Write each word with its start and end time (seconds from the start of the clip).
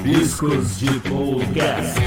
Rabiscos 0.00 0.78
de 0.78 0.98
Podcast. 1.00 2.00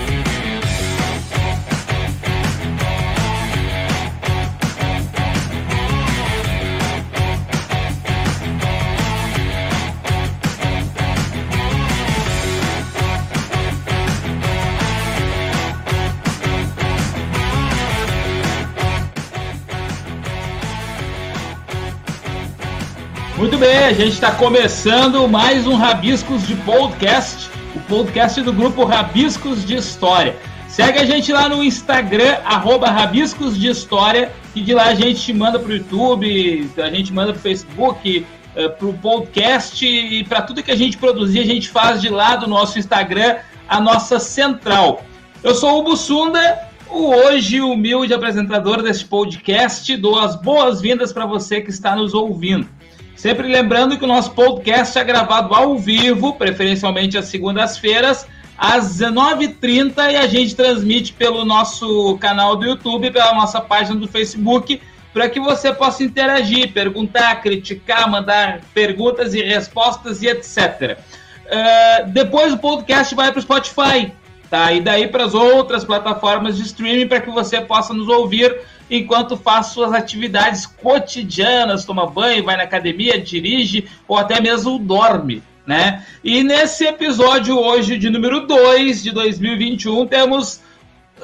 Muito 23.38 23.58
bem, 23.60 23.78
a 23.78 23.94
gente 23.94 24.14
está 24.14 24.32
começando 24.32 25.28
mais 25.28 25.68
um 25.68 25.76
Rabiscos 25.76 26.48
de 26.48 26.56
Podcast, 26.56 27.53
podcast 27.84 28.42
do 28.42 28.54
grupo 28.54 28.84
Rabiscos 28.84 29.66
de 29.66 29.76
História. 29.76 30.36
Segue 30.68 31.00
a 31.00 31.06
gente 31.06 31.32
lá 31.32 31.48
no 31.48 31.64
Instagram, 31.64 32.38
arroba 32.44 32.90
Rabiscos 32.90 33.60
de 33.60 33.68
História, 33.68 34.32
e 34.56 34.62
de 34.62 34.74
lá 34.74 34.86
a 34.86 34.96
gente 34.96 35.32
manda 35.34 35.60
para 35.60 35.70
o 35.70 35.76
YouTube, 35.76 36.70
a 36.78 36.90
gente 36.90 37.14
manda 37.14 37.32
para 37.32 37.40
o 37.40 37.42
Facebook, 37.42 38.26
eh, 38.56 38.70
para 38.70 38.88
o 38.88 38.94
podcast 38.94 39.86
e 39.86 40.24
para 40.24 40.42
tudo 40.42 40.64
que 40.64 40.72
a 40.72 40.76
gente 40.76 40.98
produzir, 40.98 41.40
a 41.40 41.46
gente 41.46 41.70
faz 41.70 42.02
de 42.02 42.10
lá 42.10 42.36
do 42.36 42.48
nosso 42.48 42.80
Instagram 42.80 43.38
a 43.68 43.80
nossa 43.80 44.20
central. 44.20 45.04
Eu 45.44 45.56
sou 45.56 45.80
o 45.80 45.84
Bussunda, 45.84 46.60
o 46.90 47.10
hoje 47.10 47.60
humilde 47.60 48.14
apresentador 48.14 48.82
desse 48.82 49.06
podcast. 49.06 49.96
Dou 49.98 50.20
as 50.20 50.36
boas-vindas 50.36 51.12
para 51.12 51.26
você 51.26 51.62
que 51.62 51.70
está 51.70 51.96
nos 51.96 52.14
ouvindo. 52.14 52.68
Sempre 53.16 53.48
lembrando 53.48 53.98
que 53.98 54.04
o 54.04 54.08
nosso 54.08 54.32
podcast 54.32 54.98
é 54.98 55.04
gravado 55.04 55.54
ao 55.54 55.78
vivo, 55.78 56.34
preferencialmente 56.34 57.18
às 57.18 57.26
segundas-feiras, 57.26 58.28
às 58.58 59.00
19h30, 59.00 60.12
e 60.12 60.16
a 60.18 60.28
gente 60.28 60.56
transmite 60.56 61.14
pelo 61.14 61.46
nosso 61.46 62.18
canal 62.18 62.56
do 62.56 62.66
YouTube, 62.66 63.12
pela 63.12 63.34
nossa 63.34 63.62
página 63.62 63.96
do 63.96 64.08
Facebook, 64.08 64.82
para 65.14 65.30
que 65.30 65.40
você 65.40 65.72
possa 65.72 66.04
interagir, 66.04 66.74
perguntar, 66.74 67.36
criticar, 67.42 68.10
mandar 68.10 68.62
perguntas 68.74 69.34
e 69.34 69.44
respostas 69.44 70.22
e 70.24 70.28
etc. 70.28 70.98
Uh, 71.46 72.10
depois 72.10 72.52
o 72.52 72.58
podcast 72.58 73.14
vai 73.14 73.32
para 73.32 73.40
o 73.40 73.42
Spotify, 73.42 74.12
tá? 74.50 74.74
E 74.74 74.82
daí 74.82 75.08
para 75.08 75.26
as 75.26 75.36
outras 75.36 75.84
plataformas 75.84 76.58
de 76.58 76.64
streaming 76.64 77.08
para 77.08 77.22
que 77.22 77.30
você 77.30 77.62
possa 77.62 77.94
nos 77.94 78.08
ouvir 78.08 78.60
enquanto 78.90 79.38
faz 79.38 79.68
suas 79.68 79.94
atividades 79.94 80.66
cotidianas, 80.66 81.86
toma 81.86 82.08
banho, 82.08 82.44
vai 82.44 82.58
na 82.58 82.64
academia, 82.64 83.20
dirige 83.20 83.88
ou 84.08 84.18
até 84.18 84.42
mesmo 84.42 84.78
dorme. 84.78 85.42
Né? 85.66 86.06
E 86.24 86.44
nesse 86.44 86.86
episódio 86.86 87.58
hoje 87.58 87.98
de 87.98 88.10
número 88.10 88.46
2 88.46 89.02
de 89.02 89.12
2021 89.12 90.06
temos 90.08 90.62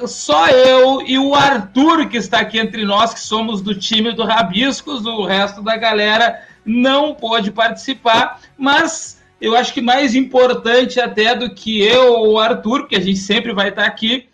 só 0.06 0.48
eu 0.48 1.02
e 1.02 1.18
o 1.18 1.34
Arthur 1.34 2.08
que 2.08 2.16
está 2.16 2.40
aqui 2.40 2.58
entre 2.58 2.84
nós, 2.84 3.12
que 3.12 3.20
somos 3.20 3.60
do 3.60 3.74
time 3.74 4.12
do 4.12 4.24
Rabiscos, 4.24 5.04
o 5.04 5.24
resto 5.24 5.60
da 5.60 5.76
galera 5.76 6.42
não 6.64 7.14
pôde 7.14 7.50
participar, 7.50 8.40
mas 8.56 9.20
eu 9.40 9.56
acho 9.56 9.72
que 9.72 9.80
mais 9.80 10.14
importante 10.14 11.00
até 11.00 11.34
do 11.34 11.54
que 11.54 11.82
eu 11.82 12.14
ou 12.14 12.32
o 12.32 12.38
Arthur, 12.38 12.86
que 12.86 12.96
a 12.96 13.00
gente 13.00 13.18
sempre 13.18 13.52
vai 13.52 13.68
estar 13.68 13.84
aqui, 13.84 14.28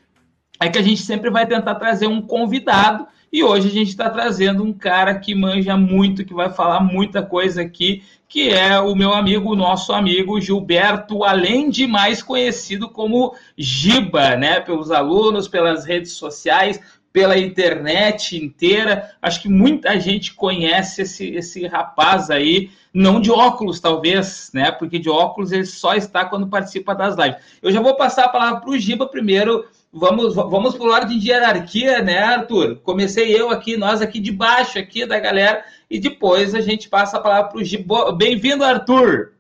é 0.60 0.68
que 0.68 0.78
a 0.78 0.82
gente 0.82 1.00
sempre 1.00 1.30
vai 1.30 1.46
tentar 1.46 1.76
trazer 1.76 2.06
um 2.06 2.20
convidado 2.20 3.06
e 3.36 3.44
hoje 3.44 3.68
a 3.68 3.70
gente 3.70 3.90
está 3.90 4.08
trazendo 4.08 4.64
um 4.64 4.72
cara 4.72 5.14
que 5.18 5.34
manja 5.34 5.76
muito, 5.76 6.24
que 6.24 6.32
vai 6.32 6.50
falar 6.50 6.80
muita 6.80 7.22
coisa 7.22 7.60
aqui, 7.60 8.02
que 8.26 8.48
é 8.48 8.80
o 8.80 8.94
meu 8.94 9.12
amigo, 9.12 9.52
o 9.52 9.54
nosso 9.54 9.92
amigo 9.92 10.40
Gilberto, 10.40 11.22
além 11.22 11.68
de 11.68 11.86
mais 11.86 12.22
conhecido 12.22 12.88
como 12.88 13.34
Giba, 13.54 14.36
né? 14.36 14.58
Pelos 14.60 14.90
alunos, 14.90 15.48
pelas 15.48 15.84
redes 15.84 16.12
sociais, 16.12 16.80
pela 17.12 17.36
internet 17.36 18.42
inteira. 18.42 19.10
Acho 19.20 19.42
que 19.42 19.50
muita 19.50 20.00
gente 20.00 20.32
conhece 20.32 21.02
esse, 21.02 21.28
esse 21.28 21.66
rapaz 21.66 22.30
aí, 22.30 22.70
não 22.90 23.20
de 23.20 23.30
óculos, 23.30 23.80
talvez, 23.80 24.50
né? 24.54 24.70
Porque 24.70 24.98
de 24.98 25.10
óculos 25.10 25.52
ele 25.52 25.66
só 25.66 25.94
está 25.94 26.24
quando 26.24 26.46
participa 26.46 26.94
das 26.94 27.14
lives. 27.16 27.36
Eu 27.60 27.70
já 27.70 27.82
vou 27.82 27.94
passar 27.96 28.24
a 28.24 28.30
palavra 28.30 28.62
para 28.62 28.70
o 28.70 28.78
Giba 28.78 29.06
primeiro 29.06 29.66
vamos, 29.96 30.34
vamos 30.34 30.76
para 30.76 30.84
o 30.84 30.88
lado 30.88 31.08
de 31.08 31.28
hierarquia, 31.28 32.02
né, 32.02 32.18
Arthur? 32.18 32.76
Comecei 32.76 33.34
eu 33.34 33.50
aqui, 33.50 33.76
nós 33.76 34.02
aqui 34.02 34.20
de 34.20 34.30
baixo 34.30 34.78
aqui 34.78 35.06
da 35.06 35.18
galera, 35.18 35.64
e 35.90 35.98
depois 35.98 36.54
a 36.54 36.60
gente 36.60 36.88
passa 36.88 37.16
a 37.16 37.20
palavra 37.20 37.50
para 37.50 37.58
o 37.58 37.64
Gibo. 37.64 38.12
Bem-vindo, 38.12 38.62
Arthur! 38.62 39.32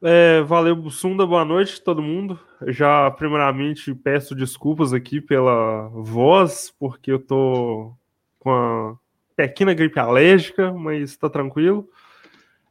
É, 0.00 0.42
valeu, 0.42 0.90
Sunda, 0.90 1.26
boa 1.26 1.44
noite 1.44 1.80
todo 1.80 2.02
mundo. 2.02 2.38
Já, 2.68 3.10
primeiramente, 3.10 3.94
peço 3.94 4.34
desculpas 4.34 4.92
aqui 4.92 5.20
pela 5.20 5.88
voz, 5.88 6.72
porque 6.78 7.10
eu 7.10 7.18
tô 7.18 7.92
com 8.38 8.50
a 8.50 8.96
pequena 9.34 9.74
gripe 9.74 9.98
alérgica, 9.98 10.72
mas 10.72 11.16
tá 11.16 11.28
tranquilo. 11.28 11.88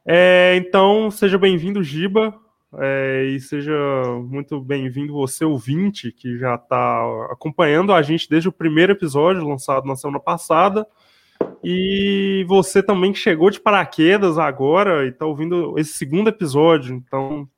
É, 0.06 0.54
então, 0.56 1.10
seja 1.10 1.36
bem-vindo, 1.36 1.82
Giba. 1.82 2.34
É, 2.78 3.24
e 3.26 3.40
seja 3.40 3.72
muito 4.28 4.60
bem-vindo 4.60 5.12
você, 5.12 5.44
ouvinte, 5.44 6.10
que 6.10 6.36
já 6.38 6.56
está 6.56 7.04
acompanhando 7.30 7.92
a 7.92 8.02
gente 8.02 8.28
desde 8.28 8.48
o 8.48 8.52
primeiro 8.52 8.92
episódio, 8.92 9.46
lançado 9.46 9.86
na 9.86 9.96
semana 9.96 10.18
passada. 10.18 10.86
E 11.62 12.44
você 12.48 12.82
também 12.82 13.12
que 13.12 13.18
chegou 13.18 13.50
de 13.50 13.60
paraquedas 13.60 14.38
agora 14.38 15.04
e 15.04 15.08
está 15.08 15.24
ouvindo 15.26 15.78
esse 15.78 15.92
segundo 15.92 16.28
episódio. 16.28 16.94
Então, 16.94 17.48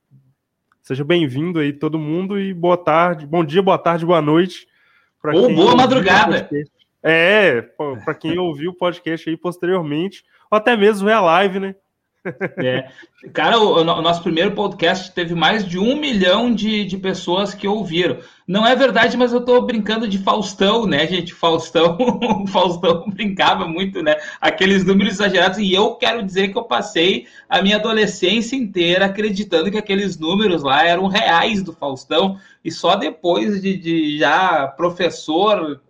seja 0.83 1.05
bem-vindo 1.05 1.61
aí 1.61 1.73
todo 1.73 1.99
mundo 1.99 2.39
e 2.39 2.53
boa 2.53 2.77
tarde, 2.77 3.27
bom 3.27 3.45
dia, 3.45 3.63
boa 3.63 3.79
tarde, 3.79 4.07
boa 4.07 4.23
noite. 4.23 4.67
Ou 5.25 5.55
boa 5.55 5.75
madrugada. 5.75 6.49
É, 7.03 7.63
para 8.05 8.15
quem 8.15 8.39
ouviu 8.39 8.71
o 8.71 8.77
podcast 8.77 9.29
aí 9.29 9.37
posteriormente, 9.37 10.25
ou 10.51 10.57
até 10.57 10.77
mesmo 10.77 11.07
ver 11.07 11.13
a 11.13 11.21
live, 11.21 11.61
né? 11.61 11.75
É. 12.59 12.89
Cara, 13.33 13.59
o, 13.59 13.81
o, 13.81 14.03
nosso 14.03 14.23
primeiro 14.23 14.53
podcast 14.53 15.13
teve 15.13 15.35
mais 15.35 15.65
de 15.65 15.79
um 15.79 15.97
milhão 15.97 16.55
de, 16.55 16.85
de 16.85 16.97
pessoas 16.97 17.55
que 17.55 17.67
ouviram. 17.67 18.19
Não 18.47 18.67
é 18.67 18.75
verdade, 18.77 19.17
mas 19.17 19.33
eu 19.33 19.45
tô 19.45 19.61
brincando 19.63 20.07
de 20.07 20.19
Faustão, 20.19 20.87
né, 20.87 21.07
gente? 21.07 21.35
Faustão, 21.35 21.97
Faustão 22.49 23.05
brincava 23.09 23.67
muito, 23.67 24.03
né? 24.03 24.17
Aqueles 24.41 24.85
números 24.85 25.15
exagerados. 25.15 25.59
E 25.59 25.73
eu 25.73 25.95
quero 25.95 26.23
dizer 26.23 26.49
que 26.49 26.59
eu 26.59 26.65
passei 26.65 27.27
a 27.49 27.63
minha 27.63 27.77
adolescência 27.77 28.57
inteira 28.57 29.07
acreditando 29.07 29.71
que 29.71 29.79
aqueles 29.79 30.19
números 30.19 30.63
lá 30.63 30.85
eram 30.85 31.07
reais 31.07 31.63
do 31.63 31.73
Faustão. 31.73 32.39
E 32.65 32.71
só 32.71 32.97
depois 32.97 33.61
de, 33.61 33.77
de 33.77 34.19
já 34.19 34.67
professor 34.69 35.81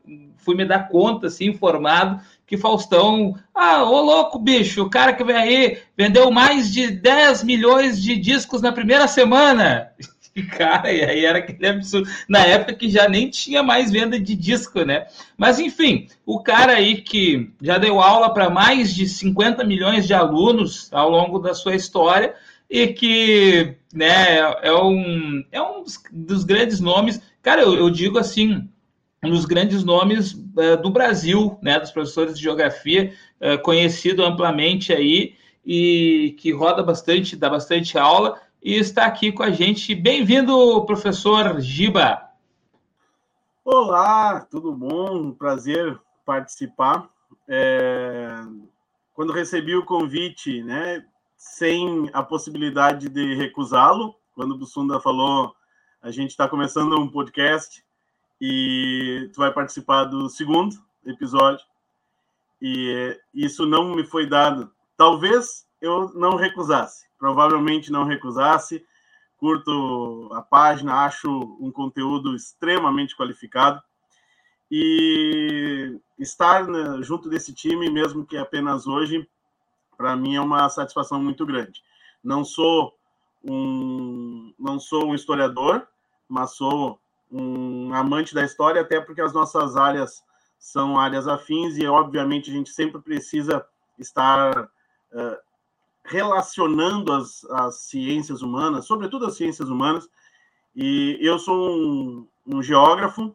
fui 0.47 0.55
me 0.55 0.65
dar 0.65 0.89
conta, 0.89 1.27
assim, 1.27 1.47
informado 1.47 2.21
que 2.47 2.57
Faustão, 2.57 3.35
ah, 3.53 3.83
ô 3.83 4.01
louco, 4.01 4.39
bicho, 4.39 4.83
o 4.83 4.91
cara 4.91 5.13
que 5.13 5.25
vem 5.25 5.37
aí 5.37 5.79
vendeu 5.97 6.31
mais 6.31 6.73
de 6.73 6.91
10 6.91 7.43
milhões 7.43 8.01
de 8.01 8.17
discos 8.17 8.63
na 8.63 8.73
primeira 8.73 9.09
semana. 9.09 9.91
E, 10.37 10.43
cara, 10.43 10.93
e 10.93 11.03
aí 11.03 11.25
era 11.25 11.39
aquele 11.39 11.67
absurdo. 11.67 12.11
Na 12.29 12.41
época 12.41 12.75
que 12.75 12.91
já 12.91 13.09
nem 13.09 13.31
tinha 13.31 13.63
mais 13.63 13.91
venda 13.91 14.21
de 14.21 14.37
disco, 14.37 14.83
né? 14.83 15.07
Mas, 15.35 15.59
enfim, 15.59 16.09
o 16.27 16.43
cara 16.43 16.75
aí 16.75 17.01
que 17.01 17.51
já 17.63 17.79
deu 17.79 18.03
aula 18.03 18.29
para 18.29 18.51
mais 18.51 18.95
de 18.95 19.09
50 19.09 19.65
milhões 19.65 20.07
de 20.07 20.13
alunos 20.13 20.93
ao 20.93 21.09
longo 21.09 21.39
da 21.39 21.55
sua 21.55 21.75
história 21.75 22.35
e 22.69 22.89
que, 22.89 23.77
né, 23.95 24.41
é 24.61 24.75
um, 24.75 25.43
é 25.51 25.63
um 25.63 25.83
dos 26.13 26.45
grandes 26.45 26.81
nomes. 26.81 27.19
Cara, 27.43 27.63
eu, 27.63 27.75
eu 27.75 27.89
digo 27.89 28.19
assim, 28.19 28.69
um 29.27 29.31
dos 29.31 29.45
grandes 29.45 29.85
nomes 29.85 30.33
uh, 30.33 30.81
do 30.81 30.91
Brasil, 30.91 31.59
né, 31.61 31.79
dos 31.79 31.91
professores 31.91 32.37
de 32.37 32.43
geografia, 32.43 33.13
uh, 33.41 33.61
conhecido 33.63 34.25
amplamente 34.25 34.93
aí 34.93 35.35
e 35.65 36.37
que 36.39 36.53
roda 36.53 36.83
bastante, 36.83 37.37
dá 37.37 37.51
bastante 37.51 37.99
aula 37.99 38.41
e 38.63 38.75
está 38.75 39.05
aqui 39.05 39.33
com 39.33 39.43
a 39.43 39.51
gente. 39.51 39.95
Bem-vindo, 39.95 40.85
professor 40.87 41.61
Giba. 41.61 42.23
Olá, 43.65 44.41
tudo 44.49 44.73
bom? 44.73 45.33
Prazer 45.33 45.99
participar. 46.25 47.09
É... 47.49 48.29
Quando 49.13 49.33
recebi 49.33 49.75
o 49.75 49.85
convite, 49.85 50.63
né, 50.63 51.05
sem 51.37 52.11
a 52.13 52.23
possibilidade 52.23 53.09
de 53.09 53.35
recusá-lo, 53.35 54.15
quando 54.35 54.53
o 54.53 54.59
Bussunda 54.59 55.01
falou, 55.01 55.55
a 56.03 56.11
gente 56.11 56.31
está 56.31 56.49
começando 56.49 56.99
um 56.99 57.09
podcast, 57.09 57.83
e 58.41 59.31
tu 59.33 59.39
vai 59.39 59.53
participar 59.53 60.05
do 60.05 60.29
segundo 60.29 60.77
episódio. 61.05 61.65
E 62.61 63.19
isso 63.35 63.67
não 63.67 63.95
me 63.95 64.05
foi 64.05 64.27
dado. 64.27 64.71
Talvez 64.97 65.67
eu 65.81 66.13
não 66.15 66.37
recusasse, 66.37 67.07
provavelmente 67.19 67.93
não 67.93 68.05
recusasse. 68.05 68.85
Curto 69.39 70.31
a 70.33 70.41
página, 70.41 71.05
acho 71.05 71.29
um 71.61 71.71
conteúdo 71.71 72.35
extremamente 72.35 73.17
qualificado. 73.17 73.83
E 74.71 76.01
estar 76.19 76.67
né, 76.67 77.03
junto 77.03 77.29
desse 77.29 77.53
time, 77.53 77.91
mesmo 77.91 78.27
que 78.27 78.37
apenas 78.37 78.87
hoje, 78.87 79.29
para 79.97 80.17
mim 80.17 80.35
é 80.35 80.41
uma 80.41 80.69
satisfação 80.69 81.23
muito 81.23 81.45
grande. 81.45 81.83
Não 82.25 82.45
sou 82.45 82.97
um, 83.45 84.53
não 84.59 84.81
sou 84.81 85.07
um 85.07 85.15
historiador, 85.15 85.87
mas 86.29 86.57
sou 86.57 86.99
um 87.31 87.93
amante 87.95 88.35
da 88.35 88.45
história, 88.45 88.81
até 88.81 89.01
porque 89.01 89.21
as 89.21 89.33
nossas 89.33 89.77
áreas 89.77 90.25
são 90.59 90.99
áreas 90.99 91.29
afins 91.29 91.77
e, 91.77 91.87
obviamente, 91.87 92.51
a 92.51 92.53
gente 92.53 92.71
sempre 92.71 93.01
precisa 93.01 93.65
estar 93.99 94.65
uh, 94.65 95.37
relacionando 96.05 97.13
as, 97.13 97.45
as 97.45 97.77
ciências 97.83 98.43
humanas, 98.43 98.87
sobretudo 98.87 99.27
as 99.27 99.37
ciências 99.37 99.69
humanas. 99.69 100.09
E 100.75 101.19
eu 101.21 101.39
sou 101.39 101.71
um, 101.71 102.29
um 102.47 102.63
geógrafo, 102.63 103.35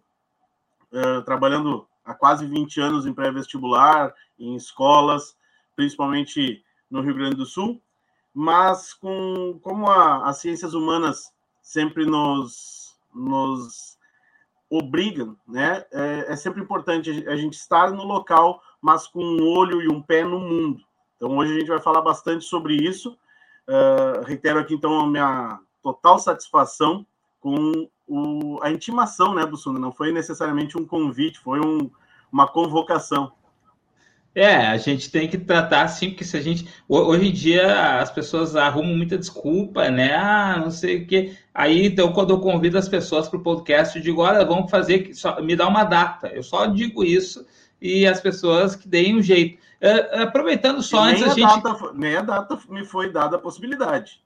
uh, 0.91 1.21
trabalhando 1.23 1.87
há 2.03 2.13
quase 2.13 2.45
20 2.45 2.79
anos 2.79 3.05
em 3.05 3.13
pré-vestibular, 3.13 4.13
em 4.39 4.55
escolas, 4.55 5.35
principalmente 5.75 6.63
no 6.89 7.01
Rio 7.01 7.15
Grande 7.15 7.35
do 7.35 7.45
Sul, 7.45 7.81
mas 8.33 8.93
com, 8.93 9.59
como 9.61 9.87
a, 9.89 10.29
as 10.29 10.37
ciências 10.37 10.73
humanas 10.73 11.33
sempre 11.61 12.05
nos, 12.05 12.80
nos 13.13 13.97
obrigam, 14.69 15.35
né? 15.47 15.83
É, 15.91 16.25
é, 16.29 16.35
sempre 16.35 16.61
importante 16.61 17.27
a 17.27 17.35
gente 17.35 17.53
estar 17.53 17.91
no 17.91 18.03
local, 18.03 18.61
mas 18.81 19.05
com 19.07 19.23
um 19.23 19.47
olho 19.47 19.81
e 19.81 19.89
um 19.89 20.01
pé 20.01 20.23
no 20.23 20.39
mundo. 20.39 20.81
Então, 21.17 21.37
hoje 21.37 21.53
a 21.53 21.59
gente 21.59 21.67
vai 21.67 21.81
falar 21.81 22.01
bastante 22.01 22.45
sobre 22.45 22.75
isso. 22.75 23.17
Uh, 23.67 24.25
reitero 24.25 24.59
aqui, 24.59 24.73
então, 24.73 25.01
a 25.01 25.07
minha 25.07 25.59
total 25.83 26.17
satisfação 26.17 27.05
com 27.39 27.89
o, 28.07 28.59
a 28.61 28.71
intimação, 28.71 29.33
né, 29.35 29.45
Bussunda? 29.45 29.79
Não 29.79 29.91
foi 29.91 30.11
necessariamente 30.11 30.77
um 30.77 30.85
convite, 30.85 31.39
foi 31.39 31.59
um, 31.59 31.91
uma 32.31 32.47
convocação. 32.47 33.33
É, 34.33 34.55
a 34.67 34.77
gente 34.77 35.11
tem 35.11 35.27
que 35.27 35.37
tratar 35.37 35.83
assim, 35.83 36.09
porque 36.09 36.23
se 36.23 36.37
a 36.37 36.41
gente. 36.41 36.65
Hoje 36.87 37.27
em 37.27 37.33
dia 37.33 37.99
as 37.99 38.09
pessoas 38.09 38.55
arrumam 38.55 38.95
muita 38.95 39.17
desculpa, 39.17 39.89
né? 39.89 40.15
Ah, 40.15 40.57
não 40.57 40.71
sei 40.71 41.03
o 41.03 41.07
quê. 41.07 41.35
Aí, 41.53 41.85
então, 41.85 42.13
quando 42.13 42.29
eu 42.29 42.39
convido 42.39 42.77
as 42.77 42.87
pessoas 42.87 43.27
para 43.27 43.37
o 43.37 43.43
podcast, 43.43 43.97
eu 43.97 44.03
digo: 44.03 44.21
olha, 44.21 44.45
vamos 44.45 44.71
fazer, 44.71 45.13
só, 45.13 45.41
me 45.41 45.53
dá 45.53 45.67
uma 45.67 45.83
data. 45.83 46.27
Eu 46.29 46.43
só 46.43 46.65
digo 46.65 47.03
isso 47.03 47.45
e 47.81 48.07
as 48.07 48.21
pessoas 48.21 48.75
que 48.75 48.87
deem 48.87 49.17
um 49.17 49.21
jeito. 49.21 49.59
Uh, 49.81 50.21
aproveitando 50.21 50.81
só 50.81 51.07
e 51.07 51.11
antes 51.11 51.23
a, 51.23 51.25
a 51.25 51.29
gente. 51.33 51.63
Data, 51.63 51.91
nem 51.93 52.15
a 52.15 52.21
data 52.21 52.57
me 52.69 52.85
foi 52.85 53.11
dada 53.11 53.35
a 53.35 53.39
possibilidade. 53.39 54.23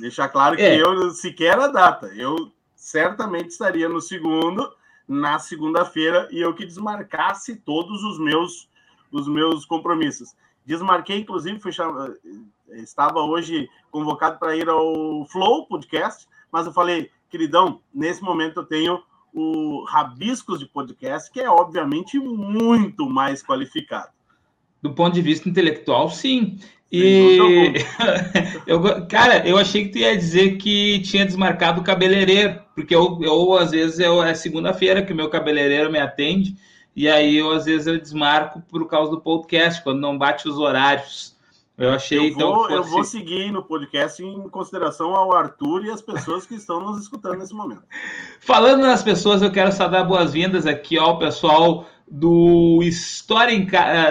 Deixar 0.00 0.28
claro 0.28 0.56
que 0.56 0.62
é. 0.62 0.78
eu 0.78 1.10
sequer 1.12 1.58
a 1.58 1.68
data. 1.68 2.08
Eu 2.08 2.52
certamente 2.74 3.48
estaria 3.48 3.88
no 3.88 4.00
segundo 4.00 4.70
na 5.08 5.38
segunda-feira 5.38 6.28
e 6.30 6.38
eu 6.38 6.54
que 6.54 6.66
desmarcasse 6.66 7.56
todos 7.56 8.02
os 8.04 8.18
meus 8.18 8.68
os 9.10 9.26
meus 9.26 9.64
compromissos. 9.64 10.34
Desmarquei, 10.66 11.20
inclusive, 11.20 11.58
fui 11.58 11.72
estava 12.74 13.20
hoje 13.20 13.68
convocado 13.90 14.38
para 14.38 14.54
ir 14.54 14.68
ao 14.68 15.24
Flow 15.26 15.66
Podcast, 15.66 16.28
mas 16.52 16.66
eu 16.66 16.72
falei, 16.72 17.10
queridão, 17.30 17.80
nesse 17.92 18.22
momento 18.22 18.60
eu 18.60 18.64
tenho 18.66 19.02
o 19.32 19.84
Rabiscos 19.84 20.58
de 20.58 20.66
Podcast, 20.66 21.30
que 21.30 21.40
é 21.40 21.48
obviamente 21.48 22.18
muito 22.18 23.08
mais 23.08 23.42
qualificado. 23.42 24.10
Do 24.82 24.92
ponto 24.92 25.14
de 25.14 25.22
vista 25.22 25.48
intelectual, 25.48 26.10
sim. 26.10 26.58
E 26.90 27.38
eu, 28.66 28.80
cara, 29.06 29.46
eu 29.46 29.58
achei 29.58 29.84
que 29.84 29.90
tu 29.90 29.98
ia 29.98 30.16
dizer 30.16 30.56
que 30.56 31.00
tinha 31.00 31.26
desmarcado 31.26 31.80
o 31.80 31.84
cabeleireiro, 31.84 32.60
porque 32.74 32.94
eu, 32.94 33.18
eu 33.22 33.58
às 33.58 33.72
vezes 33.72 33.98
eu, 33.98 34.22
é 34.22 34.32
segunda-feira 34.34 35.02
que 35.02 35.12
o 35.12 35.16
meu 35.16 35.28
cabeleireiro 35.28 35.92
me 35.92 35.98
atende, 35.98 36.56
e 36.96 37.06
aí 37.06 37.36
eu 37.36 37.50
às 37.50 37.66
vezes 37.66 37.86
eu 37.86 38.00
desmarco 38.00 38.62
por 38.62 38.88
causa 38.88 39.10
do 39.10 39.20
podcast, 39.20 39.82
quando 39.82 40.00
não 40.00 40.16
bate 40.16 40.48
os 40.48 40.58
horários. 40.58 41.36
Eu 41.76 41.90
achei 41.90 42.18
eu 42.18 42.24
então. 42.24 42.52
Vou, 42.52 42.64
fosse... 42.64 42.74
Eu 42.74 42.84
vou 42.84 43.04
seguir 43.04 43.52
no 43.52 43.62
podcast 43.62 44.20
em 44.20 44.48
consideração 44.48 45.14
ao 45.14 45.32
Arthur 45.32 45.84
e 45.84 45.90
as 45.90 46.02
pessoas 46.02 46.44
que 46.44 46.56
estão 46.56 46.80
nos 46.80 47.00
escutando 47.00 47.38
nesse 47.38 47.54
momento. 47.54 47.84
Falando 48.40 48.80
nas 48.80 49.02
pessoas, 49.02 49.42
eu 49.42 49.52
quero 49.52 49.70
só 49.70 49.86
dar 49.86 50.02
boas-vindas 50.02 50.66
aqui 50.66 50.98
ao 50.98 51.20
pessoal 51.20 51.86
do 52.10 52.80
História 52.82 53.52
em, 53.52 53.66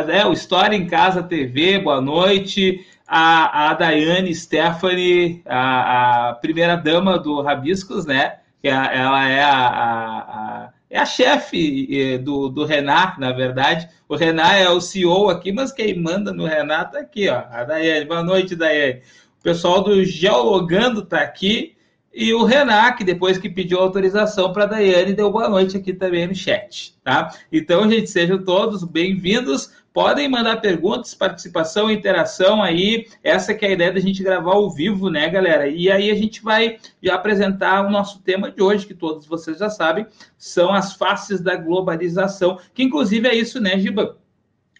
é, 0.09 0.25
o 0.25 0.33
História 0.33 0.75
em 0.75 0.87
Casa 0.87 1.23
TV, 1.23 1.79
boa 1.79 2.01
noite. 2.01 2.85
A, 3.07 3.69
a 3.69 3.73
Daiane 3.73 4.35
Stephanie, 4.35 5.41
a, 5.45 6.29
a 6.29 6.33
primeira 6.33 6.75
dama 6.75 7.17
do 7.17 7.41
Rabiscos, 7.41 8.05
né? 8.05 8.39
Que 8.61 8.67
ela 8.67 9.29
é 9.29 9.41
a, 9.41 9.67
a, 9.67 10.69
é 10.89 10.99
a 10.99 11.05
chefe 11.05 12.17
do, 12.17 12.49
do 12.49 12.65
Renato, 12.65 13.21
na 13.21 13.31
verdade. 13.31 13.87
O 14.09 14.15
Renato 14.15 14.55
é 14.55 14.69
o 14.69 14.81
CEO 14.81 15.29
aqui, 15.29 15.53
mas 15.53 15.71
quem 15.71 15.97
manda 15.97 16.33
no 16.33 16.45
Renato 16.45 16.93
tá 16.93 16.99
aqui, 16.99 17.29
ó. 17.29 17.43
A 17.49 17.63
Daiane. 17.63 18.05
Boa 18.05 18.23
noite, 18.23 18.55
Daiane. 18.57 19.01
O 19.39 19.43
pessoal 19.43 19.81
do 19.81 20.03
Geologando 20.03 21.01
está 21.01 21.21
aqui. 21.21 21.76
E 22.19 22.33
o 22.33 22.43
Renan, 22.43 22.93
que 22.93 23.03
depois 23.03 23.37
que 23.37 23.47
pediu 23.47 23.77
autorização 23.77 24.51
para 24.51 24.63
a 24.63 24.65
Daiane, 24.65 25.13
deu 25.13 25.31
boa 25.31 25.47
noite 25.47 25.77
aqui 25.77 25.93
também 25.93 26.25
no 26.25 26.33
chat, 26.33 26.95
tá? 27.03 27.31
Então, 27.51 27.87
gente, 27.87 28.09
sejam 28.09 28.43
todos 28.43 28.83
bem-vindos. 28.83 29.71
Podem 29.93 30.27
mandar 30.27 30.57
perguntas, 30.57 31.13
participação, 31.13 31.91
interação 31.91 32.63
aí. 32.63 33.05
Essa 33.23 33.53
que 33.53 33.63
é 33.63 33.69
a 33.69 33.71
ideia 33.73 33.93
da 33.93 33.99
gente 33.99 34.23
gravar 34.23 34.53
ao 34.53 34.71
vivo, 34.71 35.11
né, 35.11 35.29
galera? 35.29 35.67
E 35.67 35.91
aí 35.91 36.09
a 36.09 36.15
gente 36.15 36.41
vai 36.41 36.79
já 37.03 37.13
apresentar 37.13 37.85
o 37.85 37.91
nosso 37.91 38.19
tema 38.23 38.49
de 38.49 38.63
hoje, 38.63 38.87
que 38.87 38.95
todos 38.95 39.27
vocês 39.27 39.59
já 39.59 39.69
sabem, 39.69 40.07
são 40.39 40.73
as 40.73 40.95
faces 40.95 41.39
da 41.39 41.55
globalização, 41.55 42.57
que 42.73 42.81
inclusive 42.81 43.27
é 43.27 43.35
isso, 43.35 43.61
né, 43.61 43.77
Giba? 43.77 44.17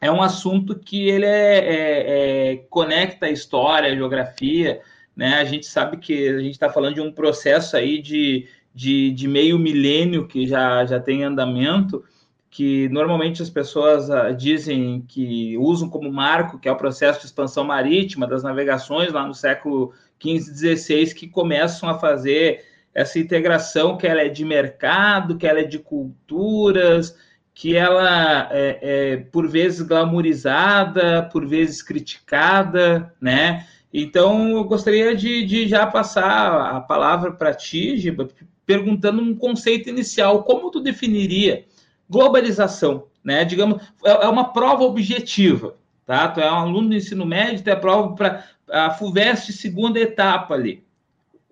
É 0.01 0.12
um 0.12 0.24
assunto 0.24 0.74
que 0.74 1.07
ele 1.07 1.25
é, 1.28 1.57
é, 1.60 2.54
é 2.54 2.56
conecta 2.68 3.28
a 3.28 3.31
história, 3.31 3.92
a 3.92 3.95
geografia, 3.95 4.81
né? 5.17 5.39
A 5.39 5.43
gente 5.43 5.65
sabe 5.65 5.97
que 5.97 6.29
a 6.29 6.39
gente 6.39 6.51
está 6.51 6.69
falando 6.69 6.93
de 6.93 7.01
um 7.01 7.11
processo 7.11 7.75
aí 7.75 7.99
de, 7.99 8.47
de, 8.73 9.09
de, 9.09 9.27
meio 9.27 9.57
milênio 9.57 10.27
que 10.27 10.45
já, 10.45 10.85
já 10.85 10.99
tem 10.99 11.23
andamento, 11.23 12.05
que 12.51 12.87
normalmente 12.89 13.41
as 13.41 13.49
pessoas 13.49 14.09
uh, 14.09 14.31
dizem 14.37 15.03
que 15.07 15.57
usam 15.57 15.89
como 15.89 16.13
marco, 16.13 16.59
que 16.59 16.69
é 16.69 16.71
o 16.71 16.77
processo 16.77 17.21
de 17.21 17.25
expansão 17.25 17.63
marítima 17.63 18.27
das 18.27 18.43
navegações 18.43 19.11
lá 19.11 19.25
no 19.25 19.33
século 19.33 19.91
XV, 20.21 20.77
XVI, 20.77 21.13
que 21.15 21.27
começam 21.27 21.89
a 21.89 21.97
fazer 21.97 22.63
essa 22.93 23.17
integração 23.17 23.97
que 23.97 24.05
ela 24.05 24.21
é 24.21 24.29
de 24.29 24.45
mercado, 24.45 25.37
que 25.37 25.47
ela 25.47 25.61
é 25.61 25.63
de 25.63 25.79
culturas, 25.79 27.15
que 27.55 27.75
ela 27.75 28.49
é, 28.51 28.79
é 28.81 29.17
por 29.17 29.47
vezes 29.47 29.81
glamourizada, 29.81 31.23
por 31.31 31.47
vezes 31.47 31.81
criticada, 31.81 33.13
né? 33.19 33.65
Então, 34.00 34.50
eu 34.50 34.63
gostaria 34.63 35.16
de, 35.16 35.44
de 35.44 35.68
já 35.68 35.88
passar 35.88 36.75
a 36.75 36.80
palavra 36.80 37.32
para 37.32 37.51
ti, 37.51 37.98
Giba, 37.98 38.30
perguntando 38.63 39.24
um 39.24 39.36
conceito 39.36 39.89
inicial. 39.89 40.44
Como 40.44 40.70
tu 40.70 40.80
definiria 40.80 41.66
globalização? 42.08 43.08
Né? 43.24 43.44
Digamos, 43.44 43.82
é, 44.06 44.12
é 44.12 44.27
uma 44.27 44.54
prova 44.54 44.84
objetiva. 44.84 45.75
Tá? 46.06 46.27
Tu 46.27 46.39
é 46.39 46.51
um 46.51 46.58
aluno 46.58 46.89
do 46.89 46.96
ensino 46.96 47.25
médio, 47.25 47.63
tu 47.63 47.72
é 47.72 47.75
prova 47.75 48.13
para 48.13 48.48
a 48.70 48.92
FUVEST 48.92 49.51
segunda 49.54 50.00
etapa 50.00 50.54
ali. 50.54 50.86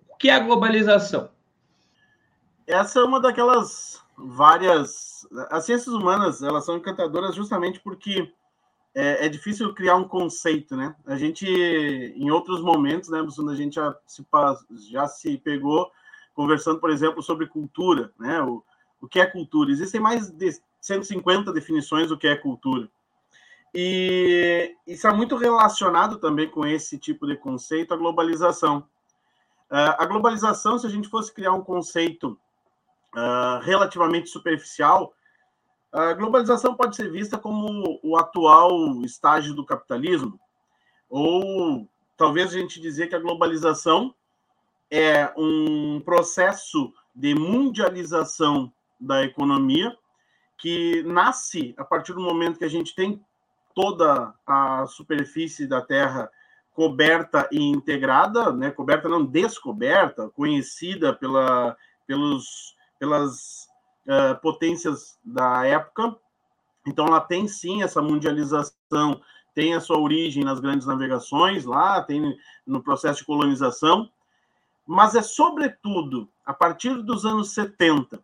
O 0.08 0.16
que 0.16 0.30
é 0.30 0.36
a 0.36 0.40
globalização? 0.40 1.30
Essa 2.68 3.00
é 3.00 3.04
uma 3.04 3.20
daquelas 3.20 4.00
várias... 4.16 5.28
As 5.50 5.66
ciências 5.66 5.96
humanas, 5.96 6.44
elas 6.44 6.64
são 6.64 6.78
encantadoras 6.78 7.34
justamente 7.34 7.80
porque 7.80 8.32
é, 8.96 9.26
é, 9.26 9.30
difícil 9.30 9.74
criar 9.74 9.98
um 9.98 10.08
conceito, 10.08 10.78
né? 10.78 10.96
A 11.06 11.18
gente, 11.18 11.46
em 11.46 12.32
outros 12.32 12.62
momentos, 12.62 13.10
né, 13.10 13.20
a 13.20 13.56
gente 13.56 13.76
já 13.76 13.94
se, 14.08 14.26
já 14.90 15.06
se 15.06 15.38
pegou 15.38 15.92
conversando, 16.34 16.80
por 16.80 16.90
exemplo, 16.90 17.22
sobre 17.22 17.46
cultura, 17.46 18.14
né? 18.18 18.42
O, 18.42 18.64
o 19.02 19.08
que 19.08 19.20
é 19.20 19.26
cultura? 19.26 19.70
Existem 19.70 20.00
mais 20.00 20.32
de 20.32 20.58
150 20.80 21.52
definições 21.52 22.08
do 22.08 22.18
que 22.18 22.28
é 22.28 22.38
cultura. 22.38 22.90
E 23.74 24.74
isso 24.88 25.06
é 25.06 25.14
muito 25.14 25.36
relacionado 25.36 26.18
também 26.18 26.50
com 26.50 26.66
esse 26.66 26.98
tipo 26.98 27.28
de 27.28 27.36
conceito, 27.36 27.94
a 27.94 27.98
globalização. 27.98 28.88
Uh, 29.70 29.98
a 29.98 30.06
globalização, 30.06 30.80
se 30.80 30.88
a 30.88 30.90
gente 30.90 31.10
fosse 31.10 31.34
criar 31.34 31.52
um 31.52 31.62
conceito 31.62 32.40
uh, 33.14 33.60
relativamente 33.62 34.30
superficial, 34.30 35.14
a 35.96 36.14
globalização 36.14 36.76
pode 36.76 36.94
ser 36.94 37.10
vista 37.10 37.38
como 37.38 37.98
o 38.04 38.18
atual 38.18 39.02
estágio 39.06 39.54
do 39.54 39.66
capitalismo, 39.66 40.38
ou 41.10 41.88
talvez 42.18 42.50
a 42.50 42.60
gente 42.60 42.82
dizer 42.82 43.08
que 43.08 43.16
a 43.16 43.20
globalização 43.20 44.14
é 44.92 45.32
um 45.38 46.02
processo 46.02 46.94
de 47.16 47.34
mundialização 47.34 48.74
da 49.00 49.24
economia 49.24 49.98
que 50.58 51.02
nasce 51.04 51.74
a 51.78 51.86
partir 51.86 52.12
do 52.12 52.20
momento 52.20 52.60
que 52.60 52.66
a 52.66 52.70
gente 52.70 52.94
tem 52.94 53.24
toda 53.74 54.34
a 54.46 54.86
superfície 54.88 55.66
da 55.66 55.82
Terra 55.82 56.30
coberta 56.74 57.48
e 57.54 57.62
integrada, 57.64 58.52
né? 58.52 58.70
coberta 58.70 59.08
não 59.08 59.26
descoberta, 59.26 60.30
conhecida 60.32 61.14
pela, 61.14 61.78
pelos, 62.06 62.76
pelas 63.00 63.70
uh, 64.08 64.40
potências 64.42 65.18
da 65.24 65.66
época. 65.66 66.16
Então, 66.88 67.08
ela 67.08 67.22
tem 67.22 67.48
sim 67.48 67.84
essa 67.84 68.02
mundialização, 68.02 69.22
tem 69.54 69.74
a 69.74 69.80
sua 69.80 69.98
origem 69.98 70.44
nas 70.44 70.60
grandes 70.60 70.86
navegações, 70.86 71.66
lá 71.66 72.02
tem 72.02 72.38
no 72.66 72.84
processo 72.84 73.20
de 73.20 73.26
colonização, 73.26 74.10
mas 74.86 75.16
é 75.16 75.22
sobretudo 75.22 76.30
a 76.46 76.54
partir 76.54 77.02
dos 77.02 77.26
anos 77.26 77.54
70 77.54 78.24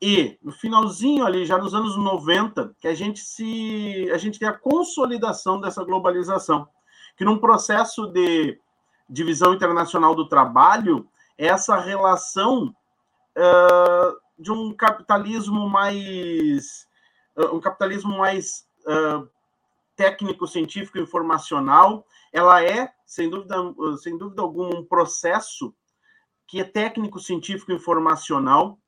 e 0.00 0.36
no 0.42 0.50
finalzinho 0.50 1.24
ali, 1.24 1.46
já 1.46 1.56
nos 1.56 1.74
anos 1.74 1.96
90, 1.96 2.74
que 2.80 2.88
a 2.88 2.94
gente 2.94 3.20
se 3.20 4.10
a 4.12 4.18
gente 4.18 4.36
tem 4.36 4.48
a 4.48 4.52
consolidação 4.52 5.60
dessa 5.60 5.84
globalização, 5.84 6.66
que 7.16 7.24
num 7.24 7.38
processo 7.38 8.08
de 8.08 8.58
divisão 9.08 9.54
internacional 9.54 10.12
do 10.12 10.26
trabalho, 10.26 11.06
essa 11.38 11.76
relação 11.76 12.74
uh, 13.36 14.21
de 14.38 14.50
um 14.50 14.74
capitalismo 14.74 15.68
mais 15.68 16.86
uh, 17.36 17.54
um 17.54 17.60
capitalismo 17.60 18.16
mais 18.16 18.66
uh, 18.86 19.28
técnico, 19.96 20.46
científico, 20.46 20.98
informacional, 20.98 22.06
ela 22.32 22.64
é 22.64 22.92
sem 23.06 23.28
dúvida, 23.28 23.56
sem 23.98 24.16
dúvida 24.16 24.40
alguma 24.42 24.74
um 24.74 24.84
processo 24.84 25.74
que 26.46 26.60
é 26.60 26.64
técnico, 26.64 27.18
científico, 27.18 27.72
informacional. 27.72 28.78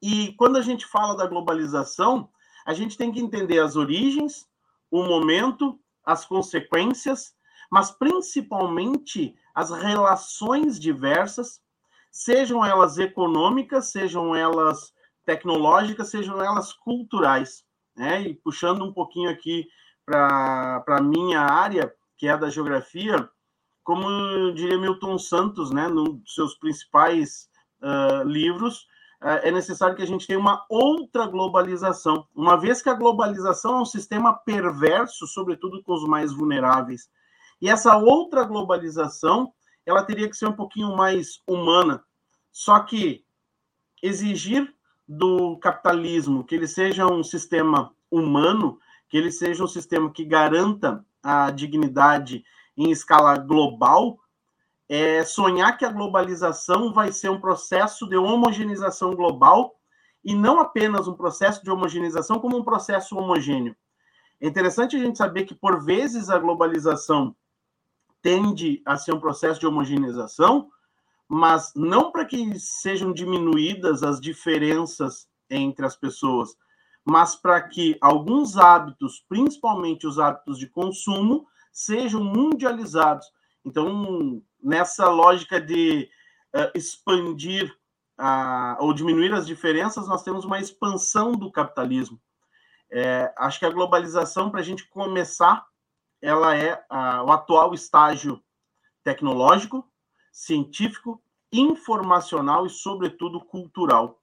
E 0.00 0.32
quando 0.32 0.56
a 0.56 0.62
gente 0.62 0.86
fala 0.86 1.16
da 1.16 1.26
globalização, 1.26 2.30
a 2.64 2.72
gente 2.72 2.96
tem 2.96 3.12
que 3.12 3.20
entender 3.20 3.58
as 3.58 3.76
origens, 3.76 4.48
o 4.90 5.02
momento, 5.02 5.78
as 6.04 6.24
consequências, 6.24 7.34
mas 7.70 7.90
principalmente 7.90 9.34
as 9.54 9.70
relações 9.70 10.78
diversas, 10.78 11.60
sejam 12.18 12.64
elas 12.64 12.98
econômicas, 12.98 13.92
sejam 13.92 14.34
elas 14.34 14.92
tecnológicas, 15.24 16.08
sejam 16.08 16.42
elas 16.42 16.72
culturais. 16.72 17.64
Né? 17.96 18.22
E 18.22 18.34
puxando 18.34 18.84
um 18.84 18.92
pouquinho 18.92 19.30
aqui 19.30 19.66
para 20.04 20.82
a 20.86 21.02
minha 21.02 21.40
área, 21.40 21.94
que 22.16 22.26
é 22.26 22.30
a 22.30 22.36
da 22.36 22.50
geografia, 22.50 23.28
como 23.84 24.52
diria 24.52 24.78
Milton 24.78 25.16
Santos, 25.16 25.70
né, 25.70 25.88
num 25.88 26.16
dos 26.16 26.34
seus 26.34 26.54
principais 26.56 27.48
uh, 27.80 28.22
livros, 28.24 28.86
é, 29.22 29.48
é 29.48 29.52
necessário 29.52 29.96
que 29.96 30.02
a 30.02 30.06
gente 30.06 30.26
tenha 30.26 30.38
uma 30.38 30.64
outra 30.68 31.26
globalização, 31.26 32.26
uma 32.34 32.56
vez 32.56 32.82
que 32.82 32.88
a 32.88 32.94
globalização 32.94 33.78
é 33.78 33.80
um 33.80 33.86
sistema 33.86 34.34
perverso, 34.34 35.26
sobretudo 35.26 35.82
com 35.82 35.94
os 35.94 36.04
mais 36.04 36.32
vulneráveis. 36.32 37.08
E 37.60 37.68
essa 37.68 37.96
outra 37.96 38.44
globalização, 38.44 39.52
ela 39.86 40.02
teria 40.02 40.28
que 40.28 40.36
ser 40.36 40.46
um 40.46 40.56
pouquinho 40.56 40.96
mais 40.96 41.40
humana. 41.46 42.04
Só 42.58 42.80
que 42.80 43.24
exigir 44.02 44.74
do 45.06 45.56
capitalismo 45.58 46.42
que 46.42 46.56
ele 46.56 46.66
seja 46.66 47.06
um 47.06 47.22
sistema 47.22 47.94
humano, 48.10 48.80
que 49.08 49.16
ele 49.16 49.30
seja 49.30 49.62
um 49.62 49.68
sistema 49.68 50.10
que 50.10 50.24
garanta 50.24 51.06
a 51.22 51.52
dignidade 51.52 52.44
em 52.76 52.90
escala 52.90 53.38
global, 53.38 54.18
é 54.88 55.22
sonhar 55.22 55.78
que 55.78 55.84
a 55.84 55.92
globalização 55.92 56.92
vai 56.92 57.12
ser 57.12 57.30
um 57.30 57.40
processo 57.40 58.08
de 58.08 58.16
homogeneização 58.16 59.14
global 59.14 59.78
e 60.24 60.34
não 60.34 60.58
apenas 60.58 61.06
um 61.06 61.14
processo 61.14 61.62
de 61.62 61.70
homogeneização, 61.70 62.40
como 62.40 62.56
um 62.56 62.64
processo 62.64 63.16
homogêneo. 63.16 63.76
É 64.40 64.48
interessante 64.48 64.96
a 64.96 64.98
gente 64.98 65.16
saber 65.16 65.44
que, 65.44 65.54
por 65.54 65.80
vezes, 65.84 66.28
a 66.28 66.36
globalização 66.40 67.36
tende 68.20 68.82
a 68.84 68.96
ser 68.96 69.12
um 69.12 69.20
processo 69.20 69.60
de 69.60 69.66
homogeneização, 69.68 70.72
mas 71.28 71.72
não 71.76 72.10
para 72.10 72.24
que 72.24 72.58
sejam 72.58 73.12
diminuídas 73.12 74.02
as 74.02 74.20
diferenças 74.20 75.28
entre 75.50 75.84
as 75.84 75.94
pessoas, 75.94 76.56
mas 77.04 77.36
para 77.36 77.60
que 77.62 77.96
alguns 78.00 78.56
hábitos, 78.56 79.24
principalmente 79.28 80.06
os 80.06 80.18
hábitos 80.18 80.58
de 80.58 80.68
consumo, 80.68 81.46
sejam 81.72 82.22
mundializados. 82.22 83.26
Então, 83.64 84.42
nessa 84.62 85.08
lógica 85.08 85.60
de 85.60 86.10
uh, 86.54 86.70
expandir 86.74 87.74
uh, 88.18 88.76
ou 88.82 88.92
diminuir 88.92 89.32
as 89.32 89.46
diferenças, 89.46 90.08
nós 90.08 90.22
temos 90.22 90.44
uma 90.44 90.60
expansão 90.60 91.32
do 91.32 91.50
capitalismo. 91.50 92.20
É, 92.90 93.32
acho 93.36 93.58
que 93.58 93.66
a 93.66 93.70
globalização, 93.70 94.50
para 94.50 94.60
a 94.60 94.64
gente 94.64 94.88
começar, 94.88 95.64
ela 96.20 96.56
é 96.56 96.74
uh, 96.74 97.24
o 97.26 97.32
atual 97.32 97.74
estágio 97.74 98.42
tecnológico, 99.04 99.86
científico, 100.32 101.22
informacional 101.52 102.66
e, 102.66 102.70
sobretudo, 102.70 103.40
cultural. 103.40 104.20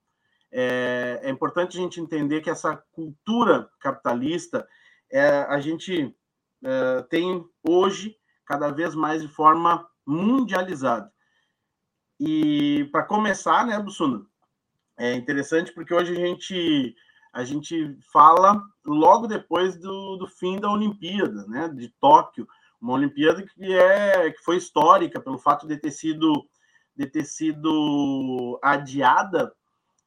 É, 0.52 1.20
é, 1.24 1.30
importante 1.30 1.78
a 1.78 1.82
gente 1.82 2.00
entender 2.00 2.42
que 2.42 2.50
essa 2.50 2.78
cultura 2.94 3.70
capitalista 3.80 4.68
é, 5.12 5.40
a 5.50 5.60
gente 5.60 6.16
é, 6.64 7.02
tem 7.10 7.46
hoje 7.68 8.16
cada 8.46 8.72
vez 8.72 8.96
mais 8.96 9.22
de 9.22 9.28
forma 9.28 9.88
mundializado. 10.06 11.10
E 12.20 12.88
para 12.92 13.04
começar, 13.04 13.66
né, 13.66 13.78
Bussuna, 13.80 14.26
é 14.98 15.14
interessante 15.14 15.74
porque 15.74 15.94
hoje 15.94 16.14
a 16.14 16.26
gente 16.26 16.96
a 17.34 17.44
gente 17.44 18.00
fala 18.14 18.64
logo 18.86 19.28
depois 19.28 19.78
do, 19.78 20.16
do 20.16 20.26
fim 20.26 20.58
da 20.58 20.72
Olimpíada, 20.72 21.46
né, 21.48 21.68
de 21.68 21.90
Tóquio, 22.00 22.48
uma 22.82 22.94
Olimpíada 22.94 23.44
que 23.44 23.74
é 23.74 24.32
que 24.32 24.44
foi 24.44 24.58
histórica 24.58 25.20
pelo 25.20 25.38
fato 25.38 25.68
de 25.68 25.78
ter 25.78 25.92
sido 25.92 26.48
de 26.96 27.06
ter 27.06 27.26
sido 27.26 28.58
adiada, 28.64 29.54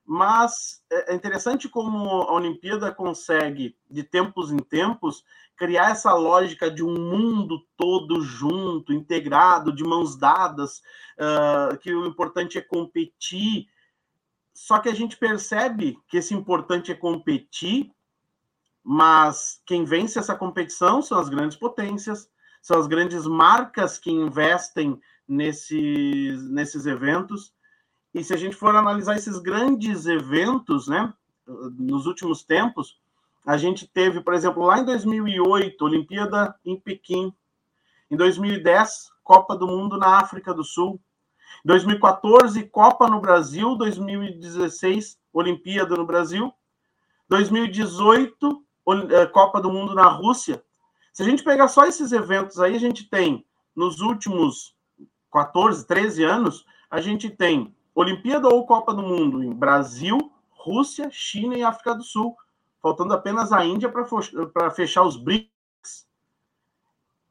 mas 0.05 0.83
é, 0.91 1.13
é 1.13 1.15
interessante 1.15 1.69
como 1.69 2.23
a 2.23 2.33
Olimpíada 2.33 2.91
consegue 2.91 3.77
de 3.91 4.03
tempos 4.03 4.51
em 4.51 4.57
tempos 4.57 5.23
criar 5.59 5.91
essa 5.91 6.15
lógica 6.15 6.71
de 6.71 6.83
um 6.83 6.95
mundo 6.95 7.67
todo 7.77 8.23
junto, 8.23 8.93
integrado, 8.93 9.75
de 9.75 9.83
mãos 9.83 10.17
dadas, 10.17 10.81
uh, 11.19 11.77
que 11.79 11.93
o 11.93 12.07
importante 12.07 12.57
é 12.57 12.63
competir. 12.63 13.67
Só 14.55 14.79
que 14.79 14.89
a 14.89 14.95
gente 14.95 15.17
percebe 15.17 15.99
que 16.09 16.17
esse 16.17 16.33
importante 16.33 16.93
é 16.93 16.95
competir, 16.95 17.93
mas 18.83 19.61
quem 19.67 19.85
vence 19.85 20.19
essa 20.19 20.35
competição 20.35 21.03
são 21.03 21.19
as 21.19 21.29
grandes 21.29 21.59
potências, 21.59 22.31
são 22.69 22.79
as 22.79 22.87
grandes 22.87 23.27
marcas 23.27 23.97
que 23.97 24.11
investem 24.11 25.01
nesses, 25.27 26.51
nesses 26.51 26.85
eventos. 26.85 27.51
E 28.13 28.23
se 28.23 28.35
a 28.35 28.37
gente 28.37 28.55
for 28.55 28.77
analisar 28.77 29.17
esses 29.17 29.39
grandes 29.39 30.05
eventos, 30.05 30.87
né, 30.87 31.11
nos 31.47 32.05
últimos 32.05 32.45
tempos, 32.45 33.01
a 33.47 33.57
gente 33.57 33.87
teve, 33.87 34.21
por 34.21 34.35
exemplo, 34.35 34.63
lá 34.67 34.81
em 34.81 34.85
2008, 34.85 35.83
Olimpíada 35.83 36.55
em 36.63 36.79
Pequim. 36.79 37.33
Em 38.11 38.17
2010, 38.19 39.13
Copa 39.25 39.57
do 39.57 39.67
Mundo 39.67 39.97
na 39.97 40.19
África 40.19 40.53
do 40.53 40.63
Sul. 40.63 41.01
2014, 41.65 42.65
Copa 42.65 43.09
no 43.09 43.19
Brasil. 43.19 43.77
2016, 43.77 45.19
Olimpíada 45.33 45.97
no 45.97 46.05
Brasil. 46.05 46.53
2018, 47.31 48.63
eh, 49.11 49.27
Copa 49.29 49.59
do 49.59 49.73
Mundo 49.73 49.95
na 49.95 50.09
Rússia. 50.09 50.63
Se 51.19 51.23
a 51.23 51.27
gente 51.27 51.43
pegar 51.43 51.67
só 51.67 51.85
esses 51.85 52.13
eventos 52.13 52.61
aí, 52.61 52.77
a 52.77 52.79
gente 52.79 53.03
tem, 53.03 53.45
nos 53.75 54.01
últimos 54.01 54.77
14, 55.33 55.85
13 55.85 56.23
anos, 56.23 56.65
a 56.89 57.01
gente 57.01 57.29
tem 57.29 57.75
Olimpíada 57.93 58.47
ou 58.47 58.65
Copa 58.65 58.95
do 58.95 59.03
Mundo 59.03 59.43
em 59.43 59.53
Brasil, 59.53 60.33
Rússia, 60.49 61.11
China 61.11 61.57
e 61.59 61.63
África 61.65 61.93
do 61.93 62.05
Sul 62.05 62.37
faltando 62.81 63.15
apenas 63.15 63.51
a 63.51 63.65
Índia 63.65 63.91
para 63.91 64.71
fechar 64.71 65.03
os 65.03 65.17
BRICS. 65.17 66.07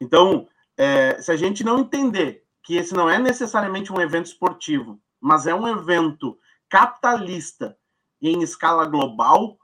Então, 0.01 0.49
é, 0.75 1.21
se 1.21 1.31
a 1.31 1.37
gente 1.37 1.63
não 1.63 1.79
entender 1.79 2.43
que 2.63 2.75
esse 2.75 2.93
não 2.93 3.09
é 3.09 3.17
necessariamente 3.17 3.93
um 3.93 4.01
evento 4.01 4.25
esportivo, 4.25 4.99
mas 5.17 5.47
é 5.47 5.55
um 5.55 5.65
evento 5.65 6.37
capitalista 6.67 7.77
em 8.21 8.43
escala 8.43 8.85
global, 8.85 9.57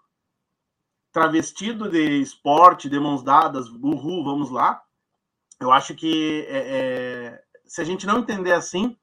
travestido 1.14 1.90
de 1.90 2.20
esporte, 2.20 2.90
de 2.90 3.00
mãos 3.00 3.22
dadas, 3.24 3.70
uhul, 3.70 4.24
vamos 4.24 4.50
lá. 4.50 4.82
Eu 5.62 5.72
acho 5.72 5.94
que 5.94 6.46
é, 6.50 6.58
é, 6.58 7.44
se 7.66 7.80
a 7.80 7.84
gente 7.84 8.08
não 8.08 8.20
entender 8.20 8.52
assim, 8.52 8.98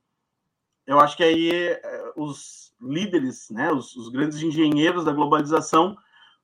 eu 0.85 0.99
acho 0.99 1.17
que 1.17 1.23
aí 1.23 1.51
é, 1.53 2.13
os 2.17 2.75
líderes, 2.81 3.49
né, 3.51 3.73
os, 3.73 3.95
os 3.95 4.09
grandes 4.09 4.43
engenheiros 4.43 5.05
da 5.05 5.13
globalização 5.13 5.97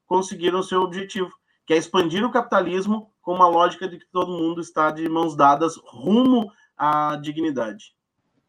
conseguiram 0.06 0.62
seu 0.62 0.82
objetivo, 0.82 1.32
que 1.66 1.74
é 1.74 1.76
expandir 1.76 2.24
o 2.24 2.30
capitalismo 2.30 3.12
com 3.20 3.34
uma 3.34 3.48
lógica 3.48 3.88
de 3.88 3.98
que 3.98 4.06
todo 4.06 4.38
mundo 4.38 4.60
está 4.60 4.92
de 4.92 5.08
mãos 5.08 5.34
dadas 5.34 5.76
rumo 5.76 6.52
à 6.76 7.16
dignidade. 7.16 7.95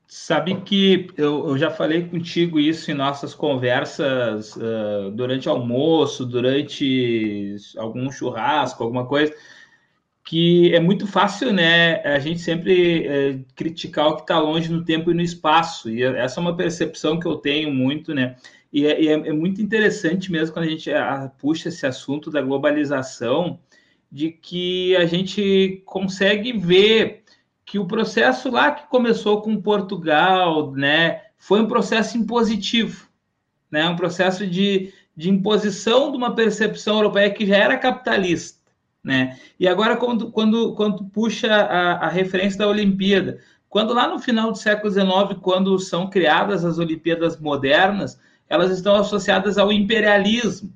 Sabe 0.09 0.61
que 0.61 1.09
eu, 1.17 1.49
eu 1.49 1.57
já 1.57 1.69
falei 1.69 2.07
contigo 2.07 2.57
isso 2.61 2.89
em 2.89 2.93
nossas 2.93 3.35
conversas 3.35 4.55
uh, 4.55 5.11
durante 5.11 5.49
almoço, 5.49 6.25
durante 6.25 7.57
algum 7.77 8.09
churrasco, 8.09 8.81
alguma 8.81 9.05
coisa, 9.05 9.33
que 10.23 10.73
é 10.73 10.79
muito 10.79 11.05
fácil, 11.05 11.51
né? 11.51 12.01
A 12.03 12.19
gente 12.19 12.39
sempre 12.39 13.05
uh, 13.05 13.45
criticar 13.53 14.07
o 14.07 14.15
que 14.15 14.21
está 14.21 14.39
longe 14.39 14.71
no 14.71 14.85
tempo 14.85 15.11
e 15.11 15.13
no 15.13 15.21
espaço, 15.21 15.89
e 15.89 16.01
essa 16.01 16.39
é 16.39 16.41
uma 16.41 16.55
percepção 16.55 17.19
que 17.19 17.27
eu 17.27 17.35
tenho 17.35 17.73
muito, 17.73 18.13
né? 18.13 18.37
E 18.71 18.85
é, 18.85 19.01
e 19.01 19.07
é, 19.09 19.11
é 19.11 19.33
muito 19.33 19.61
interessante 19.61 20.31
mesmo 20.31 20.53
quando 20.53 20.65
a 20.67 20.69
gente 20.69 20.89
a, 20.89 21.29
puxa 21.37 21.67
esse 21.67 21.85
assunto 21.85 22.31
da 22.31 22.41
globalização, 22.41 23.59
de 24.09 24.31
que 24.31 24.95
a 24.95 25.05
gente 25.05 25.81
consegue 25.85 26.53
ver 26.53 27.23
que 27.67 27.77
o 27.77 27.85
processo 27.85 28.49
lá 28.49 28.71
que 28.71 28.87
começou 28.87 29.41
com 29.41 29.61
Portugal, 29.61 30.71
né, 30.71 31.23
foi 31.37 31.59
um 31.61 31.67
processo 31.67 32.17
impositivo, 32.17 33.09
né, 33.69 33.85
um 33.89 33.95
processo 33.97 34.47
de, 34.47 34.93
de 35.13 35.29
imposição 35.29 36.09
de 36.09 36.15
uma 36.15 36.33
percepção 36.33 36.95
europeia 36.95 37.29
que 37.29 37.45
já 37.45 37.57
era 37.57 37.77
capitalista, 37.77 38.57
né? 39.03 39.37
E 39.59 39.67
agora 39.67 39.97
quando 39.97 40.31
quando 40.31 40.73
quando 40.75 41.05
puxa 41.05 41.53
a, 41.53 42.05
a 42.05 42.09
referência 42.09 42.59
da 42.59 42.69
Olimpíada, 42.69 43.39
quando 43.67 43.93
lá 43.93 44.07
no 44.07 44.17
final 44.17 44.49
do 44.51 44.57
século 44.57 44.89
XIX, 44.89 45.39
quando 45.41 45.77
são 45.77 46.09
criadas 46.09 46.63
as 46.63 46.77
Olimpíadas 46.79 47.37
modernas, 47.37 48.17
elas 48.47 48.71
estão 48.71 48.95
associadas 48.95 49.57
ao 49.57 49.73
imperialismo. 49.73 50.73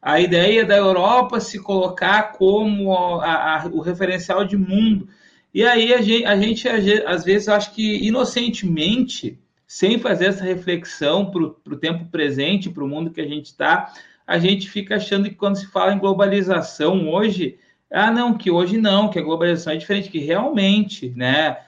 A 0.00 0.20
ideia 0.20 0.64
da 0.64 0.76
Europa 0.76 1.38
se 1.38 1.60
colocar 1.60 2.32
como 2.32 2.92
a, 3.20 3.62
a, 3.62 3.66
o 3.66 3.80
referencial 3.80 4.44
de 4.44 4.56
mundo. 4.56 5.08
E 5.54 5.64
aí 5.64 5.92
a 5.92 6.00
gente, 6.00 6.24
a 6.24 6.36
gente 6.36 6.68
às 7.06 7.24
vezes, 7.24 7.48
acho 7.48 7.74
que 7.74 8.06
inocentemente, 8.06 9.38
sem 9.66 9.98
fazer 9.98 10.26
essa 10.26 10.44
reflexão 10.44 11.30
para 11.30 11.42
o 11.42 11.76
tempo 11.76 12.06
presente, 12.06 12.70
para 12.70 12.84
o 12.84 12.88
mundo 12.88 13.10
que 13.10 13.20
a 13.20 13.26
gente 13.26 13.46
está, 13.46 13.92
a 14.26 14.38
gente 14.38 14.70
fica 14.70 14.96
achando 14.96 15.28
que 15.28 15.34
quando 15.34 15.56
se 15.56 15.66
fala 15.66 15.92
em 15.92 15.98
globalização 15.98 17.08
hoje, 17.08 17.58
ah, 17.90 18.10
não, 18.10 18.36
que 18.36 18.50
hoje 18.50 18.78
não, 18.78 19.08
que 19.08 19.18
a 19.18 19.22
globalização 19.22 19.74
é 19.74 19.76
diferente, 19.76 20.08
que 20.08 20.18
realmente, 20.18 21.12
né? 21.16 21.58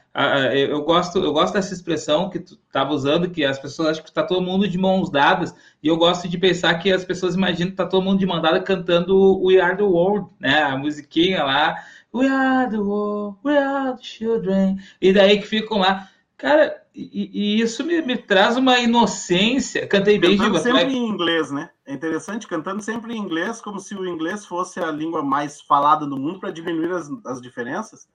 Eu 0.55 0.83
gosto, 0.85 1.19
eu 1.19 1.33
gosto 1.33 1.55
dessa 1.55 1.75
expressão 1.75 2.31
que 2.31 2.39
tu 2.39 2.55
estava 2.55 2.93
usando, 2.93 3.29
que 3.29 3.45
as 3.45 3.59
pessoas 3.59 3.89
acham 3.89 4.05
que 4.05 4.09
está 4.09 4.23
todo 4.23 4.41
mundo 4.41 4.69
de 4.69 4.79
mãos 4.79 5.11
dadas, 5.11 5.53
e 5.83 5.89
eu 5.89 5.97
gosto 5.97 6.29
de 6.29 6.39
pensar 6.39 6.75
que 6.75 6.93
as 6.93 7.05
pessoas 7.05 7.35
imaginam 7.35 7.69
que 7.69 7.75
está 7.75 7.85
todo 7.85 8.05
mundo 8.05 8.21
de 8.21 8.27
mão 8.27 8.41
dada 8.41 8.61
cantando 8.61 9.43
We 9.43 9.61
Are 9.61 9.77
the 9.77 9.83
World, 9.83 10.29
né? 10.39 10.63
A 10.63 10.77
musiquinha 10.79 11.43
lá, 11.43 11.77
We 12.15 12.29
are 12.29 12.71
the 12.71 12.79
world, 12.79 13.39
we 13.43 13.59
are 13.59 13.97
the 13.97 14.03
children, 14.03 14.79
e 15.01 15.13
daí 15.13 15.41
que 15.41 15.49
ficam 15.49 15.79
lá. 15.79 16.09
Cara, 16.37 16.81
e, 16.95 17.31
e 17.33 17.61
isso 17.61 17.85
me, 17.85 18.01
me, 18.03 18.17
traz 18.17 18.57
uma 18.57 18.79
inocência. 18.79 19.85
Cantei 19.89 20.17
bem, 20.17 20.39
Cantando 20.39 20.59
sempre 20.61 20.95
em 20.95 21.09
inglês, 21.09 21.51
né? 21.51 21.71
É 21.85 21.93
interessante, 21.93 22.47
cantando 22.47 22.81
sempre 22.83 23.15
em 23.15 23.19
inglês, 23.19 23.61
como 23.61 23.81
se 23.81 23.97
o 23.97 24.07
inglês 24.07 24.47
fosse 24.47 24.79
a 24.79 24.93
língua 24.93 25.25
mais 25.25 25.61
falada 25.61 26.07
do 26.07 26.17
mundo 26.17 26.39
para 26.39 26.53
diminuir 26.53 26.93
as, 26.93 27.11
as 27.27 27.43
diferenças. 27.43 28.07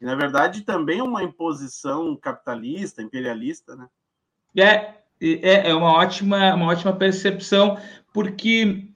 E, 0.00 0.04
na 0.04 0.16
verdade, 0.16 0.62
também 0.62 0.98
é 0.98 1.02
uma 1.04 1.22
imposição 1.22 2.16
capitalista, 2.16 3.00
imperialista, 3.00 3.76
né? 3.76 3.86
É, 4.56 4.94
é, 5.20 5.70
é 5.70 5.74
uma, 5.74 5.92
ótima, 5.92 6.52
uma 6.54 6.66
ótima 6.66 6.92
percepção, 6.92 7.78
porque 8.12 8.88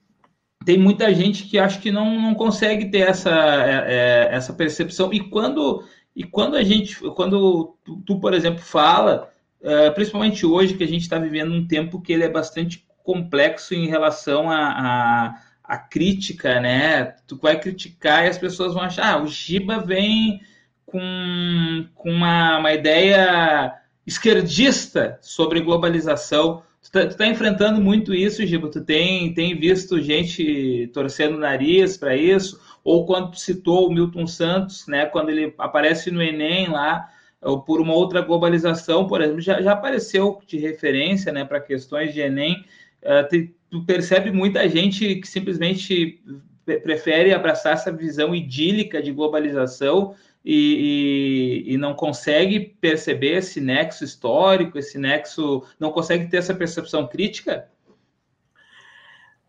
tem 0.65 0.77
muita 0.77 1.13
gente 1.13 1.45
que 1.45 1.57
acha 1.57 1.79
que 1.79 1.91
não, 1.91 2.19
não 2.19 2.35
consegue 2.35 2.85
ter 2.89 3.09
essa, 3.09 3.29
é, 3.29 4.29
é 4.31 4.35
essa 4.35 4.53
percepção. 4.53 5.11
E 5.11 5.19
quando, 5.19 5.83
e 6.15 6.23
quando 6.23 6.55
a 6.55 6.63
gente, 6.63 6.99
quando 7.15 7.75
tu, 7.83 8.01
tu 8.05 8.19
por 8.19 8.33
exemplo, 8.33 8.61
fala, 8.61 9.31
é, 9.61 9.89
principalmente 9.91 10.45
hoje, 10.45 10.75
que 10.75 10.83
a 10.83 10.87
gente 10.87 11.01
está 11.01 11.17
vivendo 11.17 11.53
um 11.53 11.67
tempo 11.67 12.01
que 12.01 12.13
ele 12.13 12.23
é 12.23 12.29
bastante 12.29 12.85
complexo 13.03 13.73
em 13.73 13.87
relação 13.87 14.49
a, 14.49 14.57
a, 14.57 15.41
a, 15.63 15.77
crítica, 15.77 16.59
né? 16.59 17.15
Tu 17.27 17.37
vai 17.37 17.59
criticar 17.59 18.25
e 18.25 18.29
as 18.29 18.37
pessoas 18.37 18.73
vão 18.73 18.83
achar, 18.83 19.13
ah, 19.13 19.21
o 19.21 19.27
Giba 19.27 19.79
vem 19.79 20.41
com, 20.85 21.87
com 21.95 22.11
uma, 22.11 22.59
uma 22.59 22.73
ideia 22.73 23.73
esquerdista 24.05 25.17
sobre 25.21 25.61
globalização. 25.61 26.63
Tu 26.81 26.99
está 26.99 27.05
tá 27.15 27.27
enfrentando 27.27 27.79
muito 27.79 28.13
isso, 28.13 28.45
Giba? 28.45 28.67
Tu 28.69 28.83
tem, 28.83 29.33
tem 29.33 29.55
visto 29.57 30.01
gente 30.01 30.89
torcendo 30.93 31.35
o 31.35 31.39
nariz 31.39 31.95
para 31.95 32.15
isso? 32.15 32.59
Ou 32.83 33.05
quando 33.05 33.31
tu 33.31 33.39
citou 33.39 33.87
o 33.87 33.93
Milton 33.93 34.25
Santos, 34.25 34.87
né, 34.87 35.05
quando 35.05 35.29
ele 35.29 35.53
aparece 35.59 36.09
no 36.09 36.21
Enem 36.21 36.69
lá, 36.69 37.07
ou 37.41 37.61
por 37.61 37.79
uma 37.79 37.93
outra 37.93 38.21
globalização, 38.21 39.07
por 39.07 39.21
exemplo, 39.21 39.41
já, 39.41 39.61
já 39.61 39.73
apareceu 39.73 40.39
de 40.47 40.57
referência 40.57 41.31
né, 41.31 41.45
para 41.45 41.59
questões 41.59 42.13
de 42.13 42.19
Enem. 42.19 42.65
Uh, 43.03 43.27
te, 43.29 43.55
tu 43.69 43.85
percebe 43.85 44.31
muita 44.31 44.67
gente 44.67 45.15
que 45.15 45.27
simplesmente 45.27 46.19
prefere 46.65 47.33
abraçar 47.33 47.73
essa 47.73 47.91
visão 47.91 48.35
idílica 48.35 49.01
de 49.01 49.11
globalização 49.11 50.15
e, 50.43 51.65
e, 51.67 51.73
e, 51.73 51.77
não 51.77 51.93
consegue 51.93 52.59
perceber 52.59 53.37
esse 53.37 53.61
nexo 53.61 54.03
histórico, 54.03 54.77
esse 54.77 54.97
nexo, 54.97 55.63
não 55.79 55.91
consegue 55.91 56.27
ter 56.27 56.37
essa 56.37 56.53
percepção 56.53 57.07
crítica? 57.07 57.69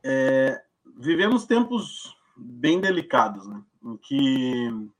É, 0.04 0.62
vivemos 0.98 1.46
tempos 1.46 2.14
bem 2.36 2.80
delicados, 2.80 3.46
né? 3.46 3.62
Em 3.82 3.96
que 3.96 4.90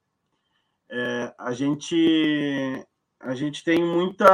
é, 0.91 1.35
a 1.39 1.53
gente 1.53 2.87
a 3.21 3.35
gente 3.35 3.63
tem 3.63 3.85
muita 3.85 4.27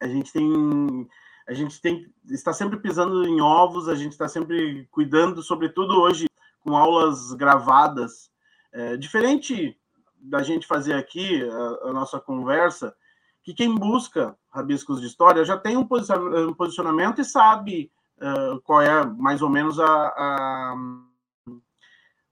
a 0.00 0.06
gente 0.06 0.32
tem 0.32 1.08
a 1.46 1.52
gente 1.52 1.80
tem 1.80 2.12
está 2.30 2.52
sempre 2.52 2.78
pisando 2.78 3.26
em 3.26 3.40
ovos, 3.40 3.88
a 3.88 3.94
gente 3.94 4.12
está 4.12 4.28
sempre 4.28 4.86
cuidando, 4.90 5.42
sobretudo 5.42 6.00
hoje 6.00 6.26
com 6.60 6.76
aulas 6.76 7.32
gravadas, 7.34 8.30
é, 8.72 8.96
diferente 8.96 9.78
da 10.28 10.42
gente 10.42 10.66
fazer 10.66 10.94
aqui 10.94 11.42
a, 11.48 11.88
a, 11.88 11.92
nossa 11.92 12.20
conversa, 12.20 12.94
que 13.42 13.54
quem 13.54 13.74
busca 13.74 14.36
rabiscos 14.50 15.00
de 15.00 15.06
história 15.06 15.44
já 15.44 15.56
tem 15.56 15.76
um 15.76 15.86
posicionamento 15.86 17.20
e 17.20 17.24
sabe 17.24 17.92
uh, 18.18 18.60
qual 18.62 18.82
é 18.82 19.06
mais 19.06 19.40
ou 19.40 19.48
menos 19.48 19.78
a, 19.78 19.86
a, 19.86 20.76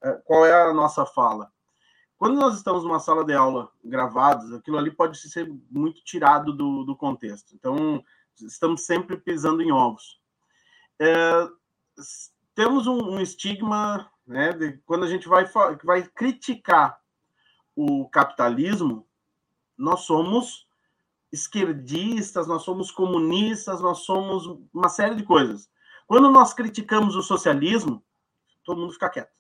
a, 0.03 0.13
qual 0.25 0.45
é 0.45 0.71
a 0.71 0.75
nossa 0.75 1.07
fala. 1.07 1.53
Quando 2.17 2.41
nós 2.41 2.57
estamos 2.57 2.85
numa 2.85 2.99
sala 2.99 3.25
de 3.25 3.33
aula 3.33 3.71
gravados, 3.85 4.53
aquilo 4.53 4.79
ali 4.79 4.91
pode 4.91 5.19
ser 5.19 5.49
muito 5.71 6.03
tirado 6.05 6.53
do, 6.53 6.85
do 6.85 6.97
contexto. 6.97 7.55
Então, 7.55 8.03
estamos 8.41 8.85
sempre 8.87 9.17
pisando 9.17 9.63
em 9.63 9.71
ovos. 9.71 10.21
É, 10.99 11.49
temos 12.55 12.87
um, 12.87 13.15
um 13.15 13.21
estigma, 13.21 14.11
né, 14.27 14.53
de, 14.53 14.79
quando 14.87 15.05
a 15.05 15.09
gente 15.09 15.29
vai, 15.29 15.45
vai 15.85 16.03
criticar 16.03 16.99
o 17.75 18.09
capitalismo, 18.09 19.07
nós 19.77 20.01
somos 20.01 20.67
esquerdistas, 21.33 22.47
nós 22.47 22.63
somos 22.63 22.91
comunistas, 22.91 23.81
nós 23.81 23.99
somos 24.01 24.47
uma 24.73 24.89
série 24.89 25.17
de 25.17 25.25
coisas. 25.25 25.69
Quando 26.07 26.31
nós 26.31 26.55
criticamos 26.55 27.17
o 27.17 27.23
socialismo, 27.23 28.03
todo 28.63 28.81
mundo 28.81 28.93
fica 28.93 29.11
quieto. 29.11 29.33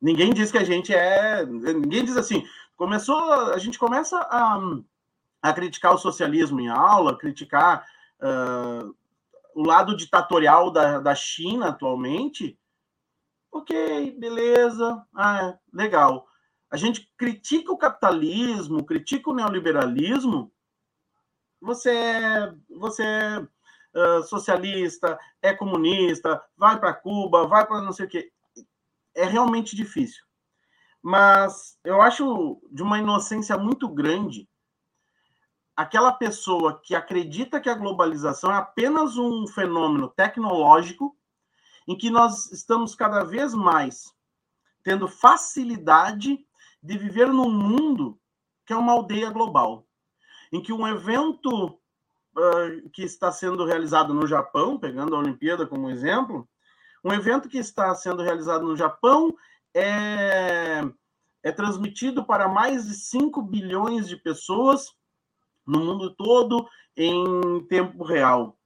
Ninguém 0.00 0.32
diz 0.32 0.50
que 0.50 0.58
a 0.58 0.64
gente 0.64 0.92
é. 0.92 1.44
Ninguém 1.46 2.04
diz 2.04 2.16
assim. 2.16 2.44
Começou, 2.76 3.32
a 3.32 3.58
gente 3.58 3.78
começa 3.78 4.18
a, 4.18 4.58
a 5.42 5.52
criticar 5.52 5.94
o 5.94 5.98
socialismo 5.98 6.58
em 6.60 6.68
aula, 6.68 7.18
criticar 7.18 7.86
uh, 8.18 8.96
o 9.54 9.62
lado 9.62 9.94
ditatorial 9.94 10.70
da, 10.70 10.98
da 10.98 11.14
China 11.14 11.68
atualmente. 11.68 12.58
Ok, 13.52 14.16
beleza, 14.18 15.04
ah, 15.14 15.58
legal 15.72 16.29
a 16.70 16.76
gente 16.76 17.10
critica 17.16 17.72
o 17.72 17.76
capitalismo, 17.76 18.84
critica 18.84 19.30
o 19.30 19.34
neoliberalismo, 19.34 20.52
você 21.60 21.90
é, 21.90 22.54
você 22.68 23.02
é 23.02 23.38
uh, 23.38 24.22
socialista, 24.22 25.18
é 25.42 25.52
comunista, 25.52 26.42
vai 26.56 26.78
para 26.78 26.94
Cuba, 26.94 27.46
vai 27.46 27.66
para 27.66 27.82
não 27.82 27.92
sei 27.92 28.06
o 28.06 28.08
quê. 28.08 28.32
É 29.14 29.24
realmente 29.24 29.74
difícil. 29.74 30.24
Mas 31.02 31.78
eu 31.82 32.00
acho 32.00 32.62
de 32.70 32.82
uma 32.82 32.98
inocência 32.98 33.56
muito 33.58 33.88
grande 33.88 34.48
aquela 35.74 36.12
pessoa 36.12 36.78
que 36.84 36.94
acredita 36.94 37.60
que 37.60 37.68
a 37.68 37.74
globalização 37.74 38.52
é 38.52 38.56
apenas 38.56 39.16
um 39.16 39.46
fenômeno 39.46 40.08
tecnológico 40.08 41.16
em 41.88 41.96
que 41.96 42.10
nós 42.10 42.52
estamos 42.52 42.94
cada 42.94 43.24
vez 43.24 43.54
mais 43.54 44.14
tendo 44.82 45.08
facilidade 45.08 46.46
de 46.82 46.96
viver 46.96 47.28
num 47.28 47.50
mundo 47.50 48.18
que 48.66 48.72
é 48.72 48.76
uma 48.76 48.92
aldeia 48.92 49.30
global, 49.30 49.86
em 50.52 50.62
que 50.62 50.72
um 50.72 50.86
evento 50.86 51.66
uh, 51.66 52.90
que 52.92 53.02
está 53.02 53.32
sendo 53.32 53.64
realizado 53.64 54.14
no 54.14 54.26
Japão, 54.26 54.78
pegando 54.78 55.14
a 55.14 55.18
Olimpíada 55.18 55.66
como 55.66 55.90
exemplo, 55.90 56.48
um 57.04 57.12
evento 57.12 57.48
que 57.48 57.58
está 57.58 57.94
sendo 57.94 58.22
realizado 58.22 58.64
no 58.66 58.76
Japão 58.76 59.34
é, 59.74 60.82
é 61.42 61.52
transmitido 61.52 62.24
para 62.24 62.48
mais 62.48 62.86
de 62.86 62.94
5 62.94 63.42
bilhões 63.42 64.06
de 64.06 64.16
pessoas 64.16 64.92
no 65.66 65.80
mundo 65.80 66.14
todo 66.14 66.68
em 66.96 67.64
tempo 67.66 68.04
real. 68.04 68.56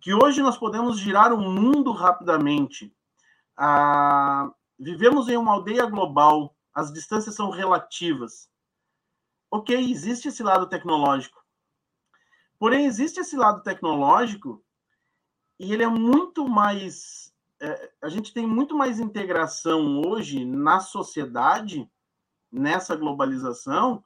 Que 0.00 0.14
hoje 0.14 0.42
nós 0.42 0.56
podemos 0.56 0.98
girar 0.98 1.32
o 1.32 1.38
mundo 1.38 1.92
rapidamente. 1.92 2.94
Ah, 3.56 4.50
vivemos 4.78 5.28
em 5.28 5.36
uma 5.36 5.52
aldeia 5.52 5.86
global 5.86 6.53
as 6.74 6.92
distâncias 6.92 7.34
são 7.34 7.50
relativas. 7.50 8.48
Ok, 9.50 9.74
existe 9.90 10.28
esse 10.28 10.42
lado 10.42 10.68
tecnológico. 10.68 11.44
Porém, 12.58 12.86
existe 12.86 13.20
esse 13.20 13.36
lado 13.36 13.62
tecnológico 13.62 14.64
e 15.58 15.72
ele 15.72 15.82
é 15.82 15.88
muito 15.88 16.48
mais. 16.48 17.32
É, 17.60 17.92
a 18.02 18.08
gente 18.08 18.32
tem 18.32 18.46
muito 18.46 18.76
mais 18.76 18.98
integração 18.98 20.02
hoje 20.04 20.44
na 20.44 20.80
sociedade, 20.80 21.88
nessa 22.50 22.96
globalização, 22.96 24.04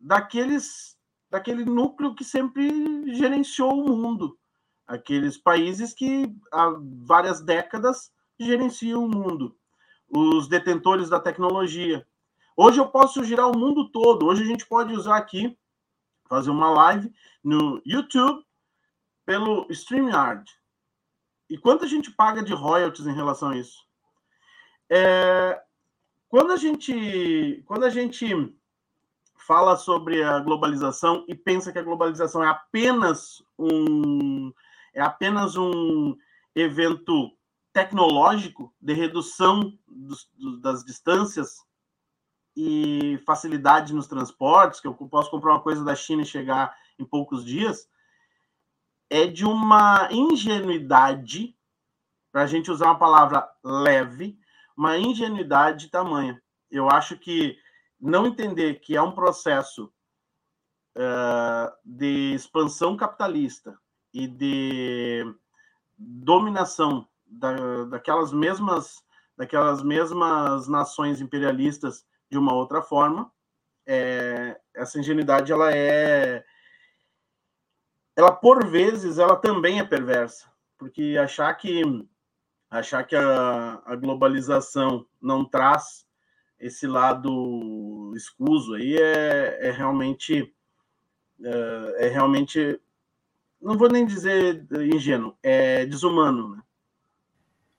daqueles 0.00 0.94
daquele 1.34 1.64
núcleo 1.64 2.14
que 2.14 2.22
sempre 2.22 3.12
gerenciou 3.12 3.84
o 3.84 3.96
mundo, 3.96 4.38
aqueles 4.86 5.36
países 5.36 5.92
que 5.92 6.32
há 6.52 6.72
várias 7.04 7.42
décadas 7.42 8.12
gerenciam 8.38 9.04
o 9.04 9.08
mundo, 9.08 9.58
os 10.14 10.46
detentores 10.46 11.08
da 11.08 11.18
tecnologia. 11.18 12.06
Hoje 12.56 12.78
eu 12.78 12.86
posso 12.86 13.24
girar 13.24 13.50
o 13.50 13.58
mundo 13.58 13.90
todo. 13.90 14.26
Hoje 14.26 14.44
a 14.44 14.46
gente 14.46 14.64
pode 14.64 14.94
usar 14.94 15.16
aqui, 15.16 15.58
fazer 16.28 16.50
uma 16.50 16.70
live 16.70 17.12
no 17.42 17.82
YouTube 17.84 18.44
pelo 19.26 19.66
StreamYard. 19.70 20.48
E 21.50 21.58
quanto 21.58 21.84
a 21.84 21.88
gente 21.88 22.12
paga 22.12 22.42
de 22.42 22.54
royalties 22.54 23.06
em 23.06 23.14
relação 23.14 23.50
a 23.50 23.56
isso? 23.56 23.84
É, 24.88 25.60
quando 26.28 26.52
a 26.52 26.56
gente 26.56 27.62
quando 27.66 27.84
a 27.84 27.90
gente 27.90 28.56
fala 29.36 29.76
sobre 29.76 30.22
a 30.22 30.38
globalização 30.38 31.24
e 31.28 31.34
pensa 31.34 31.72
que 31.72 31.78
a 31.78 31.82
globalização 31.82 32.42
é 32.42 32.48
apenas 32.48 33.42
um 33.58 34.52
é 34.94 35.02
apenas 35.02 35.56
um 35.56 36.16
evento 36.54 37.30
tecnológico 37.74 38.72
de 38.80 38.94
redução 38.94 39.76
dos, 39.86 40.30
das 40.62 40.84
distâncias 40.84 41.56
e 42.56 43.20
facilidade 43.26 43.92
nos 43.92 44.06
transportes, 44.06 44.80
que 44.80 44.86
eu 44.86 44.94
posso 44.94 45.28
comprar 45.28 45.54
uma 45.54 45.62
coisa 45.62 45.84
da 45.84 45.96
China 45.96 46.22
e 46.22 46.26
chegar 46.26 46.74
em 46.98 47.04
poucos 47.04 47.44
dias, 47.44 47.88
é 49.10 49.26
de 49.26 49.44
uma 49.44 50.08
ingenuidade, 50.12 51.54
para 52.30 52.42
a 52.42 52.46
gente 52.46 52.70
usar 52.70 52.86
uma 52.86 52.98
palavra 52.98 53.48
leve, 53.62 54.38
uma 54.76 54.96
ingenuidade 54.96 55.88
tamanha. 55.88 56.40
Eu 56.70 56.88
acho 56.88 57.18
que 57.18 57.58
não 58.00 58.24
entender 58.24 58.76
que 58.76 58.96
é 58.96 59.02
um 59.02 59.12
processo 59.12 59.92
uh, 60.96 61.72
de 61.84 62.34
expansão 62.34 62.96
capitalista 62.96 63.76
e 64.12 64.28
de 64.28 65.24
dominação 65.98 67.08
da, 67.38 67.84
daquelas 67.84 68.32
mesmas 68.32 69.02
daquelas 69.36 69.82
mesmas 69.82 70.68
nações 70.68 71.20
imperialistas 71.20 72.06
de 72.30 72.38
uma 72.38 72.54
outra 72.54 72.82
forma 72.82 73.30
é, 73.86 74.58
essa 74.74 74.98
ingenuidade 74.98 75.52
ela 75.52 75.74
é 75.74 76.44
ela 78.16 78.32
por 78.32 78.66
vezes 78.66 79.18
ela 79.18 79.36
também 79.36 79.78
é 79.78 79.84
perversa 79.84 80.50
porque 80.78 81.16
achar 81.20 81.52
que 81.54 81.82
achar 82.70 83.04
que 83.04 83.14
a, 83.16 83.82
a 83.84 83.96
globalização 83.96 85.06
não 85.20 85.44
traz 85.44 86.06
esse 86.58 86.86
lado 86.86 88.12
escuso 88.16 88.74
aí 88.74 88.96
é, 88.96 89.68
é 89.68 89.70
realmente 89.70 90.54
é, 91.42 92.06
é 92.06 92.08
realmente 92.08 92.80
não 93.60 93.76
vou 93.76 93.88
nem 93.88 94.06
dizer 94.06 94.66
ingênuo 94.92 95.36
é 95.42 95.84
desumano 95.84 96.56
né? 96.56 96.63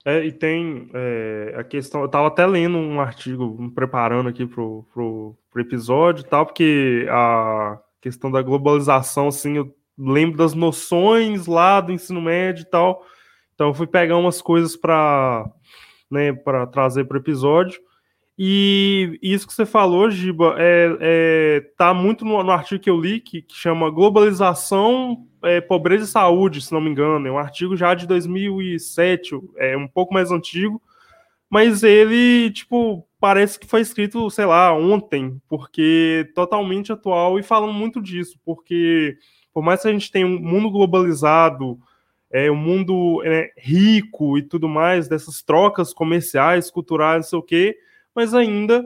É, 0.05 0.23
e 0.23 0.31
tem 0.31 0.87
é, 0.93 1.55
a 1.57 1.63
questão. 1.63 2.01
Eu 2.01 2.05
estava 2.05 2.27
até 2.27 2.45
lendo 2.45 2.77
um 2.77 3.01
artigo, 3.01 3.59
me 3.59 3.71
preparando 3.71 4.29
aqui 4.29 4.45
pro, 4.45 4.85
pro, 4.93 5.35
pro 5.51 5.61
episódio 5.61 6.21
e 6.21 6.29
tal, 6.29 6.45
porque 6.45 7.07
a 7.09 7.79
questão 7.99 8.29
da 8.29 8.43
globalização, 8.43 9.29
assim, 9.29 9.57
eu 9.57 9.75
lembro 9.97 10.37
das 10.37 10.53
noções 10.53 11.47
lá 11.47 11.81
do 11.81 11.91
ensino 11.91 12.21
médio 12.21 12.61
e 12.61 12.69
tal. 12.69 13.03
Então 13.55 13.69
eu 13.69 13.73
fui 13.73 13.87
pegar 13.87 14.17
umas 14.17 14.43
coisas 14.43 14.75
para 14.75 15.49
né, 16.11 16.31
trazer 16.71 17.05
para 17.05 17.17
o 17.17 17.19
episódio. 17.19 17.81
E 18.37 19.17
isso 19.23 19.47
que 19.47 19.53
você 19.53 19.65
falou, 19.65 20.11
Giba, 20.11 20.55
é, 20.57 20.97
é, 20.99 21.61
tá 21.77 21.93
muito 21.93 22.25
no, 22.25 22.43
no 22.43 22.51
artigo 22.51 22.83
que 22.83 22.89
eu 22.89 22.99
li, 22.99 23.21
que, 23.21 23.41
que 23.41 23.55
chama 23.55 23.89
Globalização, 23.89 25.25
é, 25.45 25.61
Pobreza 25.61 26.03
e 26.03 26.07
Saúde, 26.07 26.61
se 26.61 26.71
não 26.71 26.81
me 26.81 26.89
engano. 26.89 27.27
É 27.27 27.31
um 27.31 27.37
artigo 27.37 27.75
já 27.77 27.93
de 27.93 28.07
2007, 28.07 29.39
é 29.57 29.77
um 29.77 29.87
pouco 29.87 30.13
mais 30.13 30.31
antigo, 30.31 30.81
mas 31.49 31.83
ele, 31.83 32.51
tipo, 32.51 33.07
parece 33.19 33.59
que 33.59 33.67
foi 33.67 33.81
escrito, 33.81 34.29
sei 34.29 34.45
lá, 34.45 34.73
ontem, 34.73 35.41
porque 35.47 36.29
totalmente 36.35 36.91
atual 36.91 37.39
e 37.39 37.43
falando 37.43 37.73
muito 37.73 38.01
disso, 38.01 38.39
porque 38.43 39.17
por 39.53 39.63
mais 39.63 39.81
que 39.81 39.87
a 39.87 39.91
gente 39.91 40.11
tenha 40.11 40.27
um 40.27 40.39
mundo 40.39 40.69
globalizado, 40.69 41.79
é, 42.31 42.51
um 42.51 42.55
mundo 42.55 43.21
é, 43.23 43.51
rico 43.57 44.37
e 44.37 44.41
tudo 44.41 44.67
mais, 44.67 45.07
dessas 45.07 45.41
trocas 45.41 45.93
comerciais, 45.93 46.69
culturais, 46.69 47.25
não 47.25 47.29
sei 47.29 47.39
o 47.39 47.43
quê, 47.43 47.77
mas 48.13 48.33
ainda 48.33 48.85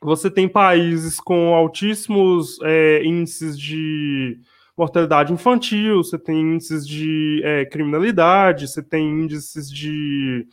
você 0.00 0.30
tem 0.30 0.48
países 0.48 1.18
com 1.18 1.54
altíssimos 1.54 2.58
é, 2.62 3.02
índices 3.04 3.58
de 3.58 4.38
mortalidade 4.76 5.32
infantil, 5.32 6.04
você 6.04 6.18
tem 6.18 6.38
índices 6.38 6.86
de 6.86 7.40
é, 7.42 7.64
criminalidade, 7.64 8.68
você 8.68 8.82
tem 8.82 9.08
índices 9.08 9.70
de 9.70 10.46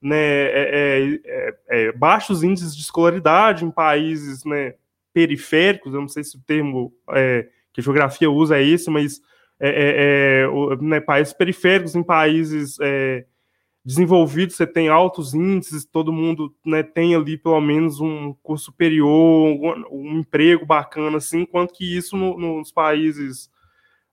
né, 0.00 0.16
é, 0.16 0.70
é, 0.72 1.20
é, 1.24 1.86
é 1.86 1.92
baixos 1.92 2.42
índices 2.42 2.76
de 2.76 2.82
escolaridade 2.82 3.64
em 3.64 3.70
países 3.70 4.44
né, 4.44 4.74
periféricos, 5.14 5.94
eu 5.94 6.00
não 6.00 6.08
sei 6.08 6.22
se 6.22 6.36
o 6.36 6.40
termo 6.40 6.92
que 7.72 7.80
a 7.80 7.82
geografia 7.82 8.30
usa 8.30 8.58
é 8.58 8.62
esse, 8.62 8.90
mas 8.90 9.22
né, 10.80 11.00
países 11.00 11.32
periféricos 11.32 11.94
em 11.94 12.02
países 12.02 12.76
desenvolvido, 13.84 14.52
você 14.52 14.66
tem 14.66 14.88
altos 14.88 15.34
índices, 15.34 15.84
todo 15.84 16.12
mundo 16.12 16.54
né, 16.64 16.82
tem 16.82 17.14
ali 17.14 17.36
pelo 17.36 17.60
menos 17.60 18.00
um 18.00 18.32
curso 18.42 18.66
superior, 18.66 19.08
um, 19.10 19.84
um 19.90 20.18
emprego 20.18 20.64
bacana, 20.64 21.18
assim, 21.18 21.42
enquanto 21.42 21.74
que 21.74 21.96
isso 21.96 22.16
no, 22.16 22.38
nos 22.38 22.72
países 22.72 23.50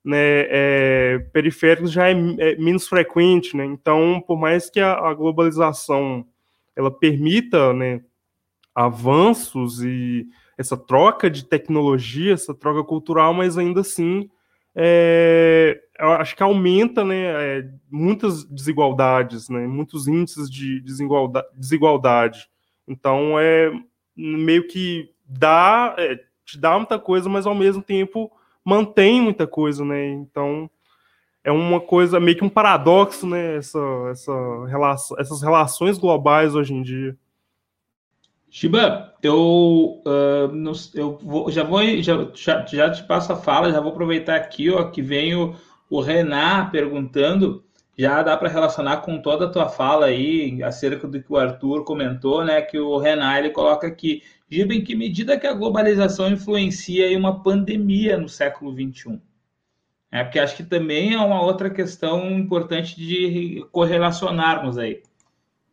né, 0.04 0.46
é, 0.50 1.20
periféricos 1.32 1.92
já 1.92 2.10
é, 2.10 2.14
é, 2.14 2.56
menos 2.58 2.88
frequente, 2.88 3.56
né? 3.56 3.66
Então, 3.66 4.24
por 4.26 4.38
mais 4.38 4.70
que 4.70 4.80
a, 4.80 4.94
a 4.94 5.14
globalização 5.14 6.26
ela 6.76 6.90
permita 6.90 7.74
né, 7.74 8.02
avanços 8.74 9.84
e 9.84 10.26
essa 10.58 10.78
troca 10.78 11.30
de 11.30 11.46
tecnologia, 11.46 12.34
essa 12.34 12.54
troca 12.54 12.84
cultural, 12.84 13.34
mas 13.34 13.58
ainda 13.58 13.82
assim 13.82 14.30
é, 14.76 15.82
acho 16.00 16.36
que 16.36 16.44
aumenta 16.44 17.04
né, 17.04 17.60
é, 17.60 17.70
muitas 17.90 18.46
desigualdades, 18.46 19.50
né, 19.50 19.68
muitos 19.68 20.08
índices 20.08 20.50
de 20.50 20.82
desigualdade. 20.82 21.48
desigualdade. 21.56 22.50
Então, 22.88 23.40
é 23.40 23.72
meio 24.16 24.68
que 24.68 25.10
dá, 25.26 25.96
é, 25.98 26.16
te 26.46 26.58
dá 26.58 26.78
muita 26.78 26.98
coisa, 26.98 27.30
mas 27.30 27.46
ao 27.46 27.56
mesmo 27.56 27.82
tempo 27.82 28.32
mantém 28.64 29.22
muita 29.22 29.48
coisa, 29.48 29.84
né? 29.84 30.08
Então, 30.10 30.70
é 31.44 31.52
uma 31.52 31.80
coisa 31.80 32.20
meio 32.20 32.38
que 32.38 32.44
um 32.44 32.50
paradoxo, 32.50 33.28
né? 33.28 33.58
Essa, 33.58 33.80
essa 34.12 34.66
relação, 34.68 35.20
essas 35.20 35.42
relações 35.42 35.98
globais 35.98 36.56
hoje 36.56 36.74
em 36.74 36.82
dia. 36.82 37.18
Shiba, 38.50 39.14
eu, 39.24 40.02
uh, 40.06 40.72
eu 40.94 41.18
vou, 41.24 41.50
já 41.50 41.64
vou 41.64 41.82
já, 42.02 42.28
já, 42.34 42.66
já, 42.66 42.92
te 42.92 43.02
passo 43.04 43.32
a 43.32 43.38
fala, 43.38 43.72
já 43.72 43.80
vou 43.80 43.94
aproveitar 43.94 44.36
aqui, 44.36 44.70
ó, 44.70 44.84
que 44.84 45.02
vem 45.02 45.34
o, 45.36 45.56
o 45.90 46.02
Renan 46.02 46.70
perguntando, 46.70 47.64
já 47.98 48.24
dá 48.24 48.38
para 48.38 48.50
relacionar 48.50 48.98
com 48.98 49.22
toda 49.22 49.46
a 49.46 49.50
tua 49.50 49.70
fala 49.70 50.08
aí 50.08 50.62
acerca 50.64 51.08
do 51.08 51.22
que 51.22 51.32
o 51.32 51.38
Arthur 51.38 51.84
comentou, 51.84 52.44
né? 52.44 52.62
Que 52.62 52.80
o 52.80 52.98
Renan 52.98 53.38
ele 53.38 53.50
coloca 53.50 53.88
aqui, 53.88 54.24
Giba, 54.50 54.74
em 54.74 54.84
que 54.84 54.96
medida 54.96 55.40
que 55.40 55.48
a 55.48 55.54
globalização 55.54 56.30
influencia 56.30 57.08
em 57.08 57.18
uma 57.18 57.42
pandemia 57.44 58.18
no 58.18 58.30
século 58.30 58.74
XXI? 58.74 59.22
É 60.12 60.24
porque 60.24 60.40
acho 60.40 60.58
que 60.58 60.64
também 60.64 61.14
é 61.14 61.20
uma 61.20 61.42
outra 61.42 61.70
questão 61.70 62.30
importante 62.32 62.96
de 62.96 63.66
correlacionarmos 63.72 64.78
aí 64.78 65.02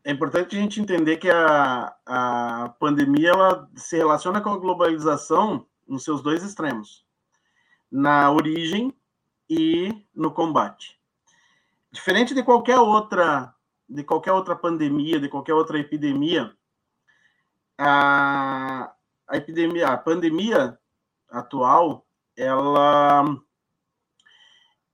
é 0.09 0.11
importante 0.11 0.57
a 0.57 0.59
gente 0.59 0.81
entender 0.81 1.18
que 1.18 1.31
a, 1.31 1.94
a 2.07 2.74
pandemia 2.81 3.28
ela 3.28 3.68
se 3.76 3.94
relaciona 3.94 4.40
com 4.40 4.48
a 4.48 4.57
globalização 4.57 5.66
nos 5.87 6.02
seus 6.02 6.22
dois 6.22 6.42
extremos, 6.42 7.04
na 7.92 8.31
origem 8.33 8.90
e 9.50 9.92
no 10.14 10.31
combate. 10.31 10.97
Diferente 11.90 12.35
de 12.35 12.42
qualquer 12.42 12.79
outra 12.79 13.55
de 13.88 14.05
qualquer 14.05 14.33
outra 14.33 14.55
pandemia, 14.55 15.18
de 15.18 15.31
qualquer 15.31 15.55
outra 15.55 15.79
epidemia, 15.79 16.55
a, 17.79 18.92
a 19.27 19.37
epidemia, 19.37 19.88
a 19.88 19.96
pandemia 19.96 20.79
atual, 21.31 22.07
ela 22.37 23.24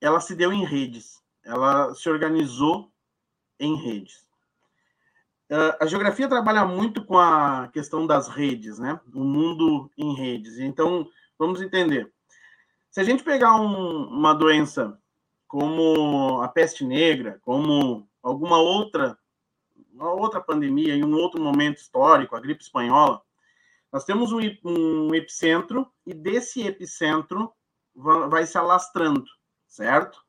ela 0.00 0.20
se 0.20 0.34
deu 0.36 0.52
em 0.52 0.64
redes, 0.64 1.20
ela 1.42 1.92
se 1.94 2.08
organizou 2.08 2.92
em 3.58 3.74
redes. 3.74 4.24
A 5.80 5.86
geografia 5.86 6.28
trabalha 6.28 6.64
muito 6.64 7.04
com 7.04 7.18
a 7.18 7.68
questão 7.68 8.06
das 8.06 8.28
redes, 8.28 8.78
né? 8.78 8.98
O 9.14 9.22
mundo 9.22 9.90
em 9.96 10.14
redes. 10.14 10.58
Então, 10.58 11.08
vamos 11.38 11.60
entender. 11.60 12.12
Se 12.90 13.00
a 13.00 13.04
gente 13.04 13.22
pegar 13.22 13.54
um, 13.54 14.08
uma 14.08 14.34
doença 14.34 14.98
como 15.54 16.42
a 16.42 16.48
peste 16.48 16.84
negra, 16.84 17.38
como 17.40 18.10
alguma 18.20 18.58
outra, 18.58 19.16
uma 19.92 20.12
outra 20.12 20.40
pandemia 20.40 20.96
em 20.96 21.04
um 21.04 21.14
outro 21.14 21.40
momento 21.40 21.76
histórico, 21.76 22.34
a 22.34 22.40
gripe 22.40 22.60
espanhola, 22.60 23.22
Nós 23.92 24.04
temos 24.04 24.32
um, 24.32 24.40
um 24.64 25.14
epicentro 25.14 25.88
e 26.04 26.12
desse 26.12 26.66
epicentro 26.66 27.52
vai 27.94 28.44
se 28.46 28.58
alastrando, 28.58 29.30
certo? 29.68 30.20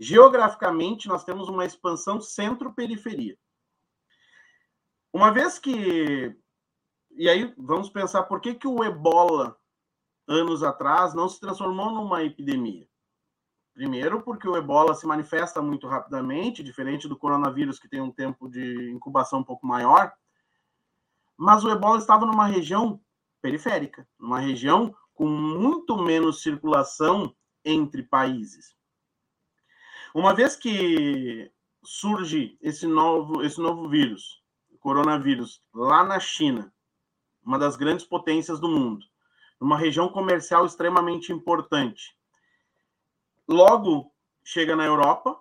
Geograficamente, 0.00 1.06
nós 1.06 1.22
temos 1.22 1.48
uma 1.48 1.64
expansão 1.64 2.20
centro-periferia. 2.20 3.38
Uma 5.12 5.30
vez 5.30 5.60
que. 5.60 6.36
E 7.12 7.28
aí, 7.28 7.54
vamos 7.56 7.88
pensar 7.88 8.24
por 8.24 8.40
que, 8.40 8.52
que 8.52 8.66
o 8.66 8.82
ebola, 8.82 9.56
anos 10.26 10.64
atrás, 10.64 11.14
não 11.14 11.28
se 11.28 11.38
transformou 11.38 11.92
numa 11.92 12.24
epidemia. 12.24 12.90
Primeiro, 13.74 14.22
porque 14.22 14.46
o 14.46 14.56
ebola 14.56 14.94
se 14.94 15.06
manifesta 15.06 15.62
muito 15.62 15.86
rapidamente, 15.86 16.62
diferente 16.62 17.08
do 17.08 17.16
coronavírus, 17.16 17.78
que 17.78 17.88
tem 17.88 18.00
um 18.00 18.12
tempo 18.12 18.48
de 18.48 18.90
incubação 18.90 19.40
um 19.40 19.44
pouco 19.44 19.66
maior. 19.66 20.12
Mas 21.36 21.64
o 21.64 21.70
ebola 21.70 21.98
estava 21.98 22.26
numa 22.26 22.46
região 22.46 23.00
periférica, 23.40 24.06
numa 24.18 24.38
região 24.38 24.94
com 25.14 25.26
muito 25.26 25.96
menos 25.96 26.42
circulação 26.42 27.34
entre 27.64 28.02
países. 28.02 28.76
Uma 30.14 30.34
vez 30.34 30.54
que 30.54 31.50
surge 31.82 32.58
esse 32.60 32.86
novo, 32.86 33.42
esse 33.42 33.60
novo 33.60 33.88
vírus, 33.88 34.42
coronavírus, 34.78 35.62
lá 35.72 36.04
na 36.04 36.20
China, 36.20 36.72
uma 37.42 37.58
das 37.58 37.76
grandes 37.76 38.04
potências 38.04 38.60
do 38.60 38.68
mundo, 38.68 39.04
numa 39.60 39.78
região 39.78 40.08
comercial 40.08 40.66
extremamente 40.66 41.32
importante, 41.32 42.16
Logo, 43.48 44.12
chega 44.44 44.76
na 44.76 44.84
Europa, 44.84 45.40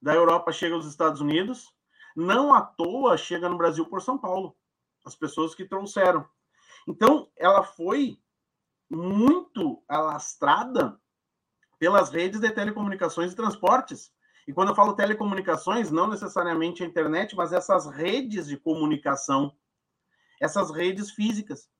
da 0.00 0.14
Europa 0.14 0.52
chega 0.52 0.74
aos 0.74 0.86
Estados 0.86 1.20
Unidos, 1.20 1.72
não 2.14 2.52
à 2.52 2.60
toa 2.60 3.16
chega 3.16 3.48
no 3.48 3.56
Brasil 3.56 3.86
por 3.86 4.02
São 4.02 4.18
Paulo, 4.18 4.56
as 5.04 5.14
pessoas 5.14 5.54
que 5.54 5.64
trouxeram. 5.64 6.28
Então, 6.86 7.30
ela 7.36 7.62
foi 7.62 8.18
muito 8.90 9.82
alastrada 9.88 11.00
pelas 11.78 12.10
redes 12.10 12.40
de 12.40 12.50
telecomunicações 12.50 13.32
e 13.32 13.36
transportes. 13.36 14.12
E 14.46 14.52
quando 14.52 14.68
eu 14.68 14.74
falo 14.74 14.94
telecomunicações, 14.94 15.90
não 15.90 16.08
necessariamente 16.08 16.82
a 16.82 16.86
internet, 16.86 17.34
mas 17.34 17.52
essas 17.52 17.86
redes 17.86 18.46
de 18.46 18.56
comunicação, 18.56 19.56
essas 20.40 20.70
redes 20.70 21.12
físicas. 21.12 21.70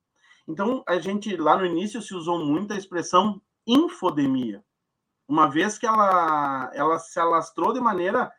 Então, 0.47 0.83
a 0.87 0.97
gente, 0.97 1.35
lá 1.37 1.57
no 1.57 1.65
início, 1.65 2.01
se 2.01 2.15
usou 2.15 2.43
muito 2.43 2.73
a 2.73 2.77
expressão 2.77 3.41
infodemia 3.67 4.63
uma 5.27 5.49
vez 5.49 5.77
que 5.77 5.85
ela, 5.85 6.71
ela 6.73 6.99
se 6.99 7.19
alastrou 7.19 7.73
de 7.73 7.79
maneira 7.79 8.31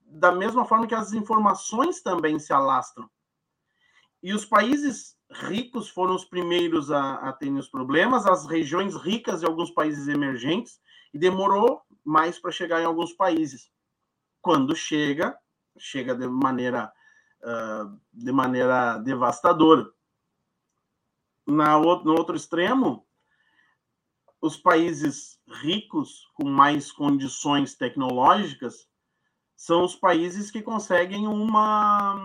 da 0.00 0.32
mesma 0.32 0.64
forma 0.64 0.86
que 0.86 0.94
as 0.94 1.12
informações 1.12 2.00
também 2.00 2.38
se 2.38 2.52
alastram. 2.52 3.08
E 4.22 4.32
os 4.32 4.44
países 4.44 5.16
ricos 5.30 5.88
foram 5.88 6.14
os 6.14 6.24
primeiros 6.24 6.90
a, 6.90 7.14
a 7.16 7.32
terem 7.32 7.58
os 7.58 7.68
problemas, 7.68 8.26
as 8.26 8.46
regiões 8.46 8.96
ricas 8.96 9.40
de 9.40 9.46
alguns 9.46 9.70
países 9.70 10.08
emergentes, 10.08 10.80
e 11.12 11.18
demorou 11.18 11.82
mais 12.04 12.38
para 12.38 12.50
chegar 12.50 12.80
em 12.80 12.84
alguns 12.84 13.12
países. 13.12 13.70
Quando 14.40 14.74
chega, 14.74 15.38
chega 15.78 16.14
de 16.14 16.26
maneira, 16.26 16.92
uh, 17.42 18.00
de 18.12 18.32
maneira 18.32 18.98
devastadora. 18.98 19.90
Na, 21.46 21.78
no 21.78 22.12
outro 22.12 22.36
extremo, 22.36 23.06
os 24.40 24.56
países 24.56 25.38
ricos, 25.62 26.26
com 26.34 26.48
mais 26.48 26.92
condições 26.92 27.74
tecnológicas, 27.74 28.86
são 29.56 29.84
os 29.84 29.96
países 29.96 30.50
que 30.50 30.62
conseguem 30.62 31.26
uma 31.26 32.16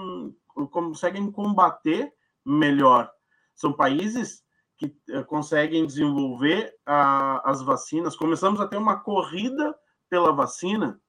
conseguem 0.69 1.32
combater 1.32 2.13
melhor. 2.45 3.12
São 3.56 3.73
países 3.73 4.43
que 4.78 4.95
eh, 5.10 5.23
conseguem 5.23 5.86
desenvolver 5.86 6.76
a, 6.86 7.49
as 7.49 7.63
vacinas. 7.63 8.15
Começamos 8.15 8.62
a 8.62 8.67
ter 8.67 8.78
uma 8.78 8.99
corrida 8.99 9.76
pela 10.10 10.32
vacina. 10.32 11.02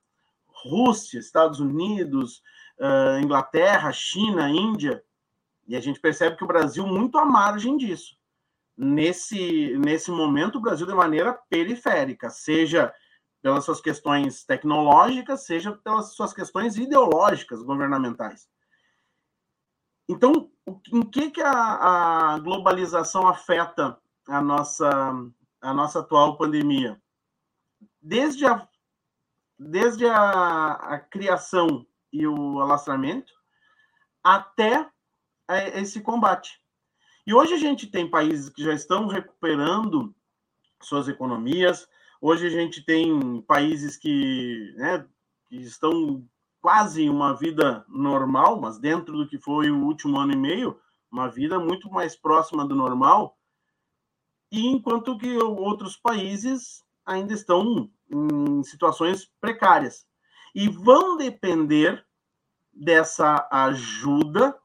Rússia, 0.46 1.18
Estados 1.18 1.60
Unidos, 1.60 2.40
uh, 2.78 3.20
Inglaterra, 3.22 3.92
China, 3.92 4.48
Índia. 4.48 5.04
E 5.68 5.76
a 5.76 5.80
gente 5.80 6.00
percebe 6.00 6.36
que 6.36 6.44
o 6.44 6.46
Brasil 6.46 6.86
muito 6.86 7.18
à 7.18 7.24
margem 7.26 7.76
disso 7.76 8.16
nesse, 8.76 9.76
nesse 9.78 10.10
momento 10.10 10.56
o 10.56 10.60
Brasil 10.60 10.86
de 10.86 10.94
maneira 10.94 11.32
periférica, 11.48 12.30
seja 12.30 12.92
pelas 13.42 13.64
suas 13.64 13.80
questões 13.80 14.44
tecnológicas, 14.44 15.44
seja 15.44 15.72
pelas 15.72 16.14
suas 16.14 16.32
questões 16.32 16.76
ideológicas 16.76 17.62
governamentais. 17.62 18.48
Então, 20.08 20.50
em 20.92 21.02
que, 21.02 21.30
que 21.30 21.42
a, 21.42 22.34
a 22.34 22.38
globalização 22.38 23.28
afeta 23.28 23.98
a 24.26 24.40
nossa, 24.40 24.90
a 25.60 25.74
nossa 25.74 26.00
atual 26.00 26.36
pandemia? 26.36 27.00
Desde 28.00 28.46
a, 28.46 28.66
desde 29.58 30.06
a, 30.06 30.72
a 30.72 30.98
criação 30.98 31.86
e 32.12 32.26
o 32.26 32.60
alastramento 32.60 33.32
até 34.22 34.90
esse 35.74 36.00
combate. 36.00 36.63
E 37.26 37.32
hoje 37.32 37.54
a 37.54 37.58
gente 37.58 37.86
tem 37.86 38.08
países 38.08 38.50
que 38.50 38.62
já 38.62 38.74
estão 38.74 39.06
recuperando 39.06 40.14
suas 40.82 41.08
economias, 41.08 41.88
hoje 42.20 42.46
a 42.46 42.50
gente 42.50 42.84
tem 42.84 43.40
países 43.42 43.96
que, 43.96 44.74
né, 44.76 45.06
que 45.48 45.56
estão 45.56 46.22
quase 46.60 47.02
em 47.02 47.08
uma 47.08 47.34
vida 47.34 47.84
normal, 47.88 48.60
mas 48.60 48.78
dentro 48.78 49.16
do 49.16 49.26
que 49.26 49.38
foi 49.38 49.70
o 49.70 49.84
último 49.84 50.18
ano 50.18 50.32
e 50.32 50.36
meio, 50.36 50.78
uma 51.10 51.28
vida 51.28 51.58
muito 51.58 51.90
mais 51.90 52.14
próxima 52.14 52.66
do 52.66 52.74
normal, 52.74 53.38
e 54.52 54.66
enquanto 54.66 55.16
que 55.16 55.36
outros 55.38 55.96
países 55.96 56.84
ainda 57.06 57.32
estão 57.32 57.90
em 58.10 58.62
situações 58.62 59.30
precárias. 59.40 60.06
E 60.54 60.68
vão 60.68 61.16
depender 61.16 62.04
dessa 62.72 63.48
ajuda 63.50 64.56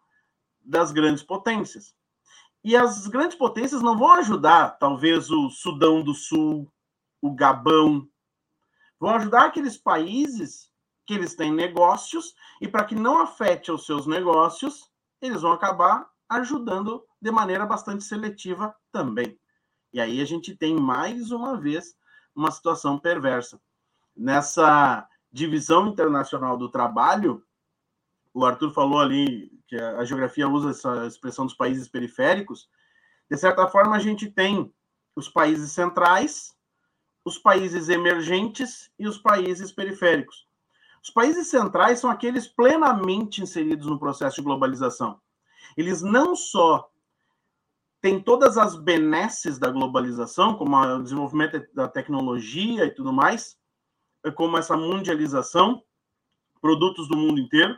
das 0.61 0.91
grandes 0.91 1.23
potências. 1.23 1.95
E 2.63 2.75
as 2.75 3.07
grandes 3.07 3.37
potências 3.37 3.81
não 3.81 3.97
vão 3.97 4.11
ajudar, 4.13 4.77
talvez, 4.77 5.31
o 5.31 5.49
Sudão 5.49 6.03
do 6.03 6.13
Sul, 6.13 6.71
o 7.21 7.33
Gabão. 7.33 8.07
Vão 8.99 9.11
ajudar 9.11 9.45
aqueles 9.45 9.77
países 9.77 10.69
que 11.05 11.13
eles 11.13 11.35
têm 11.35 11.51
negócios 11.51 12.35
e 12.61 12.67
para 12.67 12.83
que 12.83 12.93
não 12.93 13.19
afete 13.19 13.71
os 13.71 13.85
seus 13.85 14.05
negócios, 14.05 14.91
eles 15.21 15.41
vão 15.41 15.53
acabar 15.53 16.07
ajudando 16.29 17.03
de 17.21 17.31
maneira 17.31 17.65
bastante 17.65 18.03
seletiva 18.03 18.75
também. 18.91 19.39
E 19.91 19.99
aí 19.99 20.21
a 20.21 20.25
gente 20.25 20.55
tem 20.55 20.75
mais 20.75 21.31
uma 21.31 21.59
vez 21.59 21.95
uma 22.35 22.51
situação 22.51 22.99
perversa. 22.99 23.59
Nessa 24.15 25.07
divisão 25.31 25.87
internacional 25.87 26.57
do 26.57 26.69
trabalho, 26.69 27.43
o 28.33 28.45
Arthur 28.45 28.71
falou 28.71 28.99
ali 28.99 29.51
que 29.67 29.75
a, 29.75 30.03
geografia 30.03 30.47
usa 30.47 30.71
essa 30.71 31.05
expressão 31.05 31.45
dos 31.45 31.53
países 31.53 31.87
periféricos. 31.87 32.69
De 33.29 33.37
certa 33.37 33.67
forma, 33.67 33.95
a 33.95 33.99
gente 33.99 34.29
tem 34.29 34.73
os 35.15 35.29
países 35.29 35.71
centrais, 35.71 36.55
os 37.23 37.37
países 37.37 37.89
emergentes 37.89 38.91
e 38.97 39.07
os 39.07 39.17
países 39.17 39.71
periféricos. 39.71 40.47
Os 41.03 41.09
países 41.09 41.47
centrais 41.47 41.99
são 41.99 42.09
aqueles 42.09 42.47
plenamente 42.47 43.41
inseridos 43.41 43.87
no 43.87 43.99
processo 43.99 44.37
de 44.37 44.41
globalização. 44.41 45.19
Eles 45.77 46.01
não 46.01 46.35
só 46.35 46.89
têm 48.01 48.21
todas 48.21 48.57
as 48.57 48.75
benesses 48.75 49.59
da 49.59 49.69
globalização, 49.69 50.55
como 50.55 50.75
o 50.77 51.03
desenvolvimento 51.03 51.65
da 51.73 51.87
tecnologia 51.87 52.85
e 52.85 52.91
tudo 52.91 53.13
mais, 53.13 53.57
como 54.35 54.57
essa 54.57 54.75
mundialização, 54.75 55.83
produtos 56.61 57.07
do 57.07 57.15
mundo 57.15 57.39
inteiro, 57.39 57.77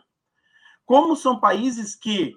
como 0.86 1.16
são 1.16 1.40
países 1.40 1.96
que 1.96 2.36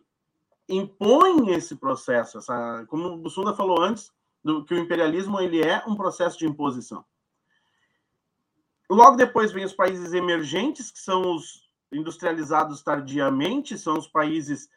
impõem 0.68 1.50
esse 1.50 1.76
processo, 1.76 2.38
essa, 2.38 2.86
como 2.88 3.08
o 3.08 3.18
Bussunda 3.18 3.54
falou 3.54 3.80
antes, 3.80 4.12
do, 4.42 4.64
que 4.64 4.74
o 4.74 4.78
imperialismo 4.78 5.40
ele 5.40 5.62
é 5.62 5.82
um 5.86 5.94
processo 5.94 6.38
de 6.38 6.46
imposição. 6.46 7.04
Logo 8.90 9.16
depois 9.16 9.52
vem 9.52 9.64
os 9.64 9.72
países 9.72 10.12
emergentes, 10.12 10.90
que 10.90 10.98
são 10.98 11.34
os 11.34 11.64
industrializados 11.90 12.82
tardiamente, 12.82 13.78
são 13.78 13.98
os 13.98 14.06
países 14.06 14.68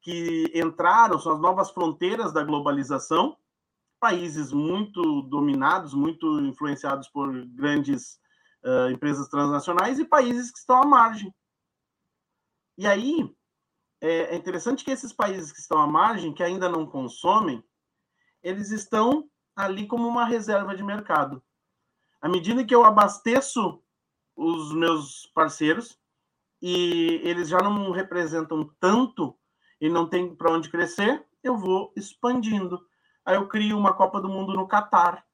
que 0.00 0.50
entraram, 0.54 1.18
são 1.18 1.32
as 1.32 1.40
novas 1.40 1.70
fronteiras 1.70 2.32
da 2.32 2.44
globalização, 2.44 3.36
países 3.98 4.52
muito 4.52 5.22
dominados, 5.22 5.94
muito 5.94 6.40
influenciados 6.40 7.08
por 7.08 7.32
grandes 7.46 8.18
uh, 8.62 8.90
empresas 8.90 9.28
transnacionais 9.28 9.98
e 9.98 10.04
países 10.04 10.50
que 10.50 10.58
estão 10.58 10.82
à 10.82 10.86
margem, 10.86 11.34
e 12.76 12.86
aí, 12.86 13.34
é, 14.00 14.34
é 14.34 14.36
interessante 14.36 14.84
que 14.84 14.90
esses 14.90 15.12
países 15.12 15.52
que 15.52 15.60
estão 15.60 15.78
à 15.78 15.86
margem, 15.86 16.32
que 16.32 16.42
ainda 16.42 16.68
não 16.68 16.86
consomem, 16.86 17.62
eles 18.42 18.70
estão 18.70 19.28
ali 19.56 19.86
como 19.86 20.06
uma 20.06 20.24
reserva 20.24 20.74
de 20.76 20.82
mercado. 20.82 21.42
À 22.20 22.28
medida 22.28 22.64
que 22.64 22.74
eu 22.74 22.84
abasteço 22.84 23.82
os 24.36 24.74
meus 24.74 25.26
parceiros 25.34 25.98
e 26.60 27.20
eles 27.22 27.48
já 27.48 27.58
não 27.58 27.90
representam 27.90 28.68
tanto 28.80 29.38
e 29.80 29.88
não 29.88 30.08
tem 30.08 30.34
para 30.34 30.50
onde 30.50 30.70
crescer, 30.70 31.24
eu 31.42 31.56
vou 31.56 31.92
expandindo. 31.94 32.86
aí 33.24 33.36
eu 33.36 33.46
crio 33.46 33.76
uma 33.76 33.92
Copa 33.92 34.20
do 34.20 34.28
Mundo 34.28 34.54
no 34.54 34.66
Catar. 34.66 35.24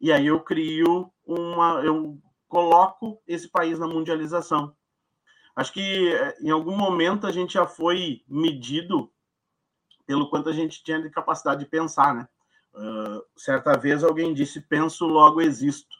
E 0.00 0.12
aí 0.12 0.26
eu 0.26 0.40
crio 0.40 1.10
uma. 1.24 1.80
Eu 1.84 2.20
coloco 2.48 3.22
esse 3.26 3.48
país 3.48 3.78
na 3.78 3.86
mundialização. 3.86 4.76
Acho 5.56 5.72
que 5.72 6.08
eh, 6.12 6.36
em 6.40 6.50
algum 6.50 6.76
momento 6.76 7.26
a 7.26 7.32
gente 7.32 7.54
já 7.54 7.66
foi 7.66 8.22
medido 8.28 9.10
pelo 10.06 10.28
quanto 10.28 10.48
a 10.48 10.52
gente 10.52 10.82
tinha 10.82 11.00
de 11.00 11.10
capacidade 11.10 11.64
de 11.64 11.70
pensar, 11.70 12.14
né? 12.14 12.28
Uh, 12.74 13.22
certa 13.36 13.76
vez 13.78 14.02
alguém 14.02 14.34
disse: 14.34 14.60
penso, 14.60 15.06
logo 15.06 15.40
existo. 15.40 15.94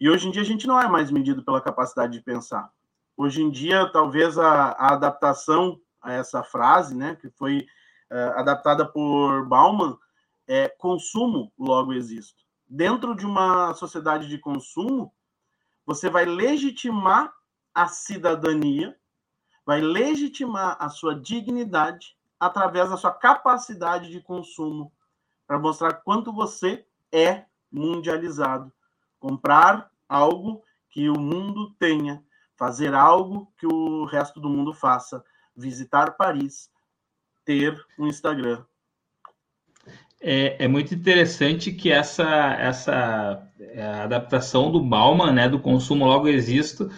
E 0.00 0.08
hoje 0.08 0.26
em 0.26 0.30
dia 0.30 0.42
a 0.42 0.44
gente 0.44 0.66
não 0.66 0.80
é 0.80 0.88
mais 0.88 1.10
medido 1.10 1.44
pela 1.44 1.60
capacidade 1.60 2.14
de 2.14 2.24
pensar. 2.24 2.72
Hoje 3.16 3.42
em 3.42 3.50
dia, 3.50 3.86
talvez 3.92 4.38
a, 4.38 4.70
a 4.72 4.94
adaptação 4.94 5.78
a 6.00 6.12
essa 6.12 6.42
frase, 6.42 6.96
né, 6.96 7.14
que 7.14 7.30
foi 7.30 7.66
uh, 8.10 8.38
adaptada 8.38 8.84
por 8.86 9.46
Bauman, 9.46 9.96
é 10.48 10.68
consumo, 10.68 11.52
logo 11.58 11.92
existo. 11.92 12.42
Dentro 12.66 13.14
de 13.14 13.26
uma 13.26 13.74
sociedade 13.74 14.26
de 14.28 14.38
consumo, 14.38 15.12
você 15.84 16.08
vai 16.08 16.24
legitimar 16.24 17.32
a 17.74 17.88
cidadania, 17.88 18.96
vai 19.64 19.80
legitimar 19.80 20.76
a 20.80 20.88
sua 20.88 21.14
dignidade 21.14 22.16
através 22.38 22.90
da 22.90 22.96
sua 22.96 23.12
capacidade 23.12 24.10
de 24.10 24.20
consumo, 24.20 24.92
para 25.46 25.58
mostrar 25.58 25.94
quanto 25.94 26.32
você 26.32 26.84
é 27.12 27.44
mundializado. 27.70 28.72
Comprar 29.20 29.90
algo 30.08 30.62
que 30.90 31.08
o 31.08 31.18
mundo 31.18 31.70
tenha, 31.78 32.22
fazer 32.56 32.94
algo 32.94 33.52
que 33.56 33.66
o 33.66 34.04
resto 34.04 34.40
do 34.40 34.48
mundo 34.48 34.74
faça, 34.74 35.24
visitar 35.56 36.16
Paris, 36.16 36.70
ter 37.44 37.84
um 37.98 38.06
Instagram. 38.06 38.64
É, 40.20 40.64
é 40.64 40.68
muito 40.68 40.94
interessante 40.94 41.72
que 41.72 41.90
essa, 41.90 42.54
essa 42.54 43.50
é, 43.58 43.84
adaptação 43.84 44.70
do 44.70 44.80
Bauman, 44.80 45.32
né, 45.32 45.48
do 45.48 45.58
consumo 45.58 46.06
logo 46.06 46.28
existo, 46.28 46.88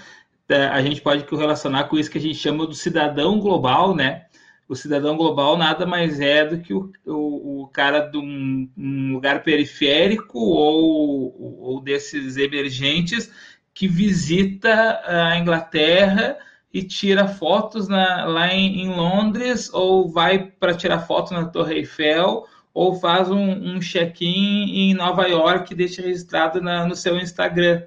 a 0.48 0.82
gente 0.82 1.00
pode 1.00 1.24
relacionar 1.34 1.84
com 1.84 1.98
isso 1.98 2.10
que 2.10 2.18
a 2.18 2.20
gente 2.20 2.36
chama 2.36 2.66
do 2.66 2.74
cidadão 2.74 3.40
global, 3.40 3.94
né? 3.94 4.26
O 4.68 4.74
cidadão 4.74 5.16
global 5.16 5.56
nada 5.56 5.86
mais 5.86 6.20
é 6.20 6.44
do 6.44 6.58
que 6.58 6.72
o, 6.72 6.90
o, 7.06 7.62
o 7.62 7.68
cara 7.68 8.00
de 8.00 8.16
um, 8.16 8.68
um, 8.76 9.12
lugar 9.12 9.42
periférico 9.42 10.38
ou, 10.38 11.60
ou 11.60 11.80
desses 11.80 12.36
emergentes 12.36 13.30
que 13.74 13.86
visita 13.86 15.00
a 15.04 15.38
Inglaterra 15.38 16.38
e 16.72 16.82
tira 16.82 17.28
fotos 17.28 17.88
na, 17.88 18.24
lá 18.24 18.52
em, 18.52 18.82
em, 18.82 18.88
Londres, 18.88 19.72
ou 19.72 20.10
vai 20.10 20.44
para 20.44 20.74
tirar 20.74 21.00
foto 21.00 21.32
na 21.34 21.44
Torre 21.44 21.76
Eiffel, 21.76 22.46
ou 22.72 22.96
faz 22.96 23.30
um, 23.30 23.76
um 23.76 23.80
check-in 23.80 24.90
em 24.90 24.94
Nova 24.94 25.28
York 25.28 25.72
e 25.72 25.76
deixa 25.76 26.02
registrado 26.02 26.60
na, 26.60 26.86
no 26.86 26.96
seu 26.96 27.16
Instagram. 27.18 27.82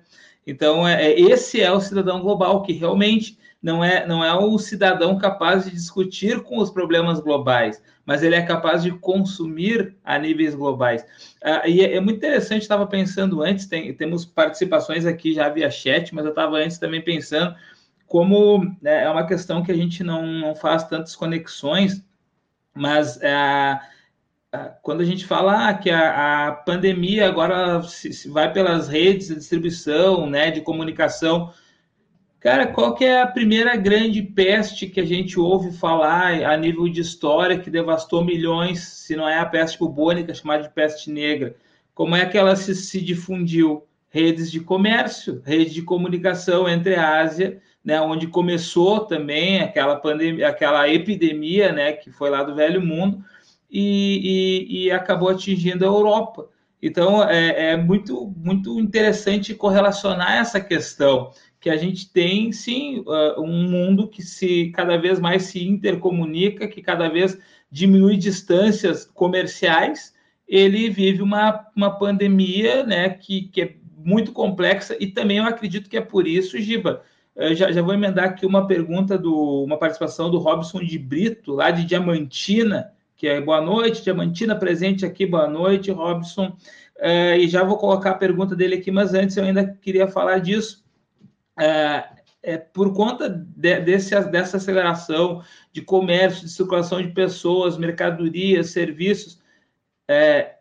Então, 0.48 0.88
é, 0.88 1.12
é, 1.12 1.20
esse 1.20 1.62
é 1.62 1.70
o 1.70 1.82
cidadão 1.82 2.22
global, 2.22 2.64
que 2.64 2.72
realmente 2.72 3.38
não 3.62 3.84
é, 3.84 4.08
não 4.08 4.24
é 4.24 4.34
o 4.34 4.58
cidadão 4.58 5.18
capaz 5.18 5.66
de 5.66 5.72
discutir 5.72 6.42
com 6.42 6.58
os 6.60 6.72
problemas 6.72 7.20
globais, 7.20 7.84
mas 8.06 8.24
ele 8.24 8.36
é 8.36 8.42
capaz 8.42 8.82
de 8.82 8.92
consumir 8.92 9.94
a 10.06 10.18
níveis 10.18 10.56
globais. 10.56 11.06
Ah, 11.44 11.68
e 11.68 11.82
é, 11.82 11.98
é, 11.98 12.00
muito 12.00 12.18
interessante, 12.18 12.62
estava 12.62 12.88
pensando 12.88 13.42
antes, 13.42 13.66
tem, 13.66 13.94
temos 13.94 14.24
participações 14.24 15.06
aqui 15.06 15.34
já 15.34 15.50
via 15.50 15.70
chat, 15.70 16.16
mas 16.16 16.24
eu 16.24 16.32
estava 16.32 16.56
antes 16.56 16.78
também 16.78 17.04
pensando 17.04 17.54
como 18.06 18.64
né, 18.82 19.04
é 19.04 19.10
uma 19.10 19.28
questão 19.28 19.62
que 19.62 19.72
a 19.72 19.76
gente 19.76 20.02
não, 20.02 20.26
não 20.26 20.56
faz 20.56 20.86
tantas 20.86 21.14
conexões, 21.14 22.02
mas 22.74 23.22
é, 23.22 23.78
quando 24.82 25.02
a 25.02 25.06
gente 25.06 25.26
fala 25.26 25.68
ah, 25.68 25.74
que 25.74 25.90
a, 25.90 26.48
a, 26.48 26.52
pandemia 26.52 27.28
agora 27.28 27.82
se, 27.84 28.14
se 28.14 28.30
vai 28.30 28.52
pelas 28.52 28.88
redes 28.88 29.28
de 29.28 29.36
distribuição, 29.36 30.30
né, 30.30 30.52
de 30.52 30.62
comunicação, 30.62 31.52
cara, 32.40 32.68
qual 32.68 32.96
que 32.96 33.04
é 33.04 33.22
a 33.22 33.28
primeira 33.28 33.76
grande 33.76 34.22
peste 34.22 34.88
que 34.88 35.02
a 35.02 35.06
gente 35.06 35.40
ouve 35.40 35.72
falar 35.78 36.46
a 36.46 36.56
nível 36.56 36.88
de 36.88 37.02
história 37.02 37.60
que 37.60 37.70
devastou 37.70 38.24
milhões, 38.24 38.80
se 38.80 39.16
não 39.16 39.28
é 39.28 39.38
a 39.38 39.46
peste 39.46 39.78
bubônica, 39.78 40.34
chamada 40.34 40.64
de 40.64 40.70
peste 40.70 41.12
negra? 41.12 41.56
Como 41.94 42.16
é 42.16 42.26
que 42.26 42.38
ela 42.38 42.56
se, 42.56 42.74
se 42.76 43.02
difundiu? 43.02 43.84
Redes 44.10 44.50
de 44.50 44.62
comércio, 44.62 45.42
rede 45.46 45.74
de 45.74 45.82
comunicação 45.82 46.68
entre 46.68 46.96
a 46.96 47.20
Ásia, 47.20 47.62
né, 47.84 48.00
onde 48.00 48.28
começou 48.28 49.02
também 49.02 49.60
aquela 49.60 49.98
pandemia, 49.98 50.48
aquela 50.48 50.88
epidemia, 50.90 51.74
né, 51.74 51.92
que 51.92 52.10
foi 52.10 52.30
lá 52.30 52.42
do 52.42 52.56
velho 52.56 52.82
mundo, 52.82 53.24
e, 53.70 54.66
e, 54.70 54.86
e 54.86 54.92
acabou 54.92 55.30
atingindo 55.30 55.84
a 55.84 55.88
Europa. 55.88 56.50
Então, 56.82 57.24
é, 57.24 57.72
é, 57.72 57.78
muito, 57.78 58.34
muito 58.38 58.80
interessante 58.80 59.56
correlacionar 59.56 60.38
essa 60.38 60.62
questão, 60.62 61.32
que 61.60 61.70
a 61.70 61.78
gente 61.78 62.12
tem, 62.12 62.52
sim, 62.52 63.00
uh, 63.00 63.42
um 63.42 63.68
mundo 63.68 64.08
que 64.08 64.22
se 64.22 64.70
cada 64.70 64.96
vez 64.96 65.20
mais 65.20 65.44
se 65.44 65.68
intercomunica, 65.68 66.68
que 66.68 66.82
cada 66.82 67.10
vez 67.10 67.38
diminui 67.72 68.16
distâncias 68.16 69.06
comerciais, 69.06 70.14
ele 70.48 70.90
vive 70.90 71.22
uma, 71.22 71.68
uma 71.76 71.98
pandemia 71.98 72.84
né, 72.84 73.10
que, 73.10 73.50
que 73.50 73.62
é 73.62 73.76
muito 73.98 74.32
complexa, 74.32 74.96
e 75.00 75.08
também 75.08 75.38
eu 75.38 75.46
acredito 75.46 75.90
que 75.90 75.98
é 75.98 76.02
por 76.02 76.28
isso, 76.28 76.60
Giba, 76.60 77.04
já, 77.54 77.72
já 77.72 77.82
vou 77.82 77.94
emendar 77.94 78.26
aqui 78.26 78.46
uma 78.46 78.66
pergunta, 78.66 79.18
do, 79.18 79.64
uma 79.64 79.78
participação 79.78 80.30
do 80.32 80.38
Robson 80.38 80.80
de 80.80 80.98
Brito, 80.98 81.54
lá 81.54 81.70
de 81.70 81.86
Diamantina, 81.86 82.92
que 83.18 83.28
é 83.28 83.42
boa 83.42 83.60
noite, 83.60 84.04
Diamantina 84.04 84.56
presente 84.56 85.04
aqui, 85.04 85.26
boa 85.26 85.48
noite, 85.48 85.92
Robson. 85.92 86.56
É, 87.00 87.36
e 87.38 87.48
já 87.48 87.64
vou 87.64 87.78
colocar 87.78 88.12
a 88.12 88.18
pergunta 88.18 88.56
dele 88.56 88.76
aqui, 88.76 88.92
mas 88.92 89.16
antes 89.16 89.36
eu 89.36 89.44
ainda 89.44 89.66
queria 89.82 90.08
falar 90.08 90.38
disso. 90.38 90.86
É, 91.60 92.10
é 92.44 92.58
por 92.58 92.94
conta 92.94 93.28
de, 93.28 93.80
desse, 93.80 94.20
dessa 94.30 94.58
aceleração 94.58 95.44
de 95.74 95.82
comércio, 95.82 96.46
de 96.46 96.52
circulação 96.52 97.02
de 97.02 97.10
pessoas, 97.10 97.76
mercadorias, 97.76 98.70
serviços, 98.70 99.42
é, 100.08 100.58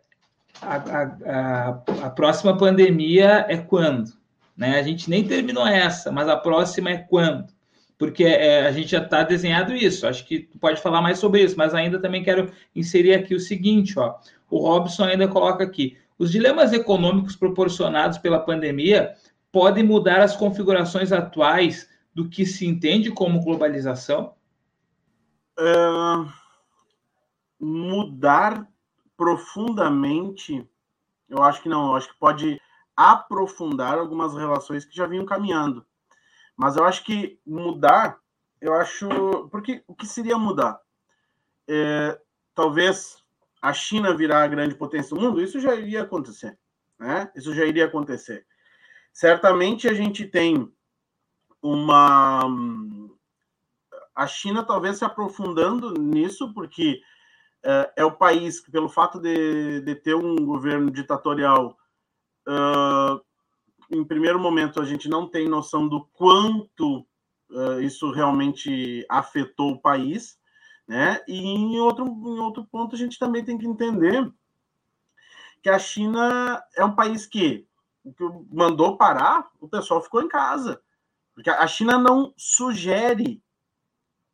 a, 0.59 0.75
a, 0.75 1.69
a, 2.07 2.09
próxima 2.09 2.57
pandemia 2.57 3.45
é 3.47 3.57
quando? 3.57 4.11
Né? 4.55 4.79
A 4.79 4.81
gente 4.81 5.09
nem 5.11 5.23
terminou 5.23 5.65
essa, 5.67 6.11
mas 6.11 6.27
a 6.27 6.35
próxima 6.35 6.89
é 6.89 6.97
quando? 6.97 7.53
Porque 7.97 8.23
é, 8.23 8.67
a 8.67 8.71
gente 8.71 8.89
já 8.89 9.01
está 9.01 9.23
desenhado 9.23 9.73
isso. 9.73 10.07
Acho 10.07 10.25
que 10.25 10.39
tu 10.39 10.59
pode 10.59 10.81
falar 10.81 11.01
mais 11.01 11.19
sobre 11.19 11.43
isso, 11.43 11.57
mas 11.57 11.73
ainda 11.73 11.99
também 11.99 12.23
quero 12.23 12.51
inserir 12.75 13.13
aqui 13.13 13.33
o 13.33 13.39
seguinte, 13.39 13.97
ó. 13.97 14.15
O 14.49 14.59
Robson 14.59 15.05
ainda 15.05 15.27
coloca 15.27 15.63
aqui: 15.63 15.97
os 16.17 16.31
dilemas 16.31 16.73
econômicos 16.73 17.35
proporcionados 17.35 18.17
pela 18.17 18.39
pandemia 18.39 19.13
podem 19.51 19.83
mudar 19.83 20.21
as 20.21 20.35
configurações 20.35 21.11
atuais 21.11 21.89
do 22.13 22.29
que 22.29 22.45
se 22.45 22.65
entende 22.65 23.11
como 23.11 23.43
globalização? 23.43 24.33
Uh, 25.59 26.29
mudar 27.59 28.67
profundamente, 29.15 30.67
eu 31.27 31.41
acho 31.41 31.63
que 31.63 31.69
não. 31.69 31.87
Eu 31.87 31.95
acho 31.95 32.09
que 32.09 32.19
pode 32.19 32.61
aprofundar 32.95 33.97
algumas 33.97 34.35
relações 34.35 34.85
que 34.85 34.95
já 34.95 35.07
vinham 35.07 35.25
caminhando. 35.25 35.85
Mas 36.57 36.75
eu 36.75 36.83
acho 36.83 37.03
que 37.03 37.39
mudar, 37.45 38.19
eu 38.59 38.73
acho. 38.73 39.07
Porque 39.51 39.83
o 39.87 39.93
que 39.93 40.07
seria 40.07 40.37
mudar? 40.37 40.81
É, 41.67 42.19
talvez 42.55 43.23
a 43.61 43.71
China 43.71 44.15
virar 44.17 44.43
a 44.43 44.47
grande 44.47 44.73
potência 44.73 45.15
do 45.15 45.21
mundo, 45.21 45.41
isso 45.41 45.59
já 45.59 45.75
iria 45.75 46.01
acontecer. 46.01 46.57
Né? 46.99 47.31
Isso 47.35 47.53
já 47.53 47.63
iria 47.63 47.85
acontecer. 47.85 48.45
Certamente 49.13 49.87
a 49.87 49.93
gente 49.93 50.25
tem 50.25 50.71
uma. 51.61 52.41
A 54.15 54.25
China 54.25 54.63
talvez 54.63 54.97
se 54.97 55.05
aprofundando 55.05 55.93
nisso, 55.93 56.51
porque 56.53 56.99
é, 57.63 57.93
é 57.97 58.05
o 58.05 58.11
país 58.11 58.59
que, 58.59 58.71
pelo 58.71 58.89
fato 58.89 59.19
de, 59.19 59.81
de 59.81 59.93
ter 59.93 60.15
um 60.15 60.35
governo 60.43 60.89
ditatorial, 60.89 61.77
uh, 62.47 63.21
em 63.89 64.03
primeiro 64.03 64.39
momento, 64.39 64.81
a 64.81 64.85
gente 64.85 65.07
não 65.09 65.27
tem 65.27 65.47
noção 65.47 65.87
do 65.87 66.05
quanto 66.13 67.05
uh, 67.49 67.81
isso 67.81 68.11
realmente 68.11 69.05
afetou 69.09 69.71
o 69.71 69.79
país, 69.79 70.37
né? 70.87 71.21
E 71.27 71.37
em 71.37 71.79
outro, 71.79 72.05
em 72.05 72.39
outro 72.39 72.65
ponto, 72.65 72.95
a 72.95 72.97
gente 72.97 73.19
também 73.19 73.43
tem 73.43 73.57
que 73.57 73.67
entender 73.67 74.31
que 75.61 75.69
a 75.69 75.79
China 75.79 76.63
é 76.75 76.83
um 76.83 76.95
país 76.95 77.25
que, 77.25 77.67
que 78.15 78.23
mandou 78.51 78.97
parar, 78.97 79.49
o 79.59 79.67
pessoal 79.67 80.01
ficou 80.01 80.21
em 80.21 80.27
casa. 80.27 80.81
Porque 81.33 81.49
a 81.49 81.67
China 81.67 81.97
não 81.97 82.33
sugere, 82.35 83.41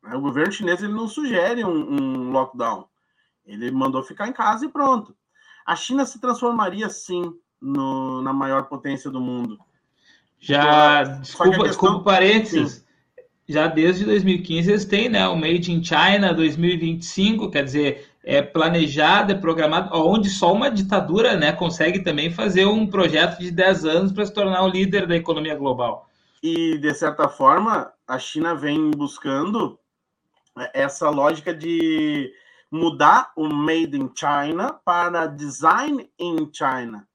né? 0.02 0.16
o 0.16 0.20
governo 0.20 0.52
chinês 0.52 0.82
ele 0.82 0.92
não 0.92 1.08
sugere 1.08 1.64
um, 1.64 1.70
um 1.70 2.30
lockdown. 2.30 2.88
Ele 3.44 3.70
mandou 3.70 4.02
ficar 4.02 4.26
em 4.26 4.32
casa 4.32 4.64
e 4.64 4.68
pronto. 4.68 5.16
A 5.66 5.76
China 5.76 6.06
se 6.06 6.20
transformaria, 6.20 6.88
sim, 6.88 7.38
no, 7.64 8.20
na 8.20 8.32
maior 8.32 8.64
potência 8.64 9.10
do 9.10 9.20
mundo. 9.20 9.58
Já, 10.38 11.02
desculpa, 11.04 11.50
questão, 11.50 11.66
desculpa 11.66 12.00
parênteses, 12.00 12.72
sim. 12.74 13.22
já 13.48 13.66
desde 13.66 14.04
2015 14.04 14.70
eles 14.70 14.84
têm 14.84 15.08
né, 15.08 15.26
o 15.26 15.34
Made 15.34 15.72
in 15.72 15.82
China 15.82 16.34
2025, 16.34 17.50
quer 17.50 17.64
dizer, 17.64 18.10
é 18.22 18.42
planejado, 18.42 19.32
é 19.32 19.34
programado, 19.34 19.88
onde 19.96 20.28
só 20.28 20.52
uma 20.52 20.70
ditadura 20.70 21.34
né, 21.36 21.52
consegue 21.52 22.00
também 22.00 22.30
fazer 22.30 22.66
um 22.66 22.86
projeto 22.86 23.38
de 23.38 23.50
10 23.50 23.84
anos 23.86 24.12
para 24.12 24.26
se 24.26 24.34
tornar 24.34 24.62
o 24.62 24.68
líder 24.68 25.06
da 25.06 25.16
economia 25.16 25.54
global. 25.54 26.10
E, 26.42 26.76
de 26.76 26.92
certa 26.92 27.26
forma, 27.26 27.90
a 28.06 28.18
China 28.18 28.54
vem 28.54 28.90
buscando 28.90 29.78
essa 30.74 31.08
lógica 31.08 31.54
de 31.54 32.30
mudar 32.70 33.32
o 33.34 33.48
Made 33.48 33.96
in 33.96 34.10
China 34.14 34.78
para 34.84 35.26
Design 35.26 36.06
in 36.18 36.50
China. 36.52 37.06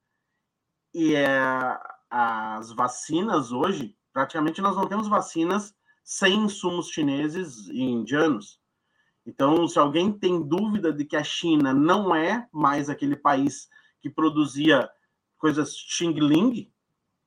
E 0.94 1.16
é, 1.16 1.80
as 2.10 2.72
vacinas 2.72 3.52
hoje, 3.52 3.96
praticamente 4.12 4.62
nós 4.62 4.76
não 4.76 4.88
temos 4.88 5.08
vacinas 5.08 5.74
sem 6.04 6.40
insumos 6.40 6.90
chineses 6.90 7.68
e 7.68 7.82
indianos. 7.82 8.60
Então, 9.26 9.68
se 9.68 9.78
alguém 9.78 10.12
tem 10.12 10.42
dúvida 10.42 10.92
de 10.92 11.06
que 11.06 11.16
a 11.16 11.24
China 11.24 11.72
não 11.72 12.16
é 12.16 12.48
mais 12.52 12.90
aquele 12.90 13.16
país 13.16 13.70
que 14.02 14.10
produzia 14.10 14.90
coisas 15.38 15.76
Xing 15.76 16.14
Ling, 16.14 16.72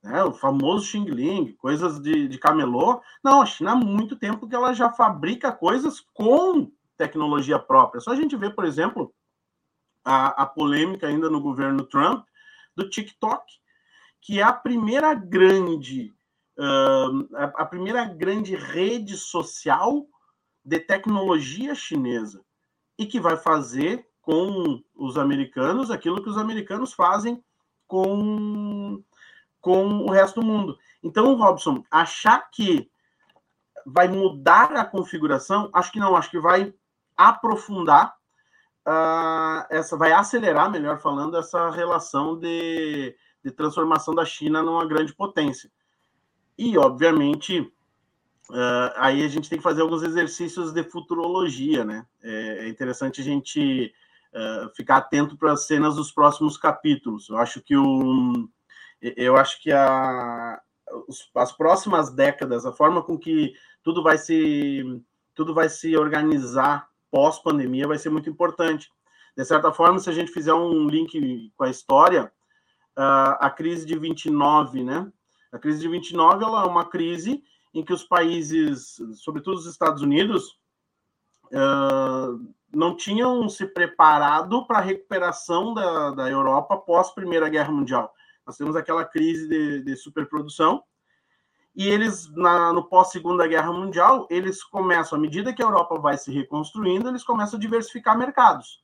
né, 0.03 0.21
o 0.23 0.33
famoso 0.33 0.85
Xing 0.85 1.05
Ling, 1.05 1.53
coisas 1.53 1.99
de, 2.01 2.27
de 2.27 2.37
camelô, 2.37 3.01
não, 3.23 3.41
a 3.41 3.45
China 3.45 3.71
há 3.71 3.75
muito 3.75 4.17
tempo 4.17 4.49
que 4.49 4.55
ela 4.55 4.73
já 4.73 4.91
fabrica 4.91 5.51
coisas 5.51 6.01
com 6.13 6.69
tecnologia 6.97 7.57
própria. 7.57 8.01
Só 8.01 8.11
a 8.11 8.15
gente 8.15 8.35
vê, 8.35 8.49
por 8.49 8.65
exemplo, 8.65 9.13
a, 10.03 10.43
a 10.43 10.45
polêmica 10.45 11.07
ainda 11.07 11.29
no 11.29 11.39
governo 11.39 11.85
Trump 11.85 12.25
do 12.75 12.89
TikTok, 12.89 13.43
que 14.21 14.39
é 14.39 14.43
a 14.43 14.53
primeira 14.53 15.13
grande 15.13 16.13
uh, 16.57 17.35
a, 17.35 17.43
a 17.63 17.65
primeira 17.65 18.05
grande 18.05 18.55
rede 18.55 19.17
social 19.17 20.05
de 20.63 20.79
tecnologia 20.79 21.75
chinesa 21.75 22.43
e 22.97 23.05
que 23.05 23.19
vai 23.19 23.37
fazer 23.37 24.07
com 24.21 24.81
os 24.95 25.17
americanos 25.17 25.91
aquilo 25.91 26.23
que 26.23 26.29
os 26.29 26.37
americanos 26.37 26.93
fazem 26.93 27.43
com, 27.87 29.03
com 29.59 29.85
o 29.99 30.09
resto 30.09 30.39
do 30.39 30.45
mundo. 30.45 30.77
Então, 31.01 31.35
Robson, 31.35 31.83
achar 31.91 32.49
que 32.49 32.89
vai 33.85 34.07
mudar 34.07 34.71
a 34.77 34.85
configuração, 34.85 35.69
acho 35.73 35.91
que 35.91 35.99
não, 35.99 36.15
acho 36.15 36.31
que 36.31 36.39
vai 36.39 36.73
aprofundar 37.17 38.15
uh, 38.87 39.65
essa, 39.69 39.97
vai 39.97 40.11
acelerar, 40.11 40.71
melhor 40.71 40.99
falando, 40.99 41.37
essa 41.37 41.69
relação 41.69 42.37
de, 42.37 43.15
de 43.43 43.51
transformação 43.51 44.13
da 44.13 44.25
China 44.25 44.61
numa 44.61 44.85
grande 44.85 45.13
potência. 45.13 45.71
E, 46.57 46.77
obviamente, 46.77 47.71
Uh, 48.49 48.91
aí 48.97 49.23
a 49.23 49.27
gente 49.29 49.49
tem 49.49 49.57
que 49.57 49.63
fazer 49.63 49.81
alguns 49.81 50.03
exercícios 50.03 50.73
de 50.73 50.83
futurologia, 50.83 51.85
né? 51.85 52.05
É, 52.21 52.65
é 52.65 52.67
interessante 52.67 53.21
a 53.21 53.23
gente 53.23 53.93
uh, 54.33 54.69
ficar 54.75 54.97
atento 54.97 55.37
para 55.37 55.53
as 55.53 55.65
cenas 55.65 55.95
dos 55.95 56.11
próximos 56.11 56.57
capítulos. 56.57 57.29
Eu 57.29 57.37
acho 57.37 57.61
que 57.61 57.75
o, 57.75 58.49
eu 59.01 59.37
acho 59.37 59.61
que 59.61 59.71
a, 59.71 60.61
as 61.35 61.51
próximas 61.53 62.11
décadas, 62.13 62.65
a 62.65 62.73
forma 62.73 63.01
com 63.01 63.17
que 63.17 63.53
tudo 63.81 64.03
vai 64.03 64.17
se 64.17 65.01
tudo 65.33 65.53
vai 65.53 65.67
se 65.67 65.95
organizar 65.97 66.87
pós 67.13 67.37
pandemia 67.37 67.87
vai 67.87 67.99
ser 67.99 68.09
muito 68.09 68.27
importante. 68.27 68.89
De 69.37 69.45
certa 69.45 69.71
forma, 69.71 69.99
se 69.99 70.09
a 70.09 70.13
gente 70.13 70.31
fizer 70.31 70.53
um 70.55 70.87
link 70.87 71.51
com 71.55 71.63
a 71.63 71.69
história, 71.69 72.25
uh, 72.97 73.37
a 73.39 73.51
crise 73.51 73.85
de 73.85 73.95
29, 73.95 74.83
né? 74.83 75.11
A 75.51 75.59
crise 75.59 75.79
de 75.79 75.87
29 75.87 76.43
ela 76.43 76.63
é 76.63 76.65
uma 76.65 76.85
crise 76.85 77.43
em 77.71 77.85
que 77.85 77.93
os 77.93 78.03
países, 78.03 78.97
sobretudo 79.13 79.57
os 79.57 79.67
Estados 79.67 80.01
Unidos, 80.01 80.57
uh, 81.51 82.51
não 82.73 82.97
tinham 82.97 83.47
se 83.47 83.67
preparado 83.67 84.65
para 84.65 84.79
a 84.79 84.81
recuperação 84.81 85.71
da, 85.71 86.09
da 86.09 86.29
Europa 86.31 86.77
pós 86.77 87.11
Primeira 87.11 87.47
Guerra 87.47 87.71
Mundial. 87.71 88.11
Nós 88.43 88.57
temos 88.57 88.75
aquela 88.75 89.05
crise 89.05 89.47
de, 89.47 89.83
de 89.83 89.95
superprodução 89.95 90.83
e 91.75 91.87
eles 91.87 92.29
na, 92.35 92.71
no 92.73 92.83
pós 92.83 93.11
Segunda 93.11 93.47
Guerra 93.47 93.71
Mundial 93.71 94.27
eles 94.29 94.63
começam 94.63 95.17
à 95.17 95.21
medida 95.21 95.53
que 95.53 95.61
a 95.61 95.65
Europa 95.65 95.99
vai 95.99 96.17
se 96.17 96.31
reconstruindo 96.31 97.09
eles 97.09 97.23
começam 97.23 97.57
a 97.57 97.61
diversificar 97.61 98.17
mercados 98.17 98.83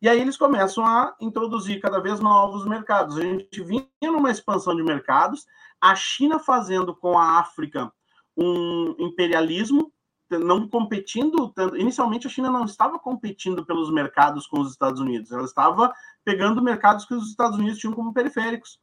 e 0.00 0.08
aí 0.08 0.20
eles 0.20 0.36
começam 0.36 0.84
a 0.84 1.14
introduzir 1.20 1.80
cada 1.80 2.00
vez 2.00 2.20
novos 2.20 2.66
mercados 2.66 3.18
a 3.18 3.22
gente 3.22 3.62
vinha 3.62 3.86
numa 4.02 4.30
expansão 4.30 4.74
de 4.76 4.82
mercados 4.82 5.46
a 5.80 5.94
China 5.94 6.38
fazendo 6.38 6.94
com 6.94 7.18
a 7.18 7.38
África 7.38 7.92
um 8.36 8.94
imperialismo, 8.98 9.92
não 10.30 10.68
competindo. 10.68 11.52
Inicialmente, 11.76 12.26
a 12.26 12.30
China 12.30 12.50
não 12.50 12.64
estava 12.64 12.98
competindo 12.98 13.64
pelos 13.64 13.90
mercados 13.90 14.46
com 14.46 14.60
os 14.60 14.72
Estados 14.72 15.00
Unidos, 15.00 15.32
ela 15.32 15.44
estava 15.44 15.92
pegando 16.24 16.62
mercados 16.62 17.04
que 17.04 17.14
os 17.14 17.28
Estados 17.28 17.58
Unidos 17.58 17.78
tinham 17.78 17.94
como 17.94 18.12
periféricos. 18.12 18.78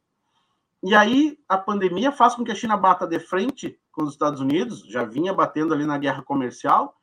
E 0.84 0.94
aí 0.94 1.38
a 1.48 1.56
pandemia 1.56 2.12
faz 2.12 2.34
com 2.34 2.44
que 2.44 2.52
a 2.52 2.54
China 2.54 2.76
bata 2.76 3.06
de 3.06 3.18
frente 3.18 3.80
com 3.90 4.04
os 4.04 4.12
Estados 4.12 4.40
Unidos, 4.40 4.86
já 4.86 5.04
vinha 5.04 5.32
batendo 5.32 5.72
ali 5.72 5.86
na 5.86 5.96
guerra 5.96 6.22
comercial, 6.22 6.94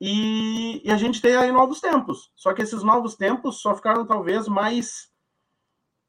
e, 0.00 0.80
e, 0.82 0.90
a 0.90 0.96
gente 0.96 1.20
tem 1.20 1.36
aí 1.36 1.52
novos 1.52 1.78
tempos. 1.78 2.32
Só 2.34 2.54
que 2.54 2.62
esses 2.62 2.82
novos 2.82 3.16
tempos 3.16 3.60
só 3.60 3.74
ficaram 3.74 4.06
talvez 4.06 4.48
mais 4.48 5.10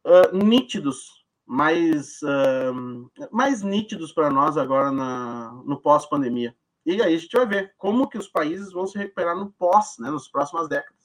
uh, 0.07 0.37
nítidos 0.37 1.21
mais, 1.45 2.21
uh, 2.21 3.11
mais 3.29 3.61
nítidos 3.61 4.13
para 4.13 4.29
nós 4.29 4.55
agora 4.55 4.89
na, 4.89 5.51
no 5.65 5.81
pós-pandemia. 5.81 6.55
E 6.85 6.93
aí 6.93 7.01
a 7.01 7.17
gente 7.17 7.35
vai 7.35 7.45
ver 7.45 7.73
como 7.77 8.07
que 8.07 8.17
os 8.17 8.29
países 8.29 8.71
vão 8.71 8.87
se 8.87 8.97
recuperar 8.97 9.35
no 9.35 9.51
pós, 9.51 9.97
né, 9.99 10.09
nas 10.09 10.29
próximas 10.29 10.69
décadas. 10.69 11.00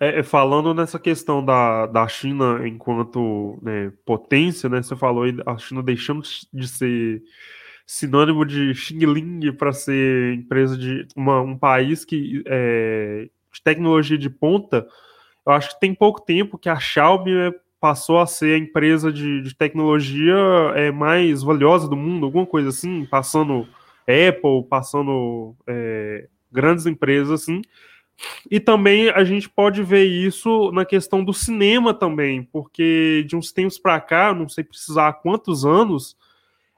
É, 0.00 0.20
é, 0.20 0.22
falando 0.22 0.72
nessa 0.72 0.98
questão 0.98 1.44
da, 1.44 1.84
da 1.84 2.08
China 2.08 2.66
enquanto 2.66 3.58
né, 3.62 3.92
potência, 4.06 4.66
né, 4.66 4.82
você 4.82 4.96
falou 4.96 5.24
a 5.44 5.58
China 5.58 5.82
deixando 5.82 6.22
de 6.50 6.66
ser 6.66 7.22
sinônimo 7.86 8.46
de 8.46 8.74
Xingling 8.74 9.52
para 9.52 9.72
ser 9.74 10.34
empresa 10.34 10.78
de 10.78 11.06
uma, 11.14 11.42
um 11.42 11.58
país 11.58 12.04
que 12.04 12.42
é, 12.46 13.28
de 13.52 13.62
tecnologia 13.62 14.16
de 14.16 14.30
ponta. 14.30 14.86
Eu 15.44 15.52
acho 15.52 15.74
que 15.74 15.80
tem 15.80 15.94
pouco 15.94 16.22
tempo 16.22 16.56
que 16.56 16.68
a 16.68 16.78
Xiaomi 16.78 17.32
é 17.32 17.54
passou 17.80 18.20
a 18.20 18.26
ser 18.26 18.54
a 18.54 18.58
empresa 18.58 19.10
de, 19.10 19.40
de 19.40 19.54
tecnologia 19.54 20.36
é, 20.76 20.90
mais 20.92 21.42
valiosa 21.42 21.88
do 21.88 21.96
mundo, 21.96 22.26
alguma 22.26 22.46
coisa 22.46 22.68
assim, 22.68 23.06
passando 23.06 23.66
Apple, 24.02 24.68
passando 24.68 25.56
é, 25.66 26.28
grandes 26.52 26.84
empresas 26.86 27.42
assim. 27.42 27.62
E 28.50 28.60
também 28.60 29.08
a 29.10 29.24
gente 29.24 29.48
pode 29.48 29.82
ver 29.82 30.04
isso 30.04 30.70
na 30.72 30.84
questão 30.84 31.24
do 31.24 31.32
cinema 31.32 31.94
também, 31.94 32.42
porque 32.42 33.24
de 33.26 33.36
uns 33.36 33.52
tempos 33.52 33.78
para 33.78 34.00
cá, 34.00 34.34
não 34.34 34.48
sei 34.48 34.64
precisar 34.64 35.14
quantos 35.14 35.64
anos, 35.64 36.16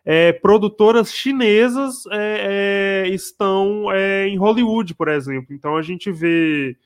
é, 0.05 0.33
produtoras 0.33 1.13
chinesas 1.13 2.05
é, 2.11 3.05
é, 3.05 3.09
estão 3.09 3.91
é, 3.93 4.27
em 4.29 4.37
Hollywood, 4.37 4.95
por 4.95 5.09
exemplo. 5.09 5.55
Então 5.55 5.77
a 5.77 5.83
gente 5.83 6.11
vê 6.11 6.77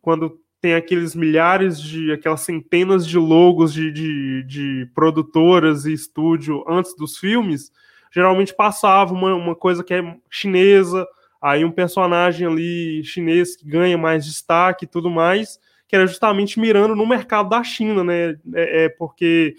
quando 0.00 0.40
tem 0.60 0.74
aqueles 0.74 1.14
milhares 1.14 1.80
de, 1.80 2.10
aquelas 2.10 2.40
centenas 2.40 3.06
de 3.06 3.16
logos 3.18 3.72
de, 3.72 3.92
de, 3.92 4.42
de 4.44 4.90
produtoras 4.94 5.84
e 5.84 5.92
estúdio 5.92 6.64
antes 6.68 6.96
dos 6.96 7.16
filmes, 7.16 7.70
geralmente 8.12 8.54
passava 8.54 9.12
uma, 9.12 9.34
uma 9.34 9.54
coisa 9.54 9.84
que 9.84 9.94
é 9.94 10.16
chinesa, 10.28 11.06
aí 11.40 11.64
um 11.64 11.70
personagem 11.70 12.46
ali 12.46 13.02
chinês 13.04 13.56
que 13.56 13.66
ganha 13.66 13.96
mais 13.96 14.24
destaque 14.24 14.84
e 14.84 14.88
tudo 14.88 15.10
mais, 15.10 15.58
que 15.86 15.96
era 15.96 16.06
justamente 16.06 16.60
mirando 16.60 16.94
no 16.94 17.06
mercado 17.06 17.48
da 17.48 17.62
China, 17.62 18.04
né? 18.04 18.36
É, 18.54 18.84
é 18.84 18.88
porque 18.88 19.56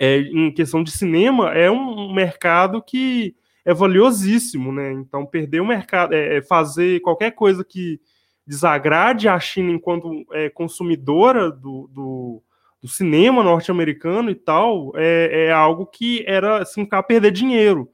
é, 0.00 0.18
em 0.18 0.52
questão 0.52 0.82
de 0.82 0.90
cinema 0.90 1.52
é 1.52 1.70
um 1.70 2.12
mercado 2.12 2.82
que 2.82 3.34
é 3.64 3.74
valiosíssimo, 3.74 4.72
né? 4.72 4.92
Então 4.92 5.26
perder 5.26 5.60
o 5.60 5.66
mercado, 5.66 6.14
é, 6.14 6.38
é 6.38 6.42
fazer 6.42 7.00
qualquer 7.00 7.32
coisa 7.32 7.64
que 7.64 8.00
desagrade 8.46 9.28
a 9.28 9.38
China 9.38 9.70
enquanto 9.70 10.24
é, 10.32 10.48
consumidora 10.48 11.50
do, 11.50 11.86
do, 11.92 12.42
do 12.80 12.88
cinema 12.88 13.42
norte-americano 13.42 14.30
e 14.30 14.34
tal, 14.34 14.92
é, 14.96 15.46
é, 15.46 15.52
algo 15.52 15.84
que 15.84 16.24
era 16.26 16.62
assim, 16.62 16.84
ficar 16.84 17.02
perder 17.02 17.30
dinheiro. 17.30 17.90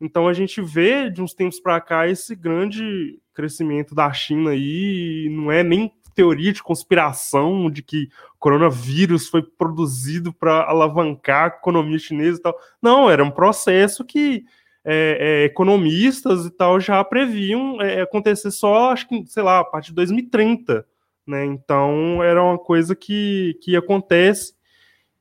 Então 0.00 0.26
a 0.26 0.32
gente 0.32 0.62
vê 0.62 1.10
de 1.10 1.20
uns 1.20 1.34
tempos 1.34 1.60
para 1.60 1.80
cá 1.80 2.08
esse 2.08 2.34
grande 2.34 3.20
crescimento 3.34 3.94
da 3.94 4.12
China 4.12 4.50
aí, 4.50 5.28
não 5.30 5.52
é 5.52 5.62
nem 5.62 5.92
teoria 6.14 6.52
de 6.52 6.62
conspiração 6.62 7.70
de 7.70 7.82
que 7.82 8.08
o 8.34 8.38
coronavírus 8.38 9.28
foi 9.28 9.42
produzido 9.42 10.32
para 10.32 10.64
alavancar 10.64 11.44
a 11.44 11.56
economia 11.56 11.98
chinesa 11.98 12.38
e 12.38 12.42
tal. 12.42 12.56
Não, 12.82 13.10
era 13.10 13.22
um 13.22 13.30
processo 13.30 14.04
que 14.04 14.44
é, 14.84 15.42
é, 15.42 15.44
economistas 15.44 16.46
e 16.46 16.50
tal 16.50 16.80
já 16.80 17.02
previam 17.04 17.80
é, 17.80 18.00
acontecer 18.00 18.50
só, 18.50 18.90
acho 18.90 19.08
que, 19.08 19.26
sei 19.26 19.42
lá, 19.42 19.60
a 19.60 19.64
partir 19.64 19.90
de 19.90 19.96
2030, 19.96 20.86
né? 21.26 21.44
Então 21.44 22.22
era 22.22 22.42
uma 22.42 22.58
coisa 22.58 22.96
que, 22.96 23.58
que 23.62 23.76
acontece 23.76 24.54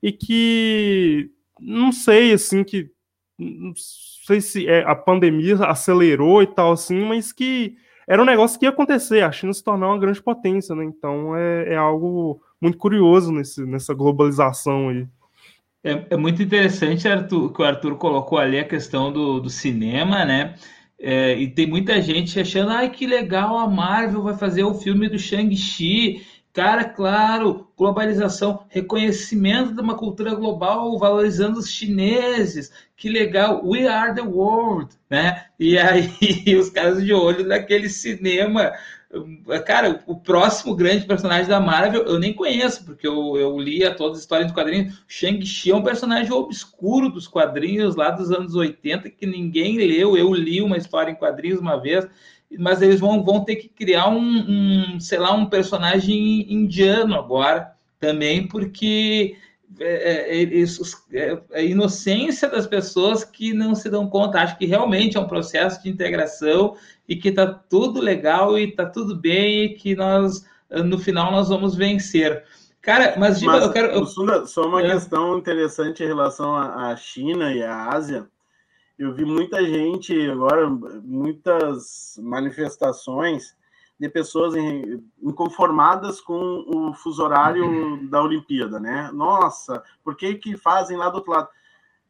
e 0.02 0.12
que 0.12 1.32
não 1.60 1.92
sei, 1.92 2.34
assim, 2.34 2.64
que 2.64 2.90
não 3.40 3.74
sei 3.76 4.42
se 4.42 4.68
é, 4.68 4.84
a 4.84 4.94
pandemia 4.94 5.56
acelerou 5.66 6.44
e 6.44 6.48
tal, 6.48 6.74
assim, 6.74 7.06
mas 7.06 7.32
que 7.32 7.76
era 8.08 8.22
um 8.22 8.26
negócio 8.26 8.60
que 8.60 8.66
ia 8.66 8.70
acontecer, 8.70 9.22
a 9.22 9.32
China 9.32 9.54
se 9.54 9.64
tornar 9.64 9.88
uma 9.88 10.00
grande 10.00 10.22
potência, 10.22 10.76
né? 10.76 10.84
Então 10.84 11.36
é, 11.36 11.74
é 11.74 11.76
algo 11.76 12.42
muito 12.60 12.78
curioso 12.78 13.32
nesse, 13.32 13.66
nessa 13.66 13.94
globalização 13.94 14.90
aí. 14.90 15.08
É, 15.84 16.08
é, 16.10 16.18
muito 16.18 16.44
interessante, 16.44 17.08
Arthur, 17.08 17.54
que 17.54 17.62
o 17.62 17.66
Arthur 17.66 17.96
colocou 17.96 18.38
ali 18.38 18.60
a 18.60 18.68
questão 18.68 19.14
do, 19.14 19.40
do 19.40 19.50
cinema, 19.50 20.26
né? 20.26 20.56
É, 21.00 21.38
e 21.38 21.48
tem 21.48 21.66
muita 21.66 22.02
gente 22.02 22.38
achando, 22.38 22.72
ai 22.72 22.90
que 22.90 23.08
legal, 23.08 23.58
a 23.58 23.68
Marvel 23.70 24.22
vai 24.22 24.38
fazer 24.38 24.64
o 24.64 24.74
filme 24.74 25.08
do 25.08 25.18
Shang-Chi. 25.18 26.22
Cara, 26.52 26.84
claro, 26.84 27.68
globalização, 27.78 28.66
reconhecimento 28.70 29.74
de 29.74 29.82
uma 29.82 29.96
cultura 29.96 30.34
global, 30.34 30.98
valorizando 30.98 31.60
os 31.60 31.70
chineses. 31.70 32.72
Que 32.98 33.08
legal, 33.08 33.62
we 33.64 33.88
are 33.88 34.14
the 34.14 34.22
world, 34.22 34.94
né? 35.10 35.46
E 35.60 35.78
aí 35.78 36.10
os 36.58 36.70
caras 36.70 37.04
de 37.04 37.14
olho 37.14 37.46
naquele 37.48 37.88
cinema 37.88 38.72
Cara, 39.66 40.04
o 40.06 40.16
próximo 40.16 40.76
grande 40.76 41.08
personagem 41.08 41.48
da 41.48 41.60
Marvel 41.60 42.04
eu 42.04 42.20
nem 42.20 42.32
conheço, 42.32 42.86
porque 42.86 43.08
eu, 43.08 43.36
eu 43.38 43.58
lia 43.58 43.96
todas 43.96 44.18
as 44.18 44.24
histórias 44.24 44.52
do 44.52 44.54
quadrinho. 44.54 44.94
Shang-Chi 45.08 45.72
é 45.72 45.76
um 45.76 45.82
personagem 45.82 46.32
obscuro 46.32 47.10
dos 47.10 47.28
quadrinhos 47.28 47.96
lá 47.96 48.12
dos 48.12 48.32
anos 48.32 48.54
80 48.54 49.10
que 49.10 49.26
ninguém 49.26 49.78
leu. 49.78 50.16
Eu 50.16 50.32
li 50.32 50.62
uma 50.62 50.78
história 50.78 51.12
em 51.12 51.16
quadrinhos 51.16 51.60
uma 51.60 51.82
vez, 51.82 52.08
mas 52.58 52.82
eles 52.82 53.00
vão, 53.00 53.24
vão 53.24 53.44
ter 53.44 53.58
que 53.58 53.68
criar 53.68 54.08
um, 54.10 54.96
um 54.96 55.00
sei 55.00 55.20
lá, 55.20 55.34
um 55.34 55.46
personagem 55.46 56.52
indiano 56.52 57.16
agora 57.16 57.74
também, 58.00 58.48
porque 58.48 59.36
é, 59.80 60.42
é, 60.42 60.44
é, 60.44 60.64
é, 61.14 61.42
a 61.54 61.62
inocência 61.62 62.50
das 62.50 62.66
pessoas 62.66 63.24
que 63.24 63.54
não 63.54 63.76
se 63.76 63.90
dão 63.90 64.08
conta. 64.08 64.40
Acho 64.40 64.58
que 64.58 64.66
realmente 64.66 65.16
é 65.16 65.20
um 65.20 65.28
processo 65.28 65.84
de 65.84 65.90
integração 65.90 66.76
e 67.08 67.16
que 67.16 67.30
está 67.30 67.46
tudo 67.46 68.02
legal 68.02 68.58
e 68.58 68.70
está 68.70 68.86
tudo 68.86 69.16
bem 69.16 69.66
e 69.66 69.70
que 69.76 69.96
nós, 69.96 70.46
no 70.70 70.98
final, 70.98 71.32
nós 71.32 71.50
vamos 71.50 71.76
vencer. 71.76 72.44
Cara, 72.82 73.16
mas, 73.18 73.42
mas 73.42 73.64
eu 73.64 73.72
quero. 73.72 73.88
Eu... 73.92 74.06
Só 74.48 74.68
uma 74.68 74.82
é. 74.82 74.92
questão 74.92 75.38
interessante 75.38 76.04
em 76.04 76.08
relação 76.08 76.56
à 76.56 76.96
China 76.96 77.54
e 77.54 77.62
à 77.62 77.90
Ásia. 77.90 78.28
Eu 79.00 79.14
vi 79.14 79.24
muita 79.24 79.66
gente 79.66 80.30
agora, 80.30 80.70
muitas 80.70 82.20
manifestações 82.22 83.56
de 83.98 84.10
pessoas 84.10 84.54
inconformadas 85.24 86.20
com 86.20 86.66
o 86.68 86.94
fuso 86.94 87.24
horário 87.24 88.10
da 88.10 88.22
Olimpíada, 88.22 88.78
né? 88.78 89.10
Nossa, 89.14 89.82
por 90.04 90.18
que 90.18 90.36
que 90.36 90.58
fazem 90.58 90.98
lá 90.98 91.10
do 91.10 91.16
outro 91.16 91.32
lado? 91.32 91.48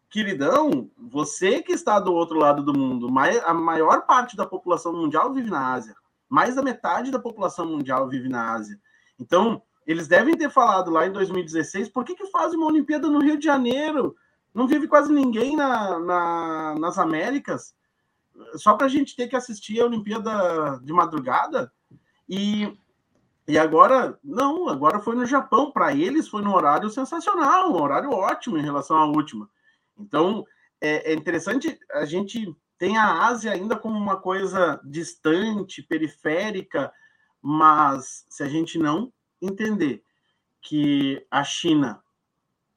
queridão, 0.10 0.90
você 0.98 1.62
que 1.62 1.72
está 1.72 2.00
do 2.00 2.12
outro 2.12 2.38
lado 2.40 2.64
do 2.64 2.74
mundo, 2.74 3.08
a 3.46 3.54
maior 3.54 4.08
parte 4.08 4.36
da 4.36 4.46
população 4.46 4.92
mundial 4.92 5.32
vive 5.32 5.52
na 5.52 5.72
Ásia. 5.72 5.96
Mais 6.28 6.56
da 6.56 6.64
metade 6.64 7.12
da 7.12 7.20
população 7.20 7.68
mundial 7.68 8.10
vive 8.10 8.28
na 8.28 8.54
Ásia. 8.54 8.80
Então, 9.20 9.62
eles 9.86 10.08
devem 10.08 10.36
ter 10.36 10.50
falado 10.50 10.90
lá 10.90 11.06
em 11.06 11.12
2016, 11.12 11.90
por 11.90 12.04
que, 12.04 12.16
que 12.16 12.26
fazem 12.28 12.58
uma 12.58 12.68
Olimpíada 12.68 13.08
no 13.08 13.22
Rio 13.22 13.38
de 13.38 13.46
Janeiro? 13.46 14.16
Não 14.54 14.68
vive 14.68 14.88
quase 14.88 15.12
ninguém 15.12 15.56
na, 15.56 16.00
na 16.00 16.76
nas 16.76 16.97
Américas. 16.97 17.74
Só 18.56 18.74
para 18.76 18.88
a 18.88 18.89
gente 18.89 19.16
ter 19.16 19.28
que 19.28 19.36
assistir 19.36 19.80
a 19.80 19.86
Olimpíada 19.86 20.80
de 20.84 20.93
madrugada. 20.93 21.72
E, 22.28 22.78
e 23.47 23.58
agora, 23.58 24.18
não, 24.24 24.70
agora 24.70 25.00
foi 25.00 25.16
no 25.16 25.26
Japão. 25.26 25.72
Para 25.72 25.93
eles 25.93 26.28
foi 26.28 26.41
no 26.41 26.56
horário 26.56 26.89
sensacional, 26.89 27.72
um 27.72 27.82
horário 27.82 28.12
ótimo 28.12 28.58
em 28.58 28.64
relação 28.64 28.97
à 28.97 29.06
última. 29.06 29.50
Então, 29.97 30.45
é, 30.82 31.12
é 31.12 31.14
interessante 31.14 31.78
a 31.91 32.06
gente 32.06 32.56
tem 32.78 32.97
a 32.97 33.26
Ásia 33.28 33.52
ainda 33.52 33.76
como 33.76 33.97
uma 33.97 34.16
coisa 34.16 34.80
distante, 34.86 35.84
periférica, 35.84 36.91
mas 37.41 38.26
se 38.30 38.41
a 38.41 38.47
gente 38.47 38.80
não 38.80 39.12
entender 39.41 40.02
que 40.62 41.26
a 41.30 41.43
China 41.43 42.02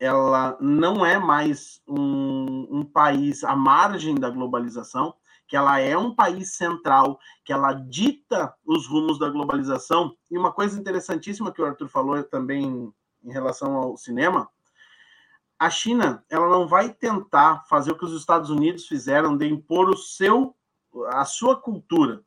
ela 0.03 0.59
não 0.61 1.07
é 1.07 1.16
mais 1.16 1.80
um, 1.86 2.66
um, 2.68 2.84
país 2.84 3.44
à 3.44 3.55
margem 3.55 4.16
da 4.16 4.28
globalização, 4.28 5.14
que 5.46 5.57
ela 5.57 5.78
é 5.78 5.96
um 5.96 6.12
país 6.12 6.57
central, 6.57 7.20
que 7.44 7.53
ela 7.53 7.72
dita 7.72 8.53
os 8.66 8.88
rumos 8.88 9.16
da 9.16 9.30
globalização. 9.30 10.16
E 10.28 10.36
uma 10.36 10.50
coisa 10.50 10.76
interessantíssima 10.76 11.53
que 11.53 11.62
o 11.62 11.64
Arthur 11.64 11.86
falou 11.86 12.20
também 12.24 12.92
em 13.22 13.32
relação 13.32 13.76
ao 13.76 13.96
cinema, 13.96 14.50
a 15.57 15.70
China 15.70 16.24
ela 16.28 16.48
não 16.48 16.66
vai 16.66 16.92
tentar 16.92 17.62
fazer 17.68 17.92
o 17.92 17.96
que 17.96 18.05
os 18.05 18.18
Estados 18.18 18.50
Unidos 18.50 18.88
fizeram 18.88 19.36
de 19.36 19.46
impor 19.46 19.88
o 19.88 19.96
seu 19.96 20.57
a 21.11 21.24
sua 21.24 21.55
cultura. 21.55 22.24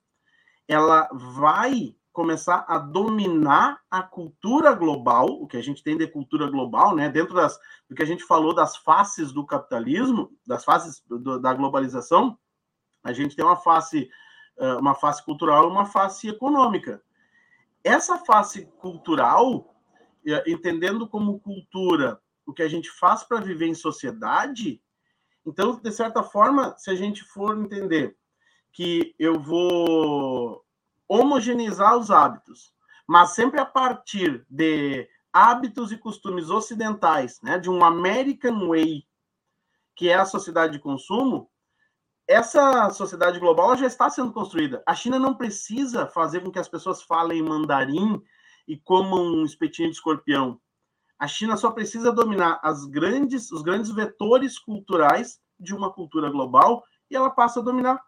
Ela 0.66 1.10
vai 1.12 1.94
começar 2.16 2.64
a 2.68 2.80
dominar 2.80 3.82
a 3.92 4.02
cultura 4.02 4.74
global, 4.74 5.28
o 5.28 5.46
que 5.46 5.58
a 5.58 5.62
gente 5.62 5.84
tem 5.84 5.98
de 5.98 6.08
cultura 6.08 6.50
global, 6.50 6.96
né? 6.96 7.10
Dentro 7.10 7.36
das, 7.36 7.60
do 7.90 7.94
que 7.94 8.02
a 8.02 8.06
gente 8.06 8.24
falou 8.24 8.56
das 8.56 8.78
faces 8.78 9.34
do 9.34 9.46
capitalismo, 9.46 10.32
das 10.48 10.64
faces 10.64 11.04
do, 11.06 11.38
da 11.38 11.54
globalização, 11.54 12.40
a 13.04 13.12
gente 13.12 13.36
tem 13.36 13.44
uma 13.44 13.58
face, 13.58 14.10
uma 14.80 14.96
face 14.96 15.24
cultural 15.26 15.66
e 15.66 15.72
uma 15.72 15.86
face 15.86 16.30
econômica. 16.30 17.04
Essa 17.84 18.18
face 18.18 18.66
cultural, 18.80 19.76
entendendo 20.48 21.08
como 21.08 21.40
cultura 21.42 22.20
o 22.46 22.54
que 22.54 22.64
a 22.64 22.70
gente 22.70 22.90
faz 22.90 23.24
para 23.24 23.42
viver 23.42 23.68
em 23.68 23.76
sociedade, 23.76 24.82
então, 25.46 25.76
de 25.76 25.92
certa 25.92 26.24
forma, 26.24 26.76
se 26.78 26.90
a 26.90 26.96
gente 26.96 27.24
for 27.24 27.60
entender 27.60 28.18
que 28.72 29.14
eu 29.20 29.40
vou 29.40 30.65
homogeneizar 31.08 31.98
os 31.98 32.12
hábitos, 32.12 32.74
mas 33.08 33.32
sempre 33.32 33.60
a 33.60 33.66
partir 33.66 34.46
de 34.50 35.08
hábitos 35.32 35.92
e 35.92 35.98
costumes 35.98 36.50
ocidentais, 36.50 37.40
né, 37.42 37.60
de 37.60 37.70
um 37.70 37.84
American 37.84 38.68
Way, 38.68 39.04
que 39.96 40.10
é 40.10 40.16
a 40.16 40.26
sociedade 40.26 40.74
de 40.74 40.80
consumo, 40.80 41.50
essa 42.28 42.90
sociedade 42.90 43.40
global 43.40 43.76
já 43.76 43.86
está 43.86 44.10
sendo 44.10 44.32
construída. 44.34 44.82
A 44.86 44.96
China 44.96 45.20
não 45.20 45.36
precisa 45.36 46.08
fazer 46.08 46.42
com 46.42 46.52
que 46.52 46.58
as 46.58 46.68
pessoas 46.68 47.04
falem 47.04 47.44
mandarim 47.44 48.22
e 48.68 48.78
comam 48.78 49.24
um 49.24 49.46
espetinho 49.46 49.90
de 49.90 49.96
escorpião. 49.96 50.60
A 51.20 51.28
China 51.28 51.56
só 51.56 51.72
precisa 51.72 52.12
dominar 52.12 52.60
as 52.64 52.86
grandes, 52.86 53.52
os 53.52 53.62
grandes 53.62 53.92
vetores 53.92 54.58
culturais 54.58 55.40
de 55.60 55.74
uma 55.74 55.92
cultura 55.92 56.30
global 56.30 56.84
e 57.10 57.16
ela 57.16 57.30
passa 57.30 57.60
a 57.60 57.64
dominar. 57.64 58.02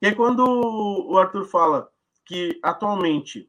E 0.00 0.06
aí, 0.06 0.14
quando 0.14 0.44
o 0.44 1.16
Arthur 1.16 1.44
fala 1.46 1.88
que 2.24 2.58
atualmente 2.62 3.48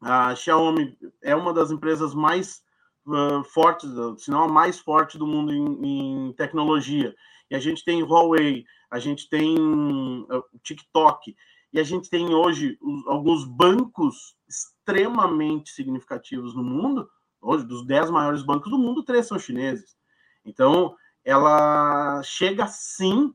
a 0.00 0.34
Xiaomi 0.34 0.96
é 1.22 1.34
uma 1.34 1.52
das 1.52 1.70
empresas 1.70 2.14
mais 2.14 2.62
uh, 3.06 3.42
fortes, 3.44 3.90
se 4.18 4.30
não 4.30 4.44
a 4.44 4.48
mais 4.48 4.78
forte 4.78 5.16
do 5.16 5.26
mundo 5.26 5.52
em, 5.52 6.28
em, 6.28 6.32
tecnologia, 6.34 7.14
e 7.50 7.54
a 7.54 7.58
gente 7.58 7.84
tem 7.84 8.02
Huawei, 8.02 8.64
a 8.90 8.98
gente 8.98 9.28
tem 9.28 9.56
uh, 9.58 10.44
TikTok, 10.62 11.34
e 11.72 11.80
a 11.80 11.82
gente 11.82 12.08
tem 12.08 12.34
hoje 12.34 12.78
alguns 13.06 13.44
bancos 13.44 14.36
extremamente 14.48 15.70
significativos 15.70 16.54
no 16.54 16.62
mundo, 16.62 17.08
hoje, 17.40 17.64
dos 17.64 17.84
10 17.84 18.10
maiores 18.10 18.42
bancos 18.42 18.70
do 18.70 18.78
mundo, 18.78 19.02
três 19.02 19.26
são 19.26 19.38
chineses. 19.38 19.96
Então, 20.44 20.94
ela 21.24 22.22
chega 22.22 22.66
sim, 22.66 23.34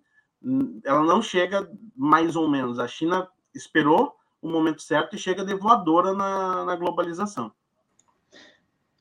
ela 0.86 1.04
não 1.04 1.22
chega 1.22 1.70
mais 1.96 2.36
ou 2.36 2.48
menos. 2.48 2.80
A 2.80 2.88
China 2.88 3.28
esperou 3.54 4.16
o 4.42 4.50
momento 4.50 4.82
certo 4.82 5.16
e 5.16 5.20
chega 5.20 5.44
de 5.44 5.54
voadora 5.56 6.14
na, 6.14 6.66
na 6.66 6.76
globalização. 6.76 7.52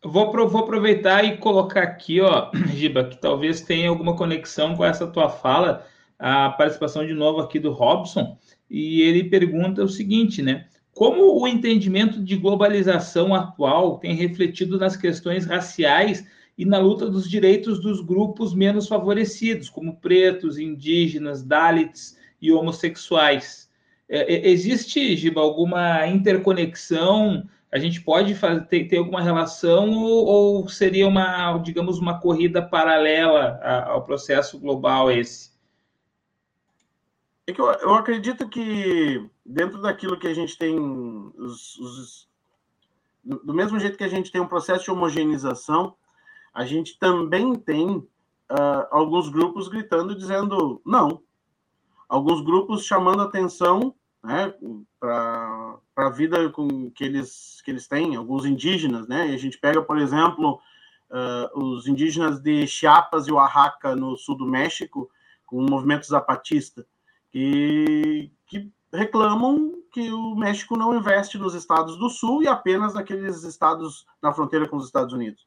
Vou, 0.05 0.32
vou 0.32 0.62
aproveitar 0.62 1.24
e 1.24 1.39
colocar 1.39 1.82
aqui, 1.82 2.20
ó, 2.20 2.51
Giba, 2.74 3.05
que 3.05 3.20
talvez 3.20 3.61
tenha 3.61 3.89
alguma 3.89 4.16
conexão 4.16 4.76
com 4.76 4.84
essa 4.84 5.07
tua 5.07 5.28
fala, 5.28 5.84
a 6.18 6.51
participação 6.51 7.07
de 7.07 7.14
novo 7.14 7.41
aqui 7.41 7.59
do 7.59 7.72
Robson, 7.72 8.39
e 8.70 9.03
ele 9.03 9.24
pergunta 9.24 9.82
o 9.82 9.89
seguinte, 9.89 10.43
né? 10.43 10.66
Como 10.93 11.41
o 11.41 11.47
entendimento 11.47 12.22
de 12.22 12.36
globalização 12.36 13.34
atual 13.34 13.99
tem 13.99 14.14
refletido 14.14 14.78
nas 14.78 14.97
questões 14.97 15.47
raciais 15.47 16.26
e 16.57 16.64
na 16.64 16.78
luta 16.78 17.09
dos 17.09 17.30
direitos 17.30 17.80
dos 17.80 18.01
grupos 18.01 18.53
menos 18.53 18.89
favorecidos, 18.89 19.70
como 19.70 19.97
pretos, 19.97 20.59
indígenas, 20.59 21.43
dalits 21.43 22.18
e 22.43 22.51
homossexuais? 22.51 23.68
É, 24.09 24.34
é 24.34 24.48
existe, 24.48 25.16
Giba, 25.16 25.40
alguma 25.40 26.06
interconexão? 26.06 27.48
A 27.70 27.78
gente 27.78 28.00
pode 28.00 28.34
fazer, 28.34 28.66
ter, 28.66 28.88
ter 28.88 28.96
alguma 28.96 29.20
relação 29.20 29.90
ou, 29.90 30.26
ou, 30.26 30.68
seria 30.68 31.06
uma, 31.06 31.59
digamos, 31.59 31.98
uma 31.98 32.18
corrida 32.18 32.62
paralela 32.62 33.61
ao 33.86 34.02
processo 34.02 34.59
global 34.59 35.11
esse? 35.11 35.50
É 37.46 37.52
que 37.52 37.61
eu, 37.61 37.66
eu 37.66 37.94
acredito 37.94 38.48
que 38.48 39.28
dentro 39.44 39.80
daquilo 39.82 40.18
que 40.18 40.26
a 40.26 40.34
gente 40.34 40.56
tem, 40.56 40.78
os, 40.78 41.78
os, 41.78 42.28
do 43.24 43.52
mesmo 43.52 43.78
jeito 43.78 43.98
que 43.98 44.04
a 44.04 44.09
gente 44.09 44.32
tem 44.32 44.40
um 44.40 44.48
processo 44.48 44.84
de 44.84 44.90
homogeneização, 44.90 45.94
a 46.54 46.64
gente 46.64 46.98
também 46.98 47.54
tem 47.54 47.96
uh, 47.96 48.86
alguns 48.90 49.28
grupos 49.28 49.68
gritando, 49.68 50.16
dizendo 50.16 50.80
não. 50.84 51.22
Alguns 52.09 52.40
grupos 52.40 52.84
chamando 52.84 53.22
atenção 53.22 53.94
né, 54.23 54.53
para 54.99 55.79
a 55.97 56.11
vida 56.11 56.51
com, 56.51 56.91
que, 56.91 57.05
eles, 57.05 57.61
que 57.62 57.71
eles 57.71 57.87
têm, 57.87 58.16
alguns 58.16 58.45
indígenas, 58.45 59.07
né, 59.07 59.29
e 59.29 59.35
a 59.35 59.39
gente 59.39 59.59
pega, 59.59 59.83
por 59.83 59.99
exemplo, 59.99 60.61
uh, 61.11 61.59
os 61.59 61.87
indígenas 61.87 62.41
de 62.41 62.66
Chiapas 62.66 63.27
e 63.27 63.33
Oaxaca, 63.33 63.95
no 63.95 64.16
sul 64.16 64.37
do 64.37 64.47
México, 64.47 65.11
com 65.47 65.57
o 65.57 65.71
movimento 65.71 66.07
zapatista, 66.07 66.87
que, 67.31 68.31
que 68.47 68.71
reclamam 68.93 69.75
que 69.93 70.11
o 70.12 70.35
México 70.35 70.77
não 70.77 70.95
investe 70.95 71.39
nos 71.39 71.55
estados 71.55 71.97
do 71.97 72.11
sul 72.11 72.43
e 72.43 72.49
apenas 72.49 72.95
naqueles 72.95 73.43
estados 73.43 74.07
na 74.21 74.33
fronteira 74.33 74.69
com 74.69 74.77
os 74.77 74.87
Estados 74.87 75.14
Unidos. 75.14 75.47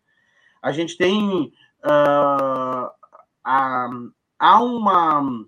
A 0.61 0.71
gente 0.71 0.97
tem 0.97 1.53
uh, 1.85 2.91
há, 3.43 3.89
há 4.39 4.63
uma 4.63 5.45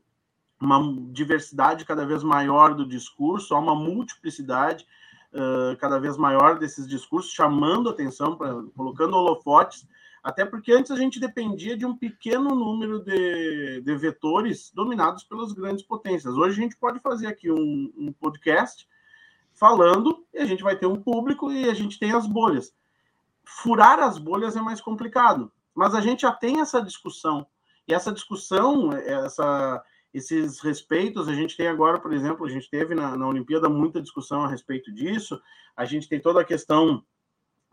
uma 0.66 1.12
diversidade 1.12 1.86
cada 1.86 2.06
vez 2.06 2.24
maior 2.24 2.74
do 2.74 2.86
discurso, 2.86 3.56
há 3.56 3.60
uma 3.60 3.76
multiplicidade 3.76 4.86
uh, 5.34 5.78
cada 5.78 6.00
vez 6.00 6.18
maior 6.18 6.60
desses 6.60 6.88
discursos, 6.88 7.32
chamando 7.32 7.90
atenção, 7.90 8.36
pra, 8.36 8.64
colocando 8.76 9.16
holofotes, 9.16 9.88
até 10.24 10.46
porque 10.46 10.72
antes 10.72 10.90
a 10.92 10.96
gente 10.96 11.20
dependia 11.20 11.76
de 11.76 11.86
um 11.86 11.96
pequeno 11.96 12.56
número 12.56 13.04
de, 13.04 13.82
de 13.82 13.96
vetores 13.96 14.72
dominados 14.74 15.24
pelas 15.24 15.52
grandes 15.52 15.84
potências. 15.84 16.36
Hoje 16.36 16.60
a 16.60 16.64
gente 16.64 16.78
pode 16.78 17.00
fazer 17.00 17.28
aqui 17.28 17.52
um, 17.52 17.92
um 17.98 18.14
podcast 18.14 18.88
falando 19.54 20.26
e 20.34 20.40
a 20.40 20.46
gente 20.46 20.64
vai 20.64 20.76
ter 20.78 20.86
um 20.86 20.96
público 20.96 21.52
e 21.52 21.70
a 21.70 21.74
gente 21.74 22.00
tem 22.00 22.14
as 22.14 22.26
bolhas. 22.26 22.74
Furar 23.44 24.00
as 24.00 24.18
bolhas 24.18 24.56
é 24.56 24.62
mais 24.62 24.80
complicado, 24.80 25.52
mas 25.76 25.94
a 25.94 26.00
gente 26.00 26.22
já 26.22 26.32
tem 26.32 26.62
essa 26.62 26.82
discussão. 26.82 27.46
E 27.86 27.94
essa 27.94 28.12
discussão, 28.12 28.94
essa, 28.94 29.84
esses 30.14 30.60
respeitos, 30.60 31.28
a 31.28 31.34
gente 31.34 31.58
tem 31.58 31.68
agora, 31.68 32.00
por 32.00 32.14
exemplo, 32.14 32.46
a 32.46 32.50
gente 32.50 32.70
teve 32.70 32.94
na, 32.94 33.18
na 33.18 33.28
Olimpíada 33.28 33.68
muita 33.68 34.02
discussão 34.02 34.44
a 34.44 34.48
respeito 34.48 34.94
disso, 34.94 35.42
a 35.76 35.86
gente 35.86 36.08
tem 36.08 36.20
toda 36.20 36.42
a 36.42 36.46
questão 36.46 37.04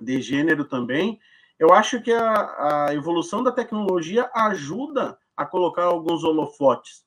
de 0.01 0.23
gênero 0.23 0.65
também. 0.65 1.21
Eu 1.59 1.73
acho 1.75 2.01
que 2.01 2.11
a, 2.11 2.87
a 2.87 2.95
evolução 2.95 3.43
da 3.43 3.53
tecnologia 3.53 4.31
ajuda 4.35 5.19
a 5.37 5.45
colocar 5.45 5.85
alguns 5.85 6.25
holofotes. 6.25 7.05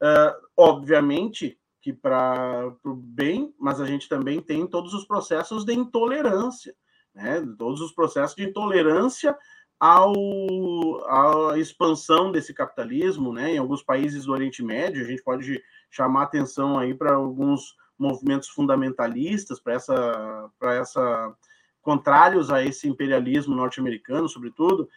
Uh, 0.00 0.46
obviamente 0.56 1.58
que 1.80 1.92
para 1.92 2.72
o 2.84 2.94
bem, 2.94 3.54
mas 3.58 3.80
a 3.80 3.86
gente 3.86 4.08
também 4.08 4.40
tem 4.40 4.66
todos 4.66 4.94
os 4.94 5.04
processos 5.04 5.64
de 5.64 5.72
intolerância, 5.72 6.74
né? 7.14 7.40
todos 7.58 7.80
os 7.80 7.92
processos 7.92 8.36
de 8.36 8.44
intolerância 8.44 9.36
ao, 9.78 11.52
à 11.52 11.58
expansão 11.58 12.32
desse 12.32 12.52
capitalismo, 12.52 13.32
né? 13.32 13.52
Em 13.52 13.58
alguns 13.58 13.82
países 13.82 14.24
do 14.24 14.32
Oriente 14.32 14.62
Médio, 14.62 15.04
a 15.04 15.06
gente 15.06 15.22
pode 15.22 15.62
chamar 15.90 16.24
atenção 16.24 16.78
aí 16.78 16.94
para 16.94 17.14
alguns 17.14 17.76
movimentos 17.98 18.48
fundamentalistas, 18.48 19.60
para 19.60 19.74
essa, 19.74 20.50
para 20.58 20.74
essa 20.74 21.34
contrários 21.82 22.50
a 22.50 22.62
esse 22.62 22.88
imperialismo 22.88 23.54
norte-americano, 23.54 24.28
sobretudo. 24.28 24.88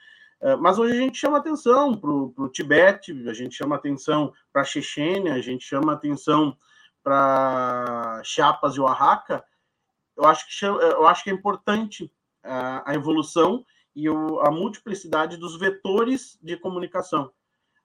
É, 0.41 0.55
mas 0.55 0.79
hoje 0.79 0.93
a 0.93 1.01
gente 1.01 1.17
chama 1.17 1.37
atenção 1.37 1.95
para 1.95 2.09
o 2.09 2.49
Tibete, 2.49 3.11
a 3.29 3.33
gente 3.33 3.55
chama 3.55 3.75
atenção 3.75 4.33
para 4.51 4.63
a 4.63 4.65
Chechênia, 4.65 5.33
a 5.35 5.41
gente 5.41 5.63
chama 5.63 5.93
atenção 5.93 6.57
para 7.03 8.21
Chiapas 8.23 8.75
e 8.75 8.81
Oaxaca. 8.81 9.43
Eu 10.17 10.25
acho 10.25 10.45
que, 10.47 10.65
eu 10.65 11.07
acho 11.07 11.23
que 11.23 11.29
é 11.29 11.33
importante 11.33 12.11
a, 12.43 12.91
a 12.91 12.95
evolução 12.95 13.63
e 13.95 14.09
o, 14.09 14.39
a 14.39 14.51
multiplicidade 14.51 15.37
dos 15.37 15.57
vetores 15.57 16.37
de 16.41 16.57
comunicação. 16.57 17.31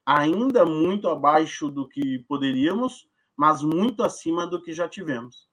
Ainda 0.05 0.65
muito 0.65 1.09
abaixo 1.09 1.69
do 1.69 1.89
que 1.89 2.21
poderíamos, 2.29 3.09
mas 3.37 3.63
muito 3.63 4.03
acima 4.03 4.47
do 4.47 4.63
que 4.63 4.73
já 4.73 4.89
tivemos. 4.89 5.49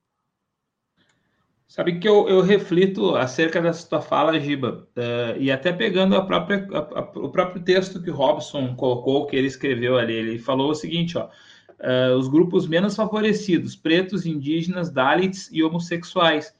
Sabe 1.68 1.98
que 1.98 2.08
eu, 2.08 2.30
eu 2.30 2.42
reflito 2.42 3.16
acerca 3.16 3.60
dessa 3.60 3.90
tua 3.90 4.00
fala, 4.00 4.40
Giba, 4.40 4.88
uh, 4.96 5.40
e 5.40 5.52
até 5.52 5.74
pegando 5.74 6.16
a 6.16 6.24
própria, 6.24 6.68
a, 6.72 7.00
a, 7.00 7.02
o 7.16 7.30
próprio 7.30 7.64
texto 7.64 8.00
que 8.00 8.12
o 8.12 8.14
Robson 8.14 8.76
colocou, 8.76 9.26
que 9.26 9.36
ele 9.36 9.48
escreveu 9.48 9.98
ali. 9.98 10.14
Ele 10.14 10.38
falou 10.38 10.70
o 10.70 10.76
seguinte: 10.76 11.18
ó, 11.18 11.26
uh, 11.26 12.16
os 12.16 12.28
grupos 12.28 12.68
menos 12.68 12.96
favorecidos, 12.96 13.76
pretos, 13.76 14.24
indígenas, 14.26 14.92
Dalits 14.92 15.50
e 15.52 15.64
homossexuais, 15.64 16.56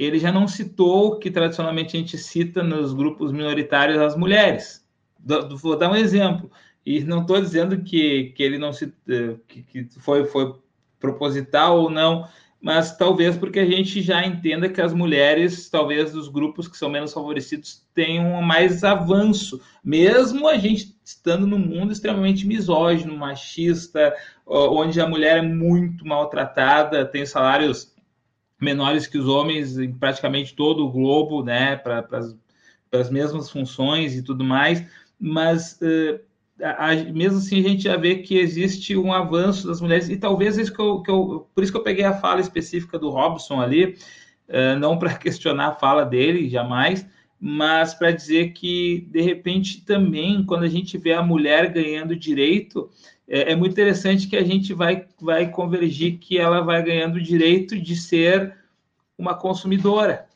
ele 0.00 0.18
já 0.18 0.32
não 0.32 0.48
citou 0.48 1.18
que 1.18 1.30
tradicionalmente 1.30 1.94
a 1.94 2.00
gente 2.00 2.16
cita 2.16 2.62
nos 2.62 2.94
grupos 2.94 3.30
minoritários 3.32 3.98
as 3.98 4.16
mulheres. 4.16 4.82
Vou 5.60 5.76
dar 5.76 5.90
um 5.90 5.94
exemplo. 5.94 6.50
E 6.86 7.04
não 7.04 7.20
estou 7.20 7.38
dizendo 7.38 7.82
que, 7.82 8.32
que 8.34 8.42
ele 8.42 8.56
não 8.56 8.72
se 8.72 8.90
que, 9.46 9.62
que 9.62 9.88
foi, 10.00 10.24
foi 10.24 10.54
proposital 10.98 11.82
ou 11.82 11.90
não, 11.90 12.26
mas 12.62 12.96
talvez 12.96 13.36
porque 13.36 13.60
a 13.60 13.66
gente 13.66 14.00
já 14.00 14.24
entenda 14.24 14.70
que 14.70 14.80
as 14.80 14.94
mulheres, 14.94 15.68
talvez 15.68 16.12
dos 16.12 16.28
grupos 16.28 16.66
que 16.66 16.78
são 16.78 16.88
menos 16.88 17.12
favorecidos, 17.12 17.86
tenham 17.92 18.40
mais 18.40 18.82
avanço, 18.82 19.60
mesmo 19.84 20.48
a 20.48 20.56
gente 20.56 20.96
estando 21.04 21.46
num 21.46 21.58
mundo 21.58 21.92
extremamente 21.92 22.46
misógino, 22.46 23.18
machista, 23.18 24.14
onde 24.46 24.98
a 24.98 25.06
mulher 25.06 25.38
é 25.38 25.42
muito 25.42 26.06
maltratada, 26.06 27.04
tem 27.04 27.26
salários 27.26 27.92
menores 28.60 29.06
que 29.06 29.18
os 29.18 29.26
homens 29.26 29.78
em 29.78 29.92
praticamente 29.92 30.54
todo 30.54 30.84
o 30.84 30.90
globo, 30.90 31.42
né, 31.42 31.76
para 31.76 32.06
as 32.92 33.10
mesmas 33.10 33.50
funções 33.50 34.14
e 34.14 34.22
tudo 34.22 34.44
mais, 34.44 34.84
mas 35.18 35.78
uh, 35.80 36.20
a, 36.62 36.90
a, 36.90 36.94
mesmo 36.96 37.38
assim 37.38 37.60
a 37.60 37.68
gente 37.68 37.84
já 37.84 37.96
vê 37.96 38.16
que 38.16 38.38
existe 38.38 38.96
um 38.96 39.12
avanço 39.12 39.66
das 39.66 39.80
mulheres, 39.80 40.08
e 40.08 40.16
talvez 40.16 40.58
isso 40.58 40.72
que 40.72 40.80
eu, 40.80 41.02
que 41.02 41.10
eu 41.10 41.48
por 41.54 41.64
isso 41.64 41.72
que 41.72 41.78
eu 41.78 41.82
peguei 41.82 42.04
a 42.04 42.18
fala 42.18 42.40
específica 42.40 42.98
do 42.98 43.10
Robson 43.10 43.60
ali, 43.60 43.96
uh, 44.48 44.78
não 44.78 44.98
para 44.98 45.14
questionar 45.18 45.68
a 45.68 45.74
fala 45.74 46.04
dele, 46.04 46.48
jamais, 46.48 47.06
mas 47.40 47.94
para 47.94 48.10
dizer 48.10 48.52
que, 48.52 49.08
de 49.10 49.22
repente, 49.22 49.82
também, 49.82 50.44
quando 50.44 50.64
a 50.64 50.68
gente 50.68 50.98
vê 50.98 51.14
a 51.14 51.22
mulher 51.22 51.72
ganhando 51.72 52.14
direito, 52.14 52.90
é, 53.30 53.52
é, 53.52 53.56
muito 53.56 53.70
interessante 53.70 54.26
que 54.26 54.36
a 54.36 54.42
gente 54.42 54.74
vai, 54.74 55.06
vai 55.20 55.48
convergir 55.48 56.18
que 56.18 56.36
ela 56.36 56.62
vai 56.62 56.82
ganhando 56.82 57.14
o 57.14 57.22
direito 57.22 57.80
de 57.80 57.94
ser 57.94 58.56
uma 59.16 59.36
consumidora. 59.36 60.28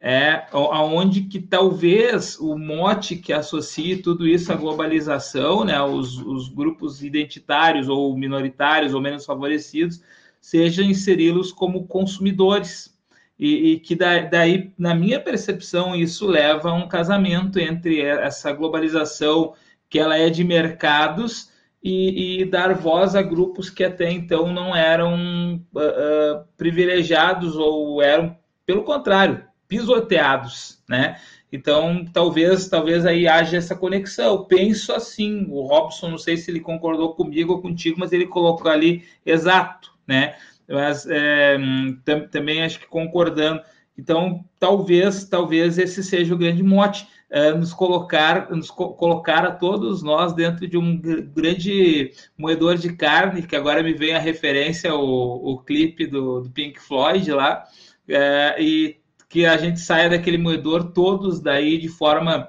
É 0.00 0.46
aonde 0.52 1.22
que 1.22 1.40
talvez 1.40 2.38
o 2.38 2.56
mote 2.56 3.16
que 3.16 3.34
associe 3.34 3.96
tudo 3.96 4.26
isso 4.26 4.50
à 4.50 4.56
globalização, 4.56 5.62
né, 5.62 5.82
os, 5.82 6.16
os 6.18 6.48
grupos 6.48 7.02
identitários 7.02 7.86
ou 7.86 8.16
minoritários 8.16 8.94
ou 8.94 9.00
menos 9.00 9.26
favorecidos, 9.26 10.00
seja 10.40 10.82
inseri-los 10.82 11.52
como 11.52 11.86
consumidores. 11.86 12.96
E, 13.38 13.72
e 13.72 13.80
que 13.80 13.96
daí, 13.96 14.72
na 14.78 14.94
minha 14.94 15.18
percepção, 15.18 15.94
isso 15.96 16.26
leva 16.26 16.70
a 16.70 16.74
um 16.74 16.86
casamento 16.86 17.58
entre 17.58 18.00
essa 18.00 18.52
globalização 18.52 19.54
que 19.88 19.98
ela 19.98 20.16
é 20.16 20.30
de 20.30 20.44
mercados 20.44 21.49
e, 21.82 22.42
e, 22.42 22.44
dar 22.44 22.74
voz 22.74 23.14
a 23.14 23.22
grupos 23.22 23.70
que 23.70 23.82
até 23.82 24.10
então 24.10 24.52
não 24.52 24.76
eram 24.76 25.64
uh, 25.74 25.78
uh, 25.78 26.44
privilegiados 26.56 27.56
ou 27.56 28.02
eram, 28.02 28.36
pelo 28.66 28.84
contrário, 28.84 29.42
pisoteados, 29.66 30.82
né? 30.88 31.16
Então, 31.52 32.04
talvez, 32.12 32.68
talvez 32.68 33.04
aí 33.04 33.26
haja 33.26 33.56
essa 33.56 33.74
conexão. 33.74 34.44
Penso 34.44 34.92
assim, 34.92 35.46
o 35.48 35.62
Robson, 35.62 36.10
não 36.10 36.18
sei 36.18 36.36
se 36.36 36.50
ele 36.50 36.60
concordou 36.60 37.14
comigo 37.14 37.54
ou 37.54 37.62
contigo, 37.62 37.98
mas 37.98 38.12
ele 38.12 38.26
colocou 38.26 38.70
ali 38.70 39.04
exato, 39.26 39.92
né? 40.06 40.36
Mas 40.68 41.06
é, 41.08 41.58
tam, 42.04 42.28
também 42.28 42.62
acho 42.62 42.78
que 42.78 42.86
concordando. 42.86 43.62
Então, 43.98 44.44
talvez, 44.58 45.24
talvez 45.24 45.76
esse 45.76 46.04
seja 46.04 46.34
o 46.34 46.38
grande 46.38 46.62
mote 46.62 47.08
é, 47.30 47.52
nos 47.52 47.72
colocar, 47.72 48.50
nos 48.50 48.70
co 48.70 48.92
colocar 48.94 49.44
a 49.46 49.52
todos 49.52 50.02
nós 50.02 50.32
dentro 50.32 50.66
de 50.66 50.76
um 50.76 51.00
grande 51.00 52.12
moedor 52.36 52.76
de 52.76 52.92
carne, 52.94 53.46
que 53.46 53.54
agora 53.54 53.82
me 53.82 53.94
vem 53.94 54.14
a 54.14 54.18
referência 54.18 54.94
o, 54.94 55.52
o 55.52 55.58
clipe 55.58 56.06
do, 56.06 56.40
do 56.40 56.50
Pink 56.50 56.80
Floyd 56.80 57.30
lá, 57.30 57.64
é, 58.08 58.56
e 58.60 58.96
que 59.28 59.46
a 59.46 59.56
gente 59.56 59.78
saia 59.78 60.10
daquele 60.10 60.38
moedor 60.38 60.92
todos 60.92 61.40
daí 61.40 61.78
de 61.78 61.88
forma 61.88 62.48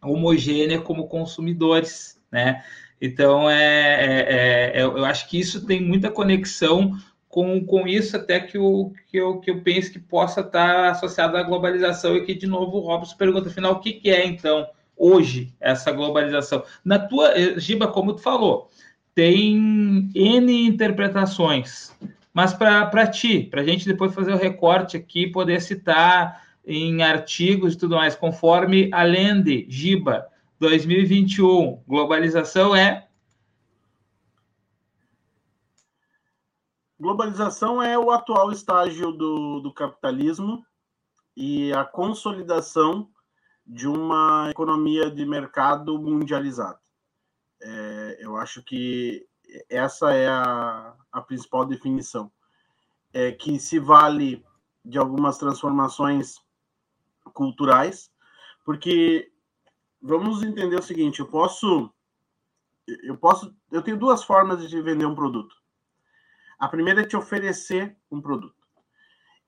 homogênea 0.00 0.80
como 0.80 1.08
consumidores, 1.08 2.20
né? 2.30 2.62
Então, 3.00 3.50
é, 3.50 4.04
é, 4.04 4.80
é, 4.80 4.82
eu 4.84 5.04
acho 5.04 5.28
que 5.28 5.36
isso 5.36 5.66
tem 5.66 5.80
muita 5.82 6.08
conexão 6.08 6.96
com, 7.32 7.64
com 7.64 7.88
isso 7.88 8.14
até 8.14 8.38
que, 8.38 8.58
o, 8.58 8.92
que, 9.10 9.16
eu, 9.16 9.38
que 9.38 9.50
eu 9.50 9.62
penso 9.62 9.90
que 9.90 9.98
possa 9.98 10.42
estar 10.42 10.90
associado 10.90 11.34
à 11.34 11.42
globalização 11.42 12.14
e 12.14 12.26
que, 12.26 12.34
de 12.34 12.46
novo, 12.46 12.76
o 12.76 12.80
Robson 12.80 13.16
pergunta, 13.16 13.48
afinal, 13.48 13.72
o 13.72 13.80
que, 13.80 13.94
que 13.94 14.10
é, 14.10 14.26
então, 14.26 14.66
hoje, 14.94 15.50
essa 15.58 15.90
globalização? 15.92 16.62
Na 16.84 16.98
tua, 16.98 17.30
eh, 17.30 17.58
Giba, 17.58 17.88
como 17.88 18.12
tu 18.12 18.20
falou, 18.20 18.68
tem 19.14 20.10
N 20.14 20.66
interpretações, 20.66 21.96
mas 22.34 22.52
para 22.52 23.06
ti, 23.06 23.44
para 23.50 23.62
a 23.62 23.64
gente 23.64 23.86
depois 23.86 24.14
fazer 24.14 24.34
o 24.34 24.38
recorte 24.38 24.98
aqui, 24.98 25.26
poder 25.26 25.62
citar 25.62 26.42
em 26.66 27.02
artigos 27.02 27.72
e 27.72 27.78
tudo 27.78 27.96
mais, 27.96 28.14
conforme 28.14 28.90
a 28.92 29.04
Lende, 29.04 29.64
Giba, 29.70 30.26
2021, 30.60 31.78
globalização 31.88 32.76
é 32.76 33.06
globalização 37.02 37.82
é 37.82 37.98
o 37.98 38.12
atual 38.12 38.52
estágio 38.52 39.10
do, 39.10 39.58
do 39.58 39.74
capitalismo 39.74 40.64
e 41.36 41.72
a 41.72 41.84
consolidação 41.84 43.10
de 43.66 43.88
uma 43.88 44.48
economia 44.50 45.10
de 45.10 45.26
mercado 45.26 46.00
mundializada. 46.00 46.78
É, 47.60 48.18
eu 48.20 48.36
acho 48.36 48.62
que 48.62 49.26
essa 49.68 50.14
é 50.14 50.28
a, 50.28 50.94
a 51.10 51.20
principal 51.20 51.64
definição. 51.64 52.30
É 53.12 53.32
que 53.32 53.58
se 53.58 53.80
vale 53.80 54.44
de 54.84 54.96
algumas 54.96 55.38
transformações 55.38 56.36
culturais, 57.34 58.12
porque 58.64 59.32
vamos 60.00 60.44
entender 60.44 60.76
o 60.76 60.82
seguinte, 60.82 61.18
eu 61.18 61.26
posso 61.26 61.92
eu 62.86 63.16
posso 63.16 63.52
eu 63.72 63.82
tenho 63.82 63.98
duas 63.98 64.22
formas 64.22 64.68
de 64.68 64.80
vender 64.80 65.06
um 65.06 65.16
produto. 65.16 65.61
A 66.62 66.68
primeira 66.68 67.00
é 67.00 67.04
te 67.04 67.16
oferecer 67.16 67.96
um 68.08 68.20
produto. 68.20 68.64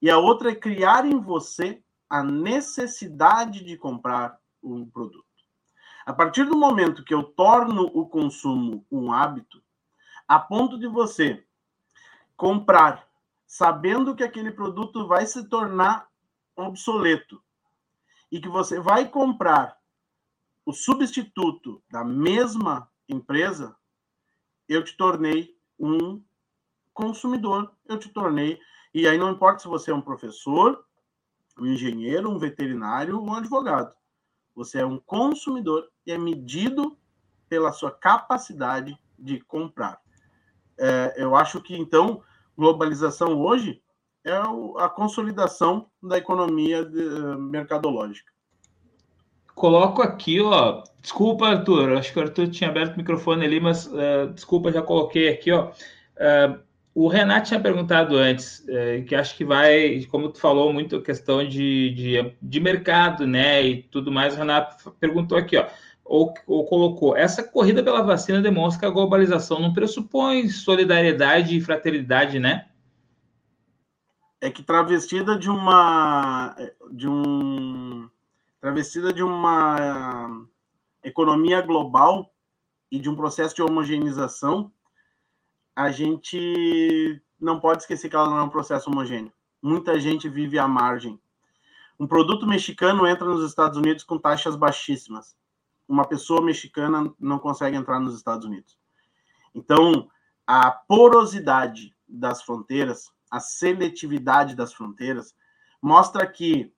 E 0.02 0.10
a 0.10 0.18
outra 0.18 0.50
é 0.50 0.54
criar 0.56 1.06
em 1.06 1.20
você 1.20 1.80
a 2.10 2.24
necessidade 2.24 3.64
de 3.64 3.76
comprar 3.76 4.36
um 4.60 4.84
produto. 4.84 5.24
A 6.04 6.12
partir 6.12 6.44
do 6.44 6.56
momento 6.56 7.04
que 7.04 7.14
eu 7.14 7.22
torno 7.22 7.84
o 7.94 8.08
consumo 8.08 8.84
um 8.90 9.12
hábito, 9.12 9.62
a 10.26 10.40
ponto 10.40 10.76
de 10.76 10.88
você 10.88 11.46
comprar 12.36 13.08
sabendo 13.46 14.16
que 14.16 14.24
aquele 14.24 14.50
produto 14.50 15.06
vai 15.06 15.24
se 15.24 15.48
tornar 15.48 16.08
obsoleto 16.56 17.40
e 18.28 18.40
que 18.40 18.48
você 18.48 18.80
vai 18.80 19.08
comprar 19.08 19.78
o 20.66 20.72
substituto 20.72 21.80
da 21.88 22.02
mesma 22.02 22.90
empresa, 23.08 23.76
eu 24.68 24.82
te 24.82 24.96
tornei 24.96 25.56
um 25.78 26.20
consumidor, 26.94 27.70
eu 27.86 27.98
te 27.98 28.08
tornei. 28.08 28.58
E 28.94 29.06
aí 29.06 29.18
não 29.18 29.32
importa 29.32 29.60
se 29.60 29.68
você 29.68 29.90
é 29.90 29.94
um 29.94 30.00
professor, 30.00 30.84
um 31.58 31.66
engenheiro, 31.66 32.30
um 32.30 32.38
veterinário 32.38 33.18
ou 33.18 33.26
um 33.26 33.34
advogado. 33.34 33.92
Você 34.54 34.78
é 34.78 34.86
um 34.86 34.98
consumidor 34.98 35.88
e 36.06 36.12
é 36.12 36.18
medido 36.18 36.96
pela 37.48 37.72
sua 37.72 37.90
capacidade 37.90 38.96
de 39.18 39.40
comprar. 39.40 40.00
É, 40.78 41.14
eu 41.16 41.34
acho 41.34 41.60
que, 41.60 41.76
então, 41.76 42.22
globalização 42.56 43.40
hoje 43.40 43.82
é 44.24 44.32
a 44.78 44.88
consolidação 44.88 45.90
da 46.02 46.16
economia 46.16 46.84
de, 46.84 46.98
uh, 46.98 47.38
mercadológica. 47.38 48.32
Coloco 49.54 50.02
aqui, 50.02 50.40
ó. 50.40 50.82
Desculpa, 51.00 51.46
Arthur. 51.46 51.92
Acho 51.92 52.12
que 52.12 52.18
o 52.18 52.22
Arthur 52.22 52.48
tinha 52.48 52.70
aberto 52.70 52.94
o 52.94 52.96
microfone 52.96 53.44
ali, 53.44 53.60
mas 53.60 53.86
uh, 53.86 54.32
desculpa, 54.34 54.72
já 54.72 54.82
coloquei 54.82 55.28
aqui, 55.28 55.52
ó. 55.52 55.70
Uh, 55.70 56.58
o 56.94 57.08
Renato 57.08 57.48
tinha 57.48 57.60
perguntado 57.60 58.16
antes, 58.16 58.64
que 59.08 59.14
acho 59.14 59.36
que 59.36 59.44
vai, 59.44 60.04
como 60.10 60.28
tu 60.28 60.38
falou, 60.38 60.72
muito 60.72 61.02
questão 61.02 61.46
de, 61.46 61.90
de, 61.90 62.34
de 62.40 62.60
mercado, 62.60 63.26
né? 63.26 63.62
E 63.62 63.82
tudo 63.82 64.12
mais. 64.12 64.34
O 64.34 64.38
Renato 64.38 64.92
perguntou 65.00 65.36
aqui, 65.36 65.56
ó 65.56 65.66
ou, 66.04 66.34
ou, 66.46 66.66
colocou: 66.66 67.16
essa 67.16 67.42
corrida 67.42 67.82
pela 67.82 68.02
vacina 68.02 68.42
demonstra 68.42 68.80
que 68.80 68.86
a 68.86 68.90
globalização 68.90 69.58
não 69.58 69.72
pressupõe 69.72 70.48
solidariedade 70.48 71.56
e 71.56 71.60
fraternidade, 71.60 72.38
né? 72.38 72.68
É 74.40 74.50
que 74.50 74.62
travestida 74.62 75.38
de 75.38 75.48
uma 75.48 76.54
de 76.92 77.08
um 77.08 78.08
travestida 78.60 79.12
de 79.12 79.22
uma 79.22 80.46
economia 81.02 81.62
global 81.62 82.30
e 82.90 82.98
de 82.98 83.08
um 83.08 83.16
processo 83.16 83.54
de 83.54 83.62
homogeneização, 83.62 84.70
a 85.74 85.90
gente 85.90 87.22
não 87.40 87.60
pode 87.60 87.82
esquecer 87.82 88.08
que 88.08 88.16
ela 88.16 88.30
não 88.30 88.38
é 88.38 88.42
um 88.42 88.48
processo 88.48 88.90
homogêneo. 88.90 89.32
Muita 89.62 89.98
gente 89.98 90.28
vive 90.28 90.58
à 90.58 90.68
margem. 90.68 91.20
Um 91.98 92.06
produto 92.06 92.46
mexicano 92.46 93.06
entra 93.06 93.26
nos 93.26 93.48
Estados 93.48 93.78
Unidos 93.78 94.04
com 94.04 94.18
taxas 94.18 94.56
baixíssimas 94.56 95.36
uma 95.88 96.06
pessoa 96.06 96.42
mexicana 96.42 97.12
não 97.18 97.38
consegue 97.38 97.76
entrar 97.76 98.00
nos 98.00 98.16
Estados 98.16 98.46
Unidos. 98.46 98.78
Então, 99.54 100.08
a 100.46 100.70
porosidade 100.70 101.94
das 102.08 102.42
fronteiras, 102.42 103.10
a 103.30 103.40
seletividade 103.40 104.54
das 104.54 104.72
fronteiras, 104.72 105.34
mostra 105.80 106.26
que 106.26 106.72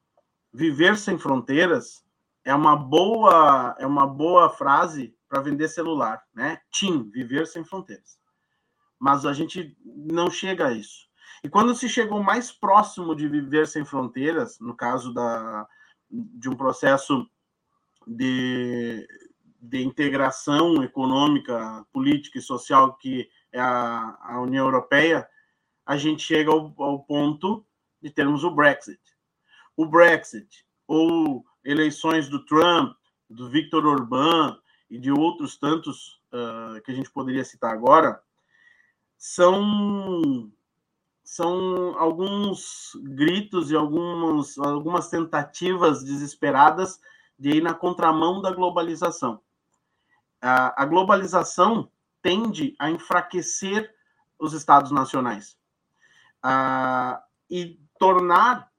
viver 0.53 0.97
sem 0.97 1.19
fronteiras 1.19 2.05
é 2.45 2.55
uma 2.55 2.77
boa 2.77 3.75
é 3.79 3.87
uma 3.87 4.07
boa 4.07 4.49
frase 4.51 5.17
para 5.29 5.41
vender 5.41 5.69
celular, 5.69 6.23
né? 6.35 6.61
TIM, 6.71 7.11
viver 7.11 7.47
sem 7.47 7.65
fronteiras. 7.65 8.19
Mas 8.99 9.27
a 9.27 9.33
gente 9.33 9.77
não 9.85 10.31
chega 10.31 10.69
a 10.69 10.73
isso. 10.73 11.07
E 11.45 11.49
quando 11.49 11.75
se 11.75 11.89
chegou 11.89 12.23
mais 12.23 12.51
próximo 12.51 13.15
de 13.15 13.29
viver 13.29 13.67
sem 13.67 13.85
fronteiras, 13.85 14.59
no 14.59 14.75
caso 14.75 15.13
da, 15.13 15.67
de 16.11 16.49
um 16.49 16.57
processo 16.57 17.29
de, 18.07 19.07
de 19.61 19.83
integração 19.83 20.83
econômica, 20.83 21.85
política 21.93 22.39
e 22.39 22.43
social 22.43 22.97
que 22.97 23.29
é 23.53 23.61
a, 23.61 24.19
a 24.21 24.41
União 24.41 24.65
Europeia, 24.65 25.29
a 25.85 25.97
gente 25.97 26.23
chega 26.23 26.51
ao, 26.51 26.75
ao 26.79 27.05
ponto 27.05 27.65
de 28.03 28.11
termos 28.11 28.45
o 28.45 28.51
Brexit. 28.51 29.01
O 29.77 29.87
Brexit, 29.87 30.65
ou 30.87 31.45
eleições 31.65 32.29
do 32.29 32.45
Trump, 32.45 32.97
do 33.29 33.49
Victor 33.49 33.85
Orbán 33.87 34.57
e 34.89 34.99
de 34.99 35.11
outros 35.11 35.59
tantos 35.59 36.21
uh, 36.33 36.81
que 36.83 36.93
a 36.93 36.95
gente 36.95 37.11
poderia 37.11 37.45
citar 37.45 37.73
agora, 37.73 38.21
são 39.17 40.51
são 41.27 41.99
alguns 41.99 42.93
gritos 43.03 43.73
e 43.73 43.77
alguns, 43.77 44.57
algumas 44.59 45.09
tentativas 45.09 46.05
desesperadas 46.05 47.01
de 47.37 47.51
ir 47.51 47.62
na 47.62 47.75
contramão 47.75 48.41
da 48.41 48.53
globalização. 48.53 49.41
A, 50.41 50.83
a 50.83 50.87
globalização 50.87 51.91
tende 52.23 52.77
a 52.79 52.89
enfraquecer 52.91 53.93
os 54.39 54.53
estados 54.53 54.93
nacionais 54.93 55.59
a, 56.41 57.23
e 57.51 57.81
tornar 57.99 58.71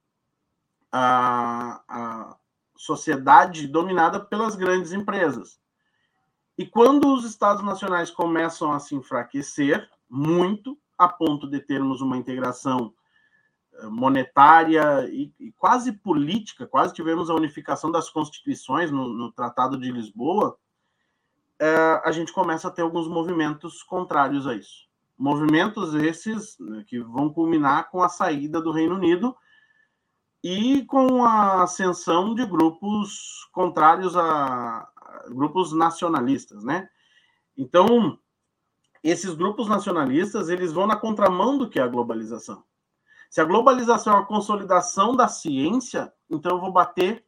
a, 0.89 1.81
a 1.87 2.37
sociedade 2.77 3.67
dominada 3.67 4.21
pelas 4.21 4.55
grandes 4.55 4.93
empresas. 4.93 5.59
E 6.57 6.65
quando 6.65 7.13
os 7.13 7.25
estados 7.25 7.63
nacionais 7.63 8.09
começam 8.09 8.71
a 8.71 8.79
se 8.79 8.95
enfraquecer 8.95 9.89
muito, 10.09 10.77
a 10.97 11.07
ponto 11.07 11.47
de 11.47 11.59
termos 11.59 12.01
uma 12.01 12.17
integração 12.17 12.93
monetária 13.83 15.07
e, 15.09 15.31
e, 15.39 15.51
quase 15.51 15.91
política, 15.91 16.65
quase 16.65 16.93
tivemos 16.93 17.29
a 17.29 17.35
unificação 17.35 17.91
das 17.91 18.09
constituições 18.09 18.91
no, 18.91 19.09
no 19.09 19.31
Tratado 19.31 19.77
de 19.77 19.91
Lisboa, 19.91 20.57
é, 21.59 22.01
a 22.03 22.11
gente 22.11 22.31
começa 22.31 22.67
a 22.67 22.71
ter 22.71 22.81
alguns 22.81 23.07
movimentos 23.07 23.83
contrários 23.83 24.47
a 24.47 24.55
isso. 24.55 24.87
Movimentos 25.17 25.93
esses 25.95 26.57
né, 26.59 26.83
que 26.85 26.99
vão 26.99 27.31
culminar 27.31 27.89
com 27.89 28.03
a 28.03 28.09
saída 28.09 28.61
do 28.61 28.71
Reino 28.71 28.95
Unido 28.95 29.35
e 30.43 30.85
com 30.85 31.25
a 31.25 31.63
ascensão 31.63 32.35
de 32.35 32.45
grupos 32.45 33.47
contrários 33.51 34.15
a, 34.15 34.87
a 34.95 35.25
grupos 35.29 35.73
nacionalistas, 35.73 36.63
né? 36.63 36.87
Então, 37.57 38.19
esses 39.09 39.33
grupos 39.33 39.67
nacionalistas, 39.67 40.49
eles 40.49 40.73
vão 40.73 40.87
na 40.87 40.95
contramão 40.95 41.57
do 41.57 41.69
que 41.69 41.79
é 41.79 41.83
a 41.83 41.87
globalização. 41.87 42.63
Se 43.29 43.41
a 43.41 43.45
globalização 43.45 44.15
é 44.15 44.19
a 44.19 44.25
consolidação 44.25 45.15
da 45.15 45.27
ciência, 45.27 46.11
então 46.29 46.53
eu 46.53 46.61
vou 46.61 46.71
bater 46.71 47.25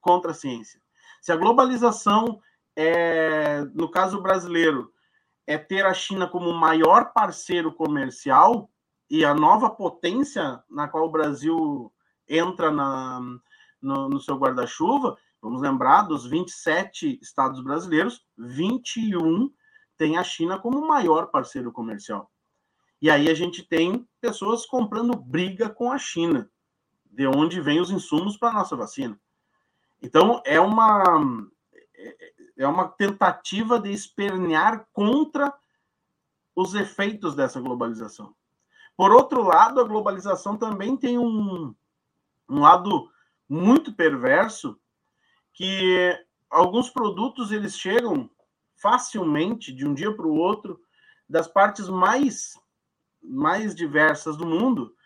contra 0.00 0.30
a 0.30 0.34
ciência. 0.34 0.80
Se 1.20 1.32
a 1.32 1.36
globalização 1.36 2.40
é, 2.76 3.64
no 3.74 3.90
caso 3.90 4.20
brasileiro, 4.20 4.92
é 5.46 5.58
ter 5.58 5.84
a 5.84 5.94
China 5.94 6.26
como 6.26 6.52
maior 6.52 7.12
parceiro 7.12 7.72
comercial 7.72 8.70
e 9.10 9.24
a 9.24 9.34
nova 9.34 9.68
potência 9.68 10.62
na 10.70 10.88
qual 10.88 11.04
o 11.04 11.10
Brasil 11.10 11.92
entra 12.28 12.70
na, 12.70 13.20
no, 13.80 14.08
no 14.08 14.20
seu 14.20 14.36
guarda-chuva, 14.36 15.16
vamos 15.40 15.60
lembrar, 15.60 16.02
dos 16.02 16.24
27 16.26 17.18
estados 17.20 17.62
brasileiros, 17.62 18.24
21 18.38 19.50
tem 20.02 20.18
a 20.18 20.24
China 20.24 20.58
como 20.58 20.84
maior 20.84 21.28
parceiro 21.28 21.70
comercial. 21.70 22.28
E 23.00 23.08
aí 23.08 23.30
a 23.30 23.34
gente 23.34 23.62
tem 23.62 24.04
pessoas 24.20 24.66
comprando 24.66 25.16
briga 25.16 25.70
com 25.70 25.92
a 25.92 25.96
China, 25.96 26.50
de 27.06 27.24
onde 27.24 27.60
vêm 27.60 27.80
os 27.80 27.88
insumos 27.88 28.36
para 28.36 28.48
a 28.48 28.52
nossa 28.54 28.74
vacina. 28.74 29.16
Então, 30.02 30.42
é 30.44 30.58
uma, 30.58 31.04
é 32.56 32.66
uma 32.66 32.88
tentativa 32.88 33.78
de 33.78 33.92
espernear 33.92 34.88
contra 34.92 35.54
os 36.52 36.74
efeitos 36.74 37.36
dessa 37.36 37.60
globalização. 37.60 38.34
Por 38.96 39.12
outro 39.12 39.44
lado, 39.44 39.80
a 39.80 39.84
globalização 39.84 40.56
também 40.56 40.96
tem 40.96 41.16
um, 41.16 41.72
um 42.48 42.58
lado 42.58 43.08
muito 43.48 43.92
perverso, 43.92 44.76
que 45.52 46.18
alguns 46.50 46.90
produtos 46.90 47.52
eles 47.52 47.78
chegam 47.78 48.28
facilmente 48.82 49.72
de 49.72 49.86
um 49.86 49.94
dia 49.94 50.14
para 50.14 50.26
o 50.26 50.34
outro 50.34 50.80
das 51.28 51.46
partes 51.46 51.88
mais 51.88 52.60
mais 53.22 53.72
diversas 53.72 54.36
do 54.36 54.44
mundo, 54.44 54.96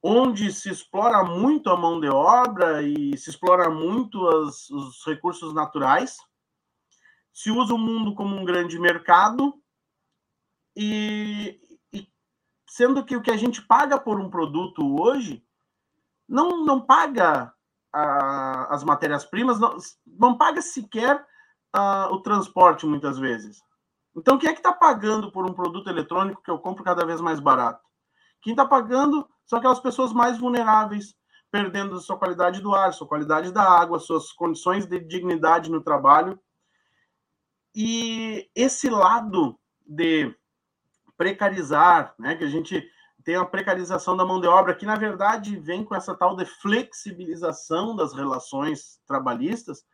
onde 0.00 0.52
se 0.52 0.70
explora 0.70 1.24
muito 1.24 1.68
a 1.68 1.76
mão 1.76 2.00
de 2.00 2.08
obra 2.08 2.80
e 2.80 3.16
se 3.18 3.28
explora 3.28 3.68
muito 3.68 4.24
as, 4.28 4.70
os 4.70 5.04
recursos 5.04 5.52
naturais, 5.52 6.16
se 7.32 7.50
usa 7.50 7.74
o 7.74 7.78
mundo 7.78 8.14
como 8.14 8.36
um 8.36 8.44
grande 8.44 8.78
mercado 8.78 9.60
e, 10.76 11.60
e 11.92 12.08
sendo 12.68 13.04
que 13.04 13.16
o 13.16 13.22
que 13.22 13.32
a 13.32 13.36
gente 13.36 13.60
paga 13.62 13.98
por 13.98 14.20
um 14.20 14.30
produto 14.30 15.00
hoje 15.00 15.44
não, 16.28 16.64
não 16.64 16.80
paga 16.80 17.52
a, 17.92 18.72
as 18.72 18.84
matérias-primas, 18.84 19.58
não, 19.58 19.76
não 20.06 20.38
paga 20.38 20.62
sequer 20.62 21.26
a, 21.72 22.08
o 22.10 22.20
transporte 22.20 22.86
muitas 22.86 23.18
vezes. 23.18 23.62
Então, 24.16 24.38
quem 24.38 24.50
é 24.50 24.52
que 24.52 24.58
está 24.58 24.72
pagando 24.72 25.30
por 25.30 25.48
um 25.48 25.54
produto 25.54 25.88
eletrônico 25.88 26.42
que 26.42 26.50
eu 26.50 26.58
compro 26.58 26.82
cada 26.82 27.04
vez 27.04 27.20
mais 27.20 27.40
barato? 27.40 27.84
Quem 28.42 28.52
está 28.52 28.66
pagando 28.66 29.28
são 29.46 29.58
aquelas 29.58 29.80
pessoas 29.80 30.12
mais 30.12 30.38
vulneráveis, 30.38 31.14
perdendo 31.50 32.00
sua 32.00 32.18
qualidade 32.18 32.60
do 32.60 32.74
ar, 32.74 32.92
sua 32.92 33.06
qualidade 33.06 33.52
da 33.52 33.62
água, 33.62 33.98
suas 33.98 34.32
condições 34.32 34.86
de 34.86 34.98
dignidade 34.98 35.70
no 35.70 35.80
trabalho. 35.80 36.38
E 37.74 38.50
esse 38.54 38.90
lado 38.90 39.58
de 39.86 40.34
precarizar, 41.16 42.14
né, 42.18 42.36
que 42.36 42.44
a 42.44 42.48
gente 42.48 42.88
tem 43.24 43.36
a 43.36 43.44
precarização 43.44 44.16
da 44.16 44.24
mão 44.24 44.40
de 44.40 44.46
obra, 44.46 44.74
que 44.74 44.86
na 44.86 44.96
verdade 44.96 45.58
vem 45.58 45.84
com 45.84 45.94
essa 45.94 46.14
tal 46.14 46.36
de 46.36 46.44
flexibilização 46.44 47.94
das 47.94 48.14
relações 48.14 49.00
trabalhistas, 49.06 49.84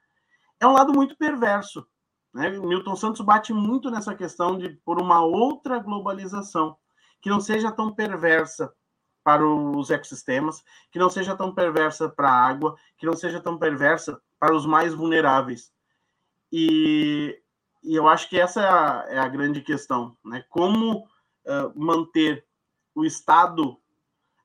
é 0.61 0.67
um 0.67 0.73
lado 0.73 0.93
muito 0.93 1.17
perverso. 1.17 1.87
Né? 2.33 2.51
Milton 2.51 2.97
Santos 2.97 3.21
bate 3.21 3.53
muito 3.53 3.91
nessa 3.91 4.15
questão 4.15 4.59
de 4.59 4.71
por 4.85 5.01
uma 5.01 5.25
outra 5.25 5.79
globalização, 5.79 6.77
que 7.21 7.31
não 7.31 7.41
seja 7.41 7.71
tão 7.71 7.95
perversa 7.95 8.73
para 9.23 9.47
os 9.47 9.91
ecossistemas, 9.91 10.63
que 10.93 10.99
não 10.99 11.09
seja 11.09 11.35
tão 11.35 11.55
perversa 11.55 12.09
para 12.09 12.29
a 12.29 12.47
água, 12.47 12.77
que 12.99 13.07
não 13.07 13.15
seja 13.15 13.41
tão 13.41 13.59
perversa 13.59 14.21
para 14.39 14.55
os 14.55 14.67
mais 14.67 14.93
vulneráveis. 14.93 15.73
E, 16.53 17.41
e 17.83 17.95
eu 17.95 18.07
acho 18.07 18.29
que 18.29 18.39
essa 18.39 18.61
é 18.61 18.69
a, 18.69 19.07
é 19.09 19.19
a 19.19 19.29
grande 19.29 19.63
questão, 19.63 20.17
né? 20.25 20.45
Como 20.51 20.99
uh, 20.99 21.73
manter 21.75 22.47
o 22.95 23.05
Estado 23.05 23.81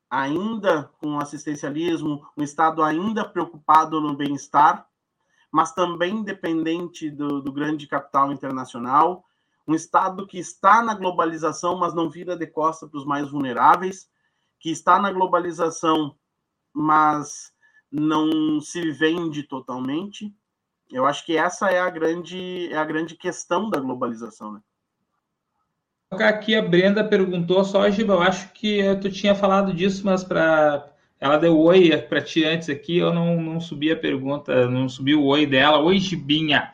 ainda 0.10 0.86
com 1.00 1.20
assistencialismo, 1.20 2.26
um 2.36 2.42
Estado 2.42 2.82
ainda 2.82 3.28
preocupado 3.28 4.02
no 4.02 4.16
bem-estar, 4.16 4.89
mas 5.52 5.74
também 5.74 6.24
dependente 6.24 7.10
do, 7.10 7.42
do, 7.42 7.52
grande 7.52 7.88
capital 7.88 8.32
internacional, 8.32 9.26
um 9.68 9.74
Estado 9.74 10.26
que 10.28 10.38
está 10.40 10.82
na 10.82 10.94
globalização, 10.94 11.78
mas 11.78 11.94
não 11.94 12.10
vira 12.10 12.36
de 12.36 12.48
costa 12.48 12.88
para 12.88 12.98
os 12.98 13.06
mais 13.06 13.30
vulneráveis, 13.30 14.10
que 14.60 14.70
está 14.72 15.00
na 15.00 15.12
globalização, 15.12 16.16
mas 16.74 17.54
não 17.92 18.60
se 18.62 18.92
vende 18.92 19.44
totalmente. 19.44 20.34
Eu 20.92 21.06
acho 21.06 21.26
que 21.26 21.38
essa 21.38 21.70
é 21.70 21.80
a 21.80 21.90
grande, 21.90 22.72
é 22.72 22.78
a 22.78 22.86
grande 22.86 23.16
questão 23.16 23.70
da 23.70 23.80
globalização. 23.80 24.54
Né? 24.54 24.62
Aqui 26.12 26.56
a 26.56 26.62
Brenda 26.62 27.04
perguntou 27.04 27.64
só, 27.64 27.88
Giba, 27.90 28.14
eu 28.14 28.22
acho 28.22 28.52
que 28.54 28.82
tu 28.96 29.12
tinha 29.12 29.36
falado 29.36 29.72
disso, 29.72 30.04
mas 30.04 30.24
para 30.24 30.92
ela 31.20 31.38
deu 31.38 31.60
oi 31.60 31.96
para 31.98 32.22
ti 32.22 32.46
antes 32.46 32.70
aqui, 32.70 32.98
eu 32.98 33.14
não, 33.14 33.42
não 33.42 33.60
subi 33.60 33.92
a 33.92 33.98
pergunta, 33.98 34.68
não 34.70 34.88
subi 34.88 35.16
o 35.16 35.26
oi 35.26 35.46
dela. 35.46 35.80
Oi, 35.80 36.00
Gibinha. 36.00 36.72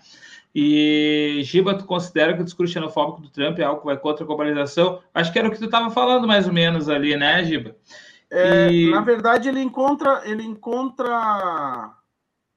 E, 0.53 1.41
Giba, 1.43 1.77
tu 1.77 1.85
considera 1.85 2.33
que 2.33 2.41
o 2.41 2.45
discurso 2.45 2.71
xenofóbico 2.71 3.21
do 3.21 3.29
Trump 3.29 3.59
é 3.59 3.63
algo 3.63 3.81
que 3.81 3.87
vai 3.87 3.97
contra 3.97 4.23
a 4.23 4.27
globalização? 4.27 5.01
Acho 5.13 5.33
que 5.33 5.39
era 5.39 5.47
o 5.47 5.51
que 5.51 5.57
tu 5.57 5.65
estava 5.65 5.89
falando 5.89 6.27
mais 6.27 6.47
ou 6.47 6.53
menos 6.53 6.87
ali, 6.87 7.17
né, 7.17 7.43
Giba? 7.43 7.75
É, 8.29 8.71
e... 8.71 8.89
Na 8.89 9.01
verdade, 9.01 9.49
ele 9.49 9.61
encontra, 9.61 10.21
ele 10.23 10.43
encontra 10.43 11.91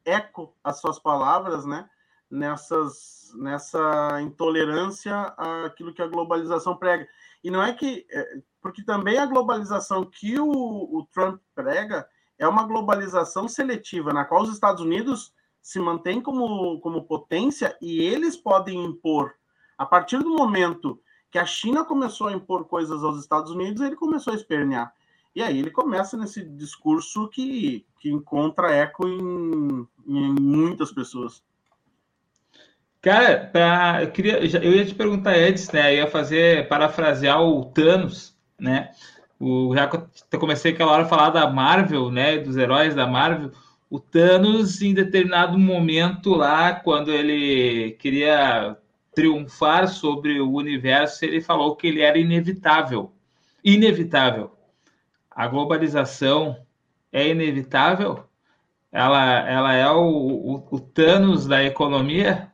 eco 0.05 0.55
às 0.63 0.81
suas 0.81 0.99
palavras, 0.99 1.67
né? 1.67 1.87
Nessas 2.31 3.19
nessa 3.35 4.21
intolerância 4.23 5.15
àquilo 5.37 5.93
que 5.93 6.03
a 6.03 6.07
globalização 6.07 6.77
prega. 6.77 7.09
E 7.43 7.51
não 7.51 7.63
é 7.63 7.73
que. 7.73 8.07
É, 8.11 8.41
porque 8.61 8.83
também 8.83 9.19
a 9.19 9.27
globalização 9.27 10.05
que 10.05 10.39
o, 10.39 10.49
o 10.51 11.07
Trump 11.13 11.41
prega 11.55 12.09
é 12.39 12.47
uma 12.47 12.65
globalização 12.65 13.49
seletiva, 13.49 14.13
na 14.13 14.25
qual 14.25 14.43
os 14.43 14.53
Estados 14.53 14.83
Unidos 14.83 15.33
se 15.61 15.79
mantêm 15.79 16.21
como, 16.21 16.81
como 16.81 17.05
potência 17.05 17.77
e 17.81 18.01
eles 18.01 18.37
podem 18.37 18.85
impor. 18.85 19.35
A 19.77 19.85
partir 19.85 20.19
do 20.19 20.31
momento 20.31 21.01
que 21.31 21.39
a 21.39 21.45
China 21.45 21.85
começou 21.85 22.29
a 22.29 22.33
impor 22.33 22.65
coisas 22.65 23.03
aos 23.03 23.21
Estados 23.21 23.51
Unidos, 23.51 23.83
ele 23.83 23.97
começou 23.97 24.33
a 24.33 24.37
espernear. 24.37 24.95
E 25.35 25.43
aí 25.43 25.59
ele 25.59 25.71
começa 25.71 26.17
nesse 26.17 26.43
discurso 26.43 27.29
que, 27.29 27.87
que 28.01 28.11
encontra 28.11 28.73
eco 28.73 29.07
em, 29.07 29.87
em 30.07 30.33
muitas 30.41 30.91
pessoas. 30.91 31.43
Cara, 33.09 33.39
pra, 33.51 34.03
eu, 34.03 34.11
queria, 34.11 34.39
eu 34.63 34.73
ia 34.75 34.85
te 34.85 34.95
perguntar 34.95 35.35
antes, 35.35 35.73
né? 35.73 35.95
Eu 35.95 35.97
ia 36.01 36.07
fazer, 36.07 36.69
parafrasear 36.69 37.41
o 37.43 37.65
Thanos, 37.65 38.37
né? 38.61 38.91
O, 39.41 39.75
já 39.75 39.89
comecei 40.39 40.73
aquela 40.73 40.93
hora 40.93 41.05
a 41.05 41.09
falar 41.09 41.31
da 41.31 41.49
Marvel, 41.49 42.11
né? 42.11 42.37
Dos 42.37 42.59
heróis 42.59 42.95
da 42.95 43.07
Marvel. 43.07 43.51
O 43.89 43.99
Thanos, 43.99 44.83
em 44.83 44.93
determinado 44.93 45.59
momento 45.59 46.35
lá, 46.35 46.75
quando 46.75 47.11
ele 47.11 47.93
queria 47.93 48.77
triunfar 49.15 49.89
sobre 49.89 50.39
o 50.39 50.53
universo, 50.53 51.25
ele 51.25 51.41
falou 51.41 51.77
que 51.77 51.87
ele 51.87 52.03
era 52.03 52.19
inevitável. 52.19 53.11
Inevitável. 53.65 54.51
A 55.31 55.47
globalização 55.47 56.59
é 57.11 57.27
inevitável? 57.27 58.25
Ela, 58.93 59.49
ela 59.49 59.73
é 59.73 59.91
o, 59.91 60.03
o, 60.03 60.69
o 60.73 60.79
Thanos 60.79 61.47
da 61.47 61.65
economia? 61.65 62.53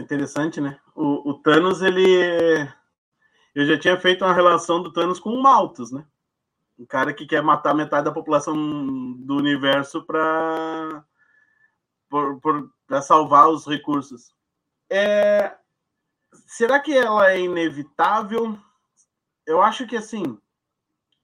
Interessante, 0.00 0.60
né? 0.60 0.78
O, 0.94 1.30
o, 1.30 1.34
Thanos, 1.34 1.82
ele. 1.82 2.68
Eu 3.54 3.66
já 3.66 3.78
tinha 3.78 3.98
feito 3.98 4.24
uma 4.24 4.34
relação 4.34 4.82
do 4.82 4.92
Thanos 4.92 5.18
com 5.18 5.30
o 5.30 5.42
Malthus, 5.42 5.90
né? 5.90 6.06
Um 6.78 6.86
cara 6.86 7.12
que 7.12 7.26
quer 7.26 7.42
matar 7.42 7.74
metade 7.74 8.04
da 8.04 8.12
população 8.12 8.54
do 9.14 9.36
universo 9.36 10.04
para 10.04 11.04
para 12.88 13.02
salvar 13.02 13.50
os 13.50 13.66
recursos. 13.66 14.32
É, 14.88 15.54
será 16.46 16.80
que 16.80 16.96
ela 16.96 17.30
é 17.30 17.40
inevitável? 17.40 18.58
Eu 19.44 19.60
acho 19.60 19.86
que 19.86 19.96
assim, 19.96 20.38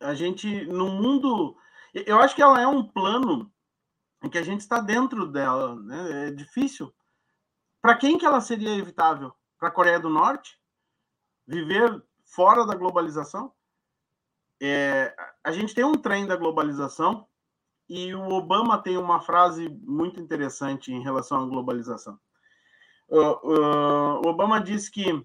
a 0.00 0.12
gente 0.14 0.66
no 0.66 0.90
mundo, 0.90 1.56
eu 1.94 2.20
acho 2.20 2.34
que 2.34 2.42
ela 2.42 2.60
é 2.60 2.66
um 2.66 2.82
plano 2.82 3.50
em 4.22 4.28
que 4.28 4.38
a 4.38 4.42
gente 4.42 4.60
está 4.60 4.80
dentro 4.80 5.26
dela, 5.26 5.76
né? 5.76 6.28
É 6.28 6.30
difícil 6.30 6.92
para 7.84 7.96
quem 7.96 8.16
que 8.16 8.24
ela 8.24 8.40
seria 8.40 8.74
evitável? 8.78 9.30
Para 9.58 9.68
a 9.68 9.70
Coreia 9.70 10.00
do 10.00 10.08
Norte? 10.08 10.58
Viver 11.46 12.02
fora 12.24 12.64
da 12.64 12.74
globalização? 12.74 13.52
É, 14.58 15.14
a 15.44 15.52
gente 15.52 15.74
tem 15.74 15.84
um 15.84 15.92
trem 15.92 16.26
da 16.26 16.34
globalização 16.34 17.28
e 17.86 18.14
o 18.14 18.26
Obama 18.30 18.82
tem 18.82 18.96
uma 18.96 19.20
frase 19.20 19.68
muito 19.82 20.18
interessante 20.18 20.94
em 20.94 21.02
relação 21.02 21.42
à 21.42 21.46
globalização. 21.46 22.18
O, 23.06 24.28
Obama 24.28 24.62
diz 24.62 24.88
que 24.88 25.22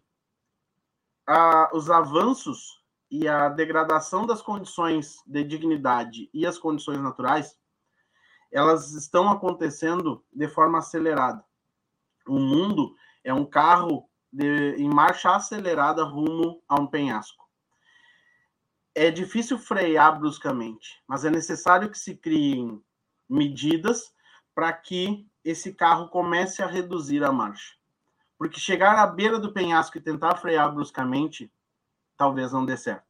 os 1.71 1.89
avanços 1.89 2.83
e 3.09 3.25
a 3.25 3.47
degradação 3.47 4.27
das 4.27 4.41
condições 4.41 5.23
de 5.25 5.45
dignidade 5.45 6.29
e 6.33 6.45
as 6.45 6.57
condições 6.57 6.99
naturais 6.99 7.57
elas 8.51 8.91
estão 8.91 9.29
acontecendo 9.29 10.21
de 10.33 10.49
forma 10.49 10.79
acelerada 10.79 11.47
o 12.29 12.39
mundo 12.39 12.95
é 13.23 13.33
um 13.33 13.45
carro 13.45 14.09
de, 14.31 14.75
em 14.75 14.87
marcha 14.87 15.35
acelerada 15.35 16.03
rumo 16.03 16.61
a 16.67 16.79
um 16.79 16.87
penhasco. 16.87 17.47
É 18.93 19.09
difícil 19.09 19.57
frear 19.57 20.19
bruscamente, 20.19 21.01
mas 21.07 21.25
é 21.25 21.29
necessário 21.29 21.89
que 21.89 21.97
se 21.97 22.15
criem 22.15 22.81
medidas 23.27 24.13
para 24.53 24.71
que 24.73 25.27
esse 25.43 25.73
carro 25.73 26.09
comece 26.09 26.61
a 26.61 26.67
reduzir 26.67 27.23
a 27.23 27.31
marcha. 27.31 27.75
Porque 28.37 28.59
chegar 28.59 28.97
à 28.97 29.07
beira 29.07 29.39
do 29.39 29.53
penhasco 29.53 29.97
e 29.97 30.01
tentar 30.01 30.35
frear 30.35 30.73
bruscamente, 30.73 31.51
talvez 32.17 32.51
não 32.51 32.65
dê 32.65 32.77
certo. 32.77 33.07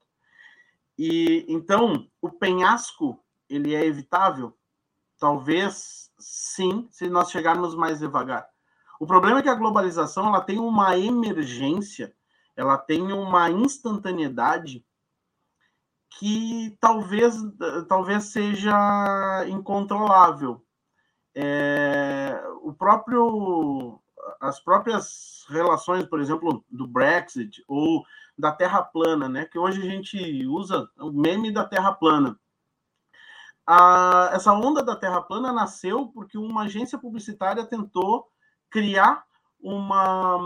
E 0.98 1.46
então, 1.48 2.10
o 2.22 2.30
penhasco, 2.30 3.24
ele 3.50 3.74
é 3.74 3.86
evitável? 3.86 4.58
Talvez 5.18 6.12
sim, 6.20 6.88
se 6.92 7.08
nós 7.10 7.32
chegarmos 7.32 7.74
mais 7.74 8.00
devagar. 8.00 8.50
O 9.00 9.08
problema 9.08 9.40
é 9.40 9.42
que 9.42 9.50
a 9.50 9.56
globalização 9.56 10.28
ela 10.28 10.42
tem 10.42 10.60
uma 10.60 10.98
emergência, 10.98 12.14
ela 12.54 12.78
tem 12.78 13.02
uma 13.14 13.50
instantaneidade 13.50 14.86
que 16.18 16.78
talvez, 16.82 17.36
talvez 17.88 18.26
seja 18.26 19.46
incontrolável. 19.48 20.62
É, 21.34 22.44
o 22.62 22.74
próprio, 22.74 24.02
as 24.42 24.60
próprias 24.60 25.46
relações, 25.48 26.06
por 26.06 26.20
exemplo, 26.20 26.66
do 26.70 26.86
Brexit 26.86 27.64
ou 27.70 28.04
da 28.38 28.52
Terra 28.52 28.84
plana, 28.84 29.30
né? 29.30 29.46
Que 29.46 29.58
hoje 29.58 29.82
a 29.82 29.90
gente 29.90 30.46
usa 30.46 30.90
o 30.98 31.10
meme 31.10 31.54
da 31.54 31.64
Terra 31.64 31.94
plana. 31.94 32.38
A, 33.66 34.32
essa 34.34 34.52
onda 34.52 34.84
da 34.84 34.96
Terra 34.96 35.22
plana 35.22 35.54
nasceu 35.54 36.08
porque 36.08 36.38
uma 36.38 36.64
agência 36.64 36.98
publicitária 36.98 37.64
tentou 37.64 38.28
criar 38.70 39.24
uma 39.62 40.40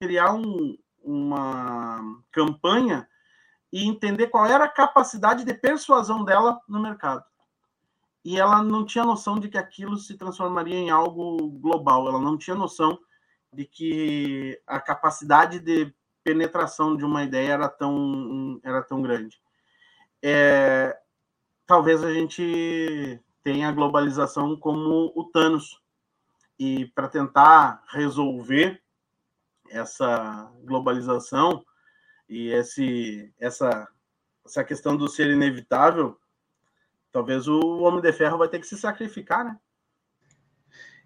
criar 0.00 0.32
um, 0.32 0.76
uma 1.02 2.22
campanha 2.32 3.08
e 3.72 3.86
entender 3.86 4.28
qual 4.28 4.46
era 4.46 4.64
a 4.64 4.68
capacidade 4.68 5.44
de 5.44 5.54
persuasão 5.54 6.24
dela 6.24 6.60
no 6.68 6.80
mercado. 6.80 7.24
E 8.24 8.38
ela 8.38 8.62
não 8.62 8.84
tinha 8.84 9.04
noção 9.04 9.38
de 9.38 9.48
que 9.48 9.56
aquilo 9.56 9.96
se 9.96 10.16
transformaria 10.16 10.74
em 10.74 10.90
algo 10.90 11.48
global. 11.52 12.08
Ela 12.08 12.20
não 12.20 12.36
tinha 12.36 12.56
noção 12.56 12.98
de 13.52 13.64
que 13.64 14.60
a 14.66 14.80
capacidade 14.80 15.58
de 15.58 15.94
penetração 16.22 16.96
de 16.96 17.04
uma 17.04 17.24
ideia 17.24 17.52
era 17.52 17.68
tão, 17.68 18.60
era 18.62 18.82
tão 18.82 19.00
grande. 19.00 19.40
É, 20.22 20.98
talvez 21.66 22.04
a 22.04 22.12
gente 22.12 23.20
tenha 23.42 23.68
a 23.68 23.72
globalização 23.72 24.56
como 24.56 25.12
o 25.14 25.24
Thanos. 25.24 25.80
E 26.60 26.84
para 26.94 27.08
tentar 27.08 27.82
resolver 27.90 28.82
essa 29.70 30.52
globalização 30.62 31.64
e 32.28 32.48
esse, 32.50 33.32
essa, 33.40 33.88
essa 34.44 34.62
questão 34.62 34.94
do 34.94 35.08
ser 35.08 35.30
inevitável, 35.30 36.18
talvez 37.10 37.48
o 37.48 37.78
Homem 37.78 38.02
de 38.02 38.12
Ferro 38.12 38.36
vai 38.36 38.46
ter 38.46 38.58
que 38.58 38.66
se 38.66 38.76
sacrificar, 38.76 39.42
né? 39.42 39.56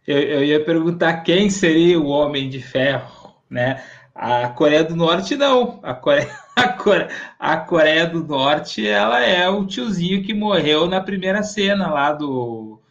Eu, 0.04 0.18
eu 0.18 0.44
ia 0.44 0.64
perguntar 0.64 1.22
quem 1.22 1.48
seria 1.48 2.00
o 2.00 2.08
Homem 2.08 2.50
de 2.50 2.60
Ferro, 2.60 3.40
né? 3.48 3.80
A 4.12 4.48
Coreia 4.48 4.82
do 4.82 4.96
Norte 4.96 5.36
não. 5.36 5.78
A 5.84 5.94
Coreia, 5.94 6.36
a 6.56 6.68
Coreia, 6.72 7.10
a 7.38 7.56
Coreia 7.58 8.06
do 8.08 8.24
Norte 8.24 8.84
ela 8.84 9.20
é 9.20 9.48
o 9.48 9.64
tiozinho 9.64 10.24
que 10.24 10.34
morreu 10.34 10.88
na 10.88 11.00
primeira 11.00 11.44
cena 11.44 11.92
lá 11.92 12.12
do 12.12 12.82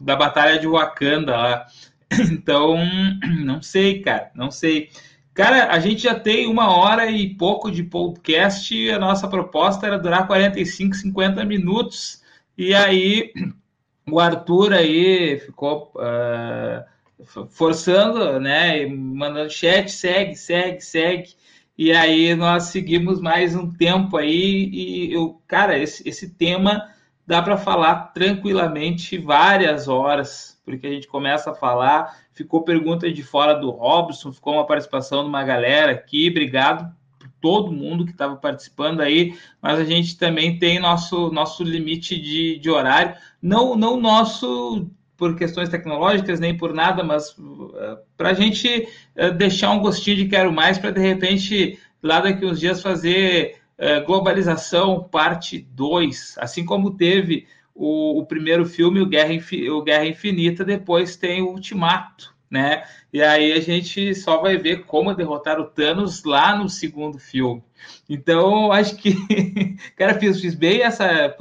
da 0.00 0.16
Batalha 0.16 0.58
de 0.58 0.66
Wakanda 0.66 1.36
lá. 1.36 1.66
Então, 2.32 2.78
não 3.44 3.60
sei, 3.60 4.00
cara, 4.00 4.30
não 4.34 4.50
sei. 4.50 4.88
Cara, 5.34 5.70
a 5.70 5.78
gente 5.78 6.02
já 6.02 6.18
tem 6.18 6.46
uma 6.48 6.74
hora 6.74 7.06
e 7.10 7.34
pouco 7.34 7.70
de 7.70 7.84
podcast 7.84 8.90
a 8.90 8.98
nossa 8.98 9.28
proposta 9.28 9.86
era 9.86 9.98
durar 9.98 10.26
45, 10.26 10.96
50 10.96 11.44
minutos. 11.44 12.22
E 12.56 12.74
aí 12.74 13.32
o 14.10 14.18
Arthur 14.18 14.72
aí 14.72 15.38
ficou 15.38 15.92
uh, 15.96 17.46
forçando, 17.50 18.40
né? 18.40 18.86
Mandando 18.86 19.50
chat, 19.50 19.90
segue, 19.90 20.34
segue, 20.34 20.80
segue. 20.80 21.28
E 21.76 21.92
aí 21.92 22.34
nós 22.34 22.64
seguimos 22.64 23.20
mais 23.20 23.54
um 23.54 23.70
tempo 23.70 24.16
aí 24.16 24.68
e 24.72 25.12
eu, 25.12 25.40
cara, 25.46 25.78
esse, 25.78 26.08
esse 26.08 26.30
tema 26.30 26.90
dá 27.28 27.42
para 27.42 27.58
falar 27.58 28.10
tranquilamente 28.14 29.18
várias 29.18 29.86
horas, 29.86 30.58
porque 30.64 30.86
a 30.86 30.90
gente 30.90 31.06
começa 31.06 31.50
a 31.50 31.54
falar, 31.54 32.16
ficou 32.32 32.62
pergunta 32.64 33.12
de 33.12 33.22
fora 33.22 33.52
do 33.52 33.68
Robson, 33.68 34.32
ficou 34.32 34.54
uma 34.54 34.66
participação 34.66 35.22
de 35.24 35.28
uma 35.28 35.44
galera 35.44 35.92
aqui, 35.92 36.30
obrigado 36.30 36.90
por 37.18 37.28
todo 37.38 37.70
mundo 37.70 38.06
que 38.06 38.12
estava 38.12 38.34
participando 38.36 39.02
aí, 39.02 39.38
mas 39.60 39.78
a 39.78 39.84
gente 39.84 40.16
também 40.16 40.58
tem 40.58 40.80
nosso, 40.80 41.30
nosso 41.30 41.62
limite 41.62 42.18
de, 42.18 42.58
de 42.58 42.70
horário, 42.70 43.14
não, 43.42 43.76
não 43.76 44.00
nosso 44.00 44.90
por 45.14 45.36
questões 45.36 45.68
tecnológicas, 45.68 46.40
nem 46.40 46.56
por 46.56 46.72
nada, 46.72 47.04
mas 47.04 47.36
eh, 47.74 47.98
para 48.16 48.30
a 48.30 48.34
gente 48.34 48.88
uh, 49.16 49.34
deixar 49.34 49.72
um 49.72 49.80
gostinho 49.80 50.16
de 50.16 50.28
quero 50.28 50.50
mais, 50.50 50.78
para 50.78 50.92
de 50.92 51.00
repente, 51.00 51.78
lá 52.00 52.20
daqui 52.20 52.46
uns 52.46 52.60
dias, 52.60 52.80
fazer 52.80 53.56
uh, 53.78 54.04
Globalização 54.04 55.02
Parte 55.04 55.58
2, 55.58 56.36
assim 56.38 56.64
como 56.64 56.96
teve 56.96 57.46
o, 57.74 58.18
o, 58.18 58.26
primeiro 58.26 58.66
filme, 58.66 59.00
o 59.00 59.06
Guerra, 59.06 59.32
o 59.70 59.82
Guerra 59.82 60.06
Infinita, 60.06 60.64
depois 60.64 61.16
tem 61.16 61.40
o 61.40 61.50
Ultimato, 61.50 62.34
né? 62.50 62.82
E 63.12 63.22
aí 63.22 63.52
a 63.52 63.60
gente 63.60 64.14
só 64.14 64.40
vai 64.40 64.56
ver 64.56 64.84
como 64.84 65.14
derrotar 65.14 65.60
o 65.60 65.66
Thanos 65.66 66.24
lá 66.24 66.56
no 66.56 66.68
segundo 66.68 67.18
filme. 67.18 67.62
Então, 68.08 68.72
acho 68.72 68.96
que, 68.96 69.14
cara, 69.96 70.14
fiz, 70.14 70.40
fiz 70.40 70.54
bem 70.54 70.82
essa, 70.82 71.34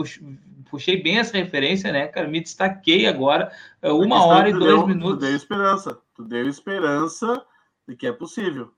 puxei 0.70 1.02
bem 1.02 1.18
essa 1.18 1.36
referência, 1.38 1.92
né, 1.92 2.08
cara? 2.08 2.28
Me 2.28 2.40
destaquei 2.40 3.08
agora, 3.08 3.52
é 3.82 3.92
uma 3.92 4.24
hora 4.24 4.50
e 4.50 4.54
dois 4.54 4.76
deu, 4.76 4.88
minutos. 4.88 5.20
Tu 5.20 5.26
deu 5.26 5.36
esperança, 5.36 5.98
tu 6.14 6.24
deu 6.24 6.48
esperança 6.48 7.46
de 7.88 7.96
que 7.96 8.06
é 8.06 8.12
possível. 8.12 8.72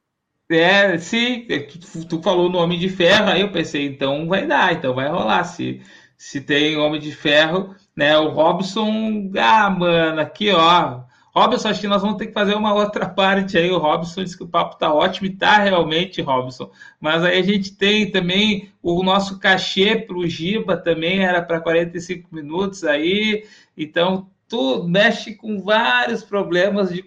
É, 0.52 0.98
sim, 0.98 1.46
é 1.50 1.60
tu, 1.60 2.06
tu 2.08 2.22
falou 2.24 2.50
no 2.50 2.58
Homem 2.58 2.80
de 2.80 2.90
Ferro, 2.90 3.30
aí 3.30 3.42
eu 3.42 3.52
pensei, 3.52 3.86
então 3.86 4.28
vai 4.28 4.48
dar, 4.48 4.74
então 4.74 4.96
vai 4.96 5.08
rolar. 5.08 5.44
Se, 5.44 5.80
se 6.18 6.42
tem 6.42 6.76
Homem 6.76 7.00
de 7.00 7.12
Ferro, 7.12 7.76
né? 7.96 8.18
O 8.18 8.30
Robson, 8.30 9.32
ah, 9.38 9.70
mano, 9.70 10.20
aqui 10.20 10.50
ó, 10.52 11.02
Robson, 11.36 11.70
acho 11.70 11.82
que 11.82 11.88
nós 11.88 12.02
vamos 12.02 12.18
ter 12.18 12.28
que 12.28 12.34
fazer 12.34 12.56
uma 12.56 12.74
outra 12.74 13.08
parte 13.14 13.58
aí. 13.60 13.70
O 13.70 13.78
Robson 13.78 14.24
disse 14.24 14.38
que 14.38 14.44
o 14.44 14.48
papo 14.48 14.78
tá 14.78 14.92
ótimo 14.92 15.28
e 15.28 15.36
tá 15.36 15.60
realmente, 15.60 16.22
Robson. 16.22 16.72
Mas 17.00 17.24
aí 17.24 17.38
a 17.38 17.44
gente 17.44 17.76
tem 17.76 18.10
também 18.12 18.72
o 18.82 19.04
nosso 19.04 19.40
cachê 19.40 19.96
para 19.98 20.18
o 20.18 20.28
Giba 20.28 20.76
também 20.78 21.24
era 21.24 21.44
para 21.44 21.62
45 21.62 22.34
minutos 22.34 22.84
aí. 22.84 23.46
Então, 23.78 24.28
tu 24.50 24.84
mexe 24.84 25.36
com 25.36 25.62
vários 25.62 26.24
problemas 26.24 26.92
de 26.92 27.04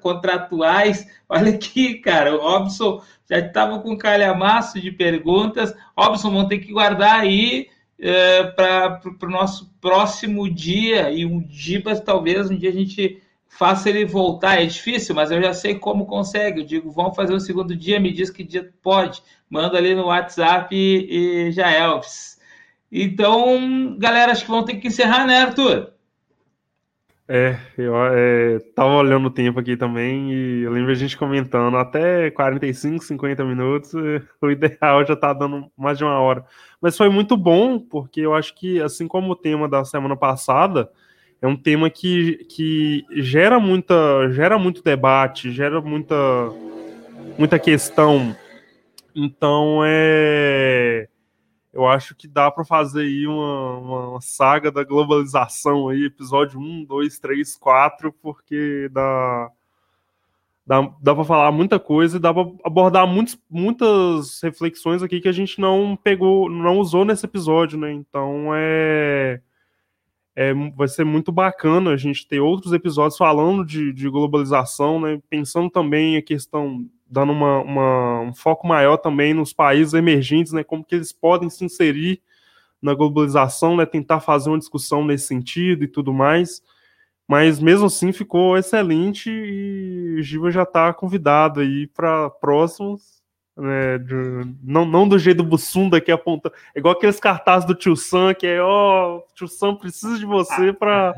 contratuais. 0.00 1.06
Olha 1.28 1.52
aqui, 1.52 1.98
cara, 1.98 2.34
o 2.34 2.40
Robson 2.40 3.02
já 3.28 3.38
estava 3.38 3.78
com 3.78 3.96
calhamaço 3.96 4.80
de 4.80 4.90
perguntas. 4.90 5.74
Robson, 5.96 6.30
vamos 6.30 6.48
ter 6.48 6.58
que 6.58 6.72
guardar 6.72 7.20
aí 7.20 7.68
é, 7.98 8.42
para 8.44 9.00
o 9.22 9.30
nosso 9.30 9.70
próximo 9.80 10.52
dia 10.52 11.10
e 11.10 11.24
um 11.26 11.46
Gibas, 11.48 12.00
talvez 12.00 12.50
um 12.50 12.56
dia 12.56 12.70
a 12.70 12.72
gente 12.72 13.22
faça 13.46 13.90
ele 13.90 14.06
voltar. 14.06 14.60
É 14.60 14.66
difícil, 14.66 15.14
mas 15.14 15.30
eu 15.30 15.40
já 15.42 15.52
sei 15.52 15.74
como 15.74 16.06
consegue. 16.06 16.62
Eu 16.62 16.66
digo, 16.66 16.90
vamos 16.90 17.14
fazer 17.14 17.34
o 17.34 17.40
segundo 17.40 17.76
dia, 17.76 18.00
me 18.00 18.10
diz 18.10 18.30
que 18.30 18.42
dia 18.42 18.72
pode. 18.82 19.22
Manda 19.48 19.76
ali 19.76 19.94
no 19.94 20.06
WhatsApp 20.06 20.74
e, 20.74 21.48
e 21.48 21.52
já 21.52 21.70
é, 21.70 21.80
Elvis. 21.80 22.40
Então, 22.90 23.96
galera, 23.98 24.32
acho 24.32 24.44
que 24.44 24.50
vamos 24.50 24.66
ter 24.66 24.76
que 24.76 24.88
encerrar, 24.88 25.26
né, 25.26 25.38
Arthur? 25.38 25.91
É, 27.34 27.58
eu 27.78 27.94
é, 27.96 28.58
tava 28.74 28.92
olhando 28.92 29.28
o 29.28 29.30
tempo 29.30 29.58
aqui 29.58 29.74
também 29.74 30.30
e 30.30 30.64
eu 30.64 30.70
lembro 30.70 30.90
a 30.92 30.94
gente 30.94 31.16
comentando 31.16 31.78
até 31.78 32.30
45, 32.30 33.02
50 33.02 33.42
minutos, 33.42 33.94
o 34.38 34.50
ideal 34.50 35.02
já 35.06 35.16
tá 35.16 35.32
dando 35.32 35.66
mais 35.74 35.96
de 35.96 36.04
uma 36.04 36.20
hora. 36.20 36.44
Mas 36.78 36.94
foi 36.94 37.08
muito 37.08 37.34
bom, 37.34 37.78
porque 37.78 38.20
eu 38.20 38.34
acho 38.34 38.54
que, 38.54 38.82
assim 38.82 39.08
como 39.08 39.32
o 39.32 39.36
tema 39.36 39.66
da 39.66 39.82
semana 39.82 40.14
passada, 40.14 40.90
é 41.40 41.46
um 41.46 41.56
tema 41.56 41.88
que, 41.88 42.44
que 42.50 43.02
gera, 43.12 43.58
muita, 43.58 44.30
gera 44.32 44.58
muito 44.58 44.82
debate, 44.82 45.50
gera 45.50 45.80
muita, 45.80 46.14
muita 47.38 47.58
questão. 47.58 48.36
Então, 49.16 49.80
é, 49.86 51.08
eu 51.72 51.86
acho 51.86 52.14
que 52.14 52.28
dá 52.28 52.50
para 52.50 52.64
fazer 52.64 53.02
aí 53.02 53.26
uma, 53.26 53.78
uma, 53.78 54.20
saga 54.20 54.70
da 54.70 54.84
globalização 54.84 55.88
aí, 55.88 56.04
episódio 56.04 56.60
1, 56.60 56.84
2, 56.84 57.18
3, 57.18 57.56
4, 57.56 58.12
porque 58.12 58.88
dá, 58.92 59.50
dá, 60.66 60.82
dá 61.00 61.14
para 61.14 61.24
falar 61.24 61.52
muita 61.52 61.80
coisa 61.80 62.16
e 62.16 62.20
dá 62.20 62.32
para 62.32 62.50
abordar 62.64 63.06
muitos, 63.06 63.38
muitas 63.48 64.40
reflexões 64.42 65.02
aqui 65.02 65.20
que 65.20 65.28
a 65.28 65.32
gente 65.32 65.60
não 65.60 65.96
pegou, 65.96 66.50
não 66.50 66.78
usou 66.78 67.04
nesse 67.04 67.24
episódio, 67.24 67.78
né? 67.78 67.92
Então 67.92 68.50
é 68.54 69.40
é, 70.34 70.52
vai 70.74 70.88
ser 70.88 71.04
muito 71.04 71.30
bacana 71.30 71.90
a 71.90 71.96
gente 71.96 72.26
ter 72.26 72.40
outros 72.40 72.72
episódios 72.72 73.18
falando 73.18 73.64
de, 73.64 73.92
de 73.92 74.08
globalização, 74.08 75.00
né, 75.00 75.20
pensando 75.28 75.68
também 75.70 76.16
a 76.16 76.22
questão, 76.22 76.86
dando 77.12 77.30
uma, 77.30 77.60
uma, 77.60 78.20
um 78.20 78.32
foco 78.32 78.66
maior 78.66 78.96
também 78.96 79.34
nos 79.34 79.52
países 79.52 79.92
emergentes, 79.92 80.50
né, 80.50 80.64
como 80.64 80.82
que 80.82 80.94
eles 80.94 81.12
podem 81.12 81.50
se 81.50 81.62
inserir 81.62 82.22
na 82.80 82.94
globalização, 82.94 83.76
né, 83.76 83.84
tentar 83.84 84.20
fazer 84.20 84.48
uma 84.48 84.58
discussão 84.58 85.04
nesse 85.04 85.26
sentido 85.26 85.84
e 85.84 85.88
tudo 85.88 86.10
mais. 86.10 86.62
Mas 87.28 87.60
mesmo 87.60 87.86
assim 87.86 88.12
ficou 88.12 88.56
excelente 88.56 89.30
e 89.30 90.16
o 90.18 90.22
Giva 90.22 90.50
já 90.50 90.62
está 90.62 90.92
convidado 90.94 91.60
aí 91.60 91.86
para 91.86 92.30
próximos 92.30 93.22
né, 93.54 93.98
de, 93.98 94.14
não, 94.62 94.86
não 94.86 95.06
do 95.06 95.18
jeito 95.18 95.42
do 95.42 95.48
Bussunda 95.48 96.00
que 96.00 96.10
aponta. 96.10 96.50
É 96.74 96.78
igual 96.78 96.94
aqueles 96.94 97.20
cartazes 97.20 97.66
do 97.66 97.74
Tio 97.74 97.94
Sam, 97.94 98.32
que 98.32 98.46
é, 98.46 98.62
ó, 98.62 99.18
oh, 99.18 99.34
Tio 99.34 99.46
Sam 99.46 99.76
precisa 99.76 100.18
de 100.18 100.24
você 100.24 100.72
para 100.72 101.14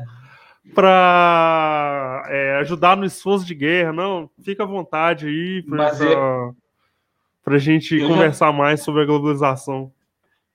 para 0.73 2.23
é, 2.27 2.57
ajudar 2.61 2.97
no 2.97 3.05
esforço 3.05 3.45
de 3.45 3.53
guerra. 3.53 3.93
Não, 3.93 4.29
fica 4.41 4.63
à 4.63 4.65
vontade 4.65 5.27
aí 5.27 5.63
para 5.63 5.91
é... 7.53 7.55
a 7.55 7.57
gente 7.57 7.95
eu 7.95 8.07
conversar 8.07 8.47
já... 8.47 8.53
mais 8.53 8.81
sobre 8.81 9.03
a 9.03 9.05
globalização. 9.05 9.91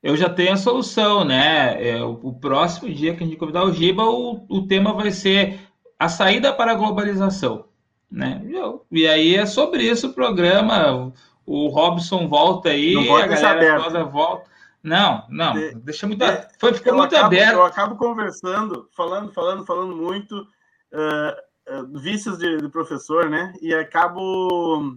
Eu 0.02 0.16
já 0.16 0.30
tenho 0.30 0.52
a 0.52 0.56
solução, 0.56 1.24
né? 1.24 1.76
É, 1.86 2.02
o, 2.02 2.18
o, 2.22 2.32
próximo 2.32 2.88
dia 2.88 3.14
que 3.14 3.22
a 3.22 3.26
gente 3.26 3.36
convidar 3.36 3.64
o 3.64 3.72
Giba, 3.72 4.04
o, 4.04 4.46
o 4.48 4.66
tema 4.66 4.94
vai 4.94 5.10
ser 5.10 5.60
a 5.98 6.08
saída 6.08 6.52
para 6.52 6.72
a 6.72 6.74
globalização. 6.74 7.66
Né? 8.10 8.42
E 8.90 9.06
aí 9.06 9.36
é 9.36 9.46
sobre 9.46 9.84
isso 9.84 10.08
o 10.08 10.12
programa 10.12 11.12
o 11.50 11.66
Robson 11.66 12.28
volta 12.28 12.68
aí, 12.68 12.94
a 12.96 13.26
galera 13.26 13.82
toda 13.82 14.04
volta. 14.04 14.48
Não, 14.82 15.26
não, 15.28 15.52
De- 15.54 15.74
deixa 15.74 16.06
muito. 16.06 16.22
é, 16.24 16.48
Foi, 16.58 16.72
ficou 16.72 16.94
muito 16.94 17.14
acabo, 17.14 17.26
aberto. 17.26 17.52
Eu 17.52 17.64
acabo 17.64 17.96
conversando, 17.96 18.88
falando, 18.96 19.32
falando, 19.32 19.66
falando 19.66 19.94
muito, 19.94 20.46
eh, 20.92 21.44
eh, 21.66 21.82
vícios 22.00 22.38
de, 22.38 22.56
de 22.56 22.68
professor, 22.68 23.28
né? 23.28 23.52
E 23.60 23.74
acabo. 23.74 24.96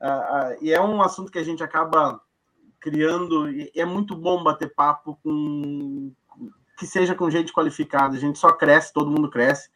ah, 0.00 0.56
e 0.60 0.72
é 0.72 0.80
um 0.80 1.00
assunto 1.00 1.30
que 1.30 1.38
a 1.38 1.44
gente 1.44 1.62
acaba 1.62 2.20
criando, 2.80 3.48
e 3.50 3.70
é 3.76 3.84
muito 3.84 4.16
bom 4.16 4.42
bater 4.42 4.74
papo 4.74 5.18
com. 5.22 6.12
que 6.76 6.86
seja 6.86 7.14
com 7.14 7.30
gente 7.30 7.52
qualificada. 7.52 8.16
A 8.16 8.20
gente 8.20 8.38
só 8.38 8.52
cresce, 8.52 8.92
todo 8.92 9.10
mundo 9.10 9.30
cresce. 9.30 9.70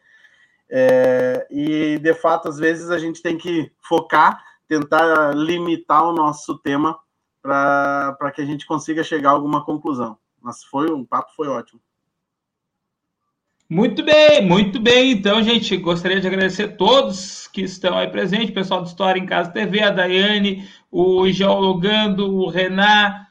Eh, 0.68 1.46
e, 1.50 1.98
de 1.98 2.14
fato, 2.14 2.48
às 2.48 2.58
vezes 2.58 2.90
a 2.90 2.98
gente 2.98 3.22
tem 3.22 3.38
que 3.38 3.70
focar, 3.80 4.42
tentar 4.66 5.32
limitar 5.36 6.02
o 6.04 6.12
nosso 6.12 6.58
tema 6.58 6.98
para 7.44 8.32
que 8.34 8.40
a 8.40 8.46
gente 8.46 8.64
consiga 8.64 9.04
chegar 9.04 9.28
a 9.28 9.32
alguma 9.32 9.62
conclusão. 9.62 10.16
Mas 10.40 10.64
foi 10.64 10.90
um 10.90 11.04
papo 11.04 11.30
foi 11.36 11.46
ótimo. 11.46 11.78
Muito 13.68 14.02
bem, 14.02 14.46
muito 14.46 14.80
bem. 14.80 15.12
Então, 15.12 15.42
gente, 15.42 15.76
gostaria 15.76 16.20
de 16.20 16.26
agradecer 16.26 16.76
todos 16.76 17.46
que 17.48 17.62
estão 17.62 17.98
aí 17.98 18.08
presentes, 18.08 18.50
o 18.50 18.54
pessoal 18.54 18.80
do 18.80 18.86
História 18.86 19.20
em 19.20 19.26
Casa 19.26 19.50
TV, 19.50 19.82
a 19.82 19.90
Daiane, 19.90 20.68
o 20.90 21.28
Geologando, 21.30 22.34
o 22.34 22.48
Renan, 22.48 23.23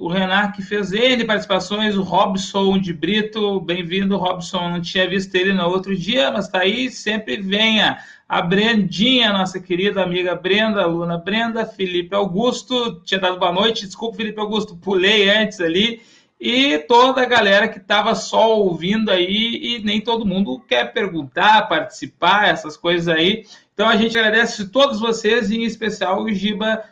o 0.00 0.08
Renan 0.08 0.50
que 0.50 0.62
fez 0.62 0.92
N 0.92 1.22
participações, 1.26 1.94
o 1.94 2.02
Robson 2.02 2.78
de 2.78 2.90
Brito, 2.90 3.60
bem-vindo, 3.60 4.16
Robson. 4.16 4.70
Não 4.70 4.80
tinha 4.80 5.06
visto 5.06 5.34
ele 5.34 5.52
no 5.52 5.68
outro 5.68 5.94
dia, 5.94 6.30
mas 6.30 6.48
tá 6.48 6.60
aí, 6.60 6.90
sempre 6.90 7.36
venha. 7.36 7.98
A 8.26 8.40
Brendinha, 8.40 9.30
nossa 9.30 9.60
querida 9.60 10.02
amiga 10.02 10.34
Brenda, 10.34 10.82
aluna 10.82 11.18
Brenda, 11.18 11.66
Felipe 11.66 12.14
Augusto, 12.14 13.02
tinha 13.04 13.20
dado 13.20 13.38
boa 13.38 13.52
noite, 13.52 13.84
desculpa, 13.84 14.16
Felipe 14.16 14.40
Augusto, 14.40 14.74
pulei 14.74 15.28
antes 15.28 15.60
ali 15.60 16.00
e 16.40 16.78
toda 16.78 17.20
a 17.20 17.26
galera 17.26 17.68
que 17.68 17.76
estava 17.78 18.14
só 18.14 18.56
ouvindo 18.56 19.10
aí 19.10 19.60
e 19.60 19.84
nem 19.84 20.00
todo 20.00 20.24
mundo 20.24 20.58
quer 20.66 20.94
perguntar, 20.94 21.68
participar, 21.68 22.48
essas 22.48 22.74
coisas 22.74 23.06
aí. 23.06 23.44
Então 23.74 23.86
a 23.86 23.96
gente 23.96 24.18
agradece 24.18 24.70
todos 24.70 24.98
vocês, 24.98 25.50
em 25.50 25.64
especial 25.64 26.22
o 26.22 26.32
Giba, 26.32 26.82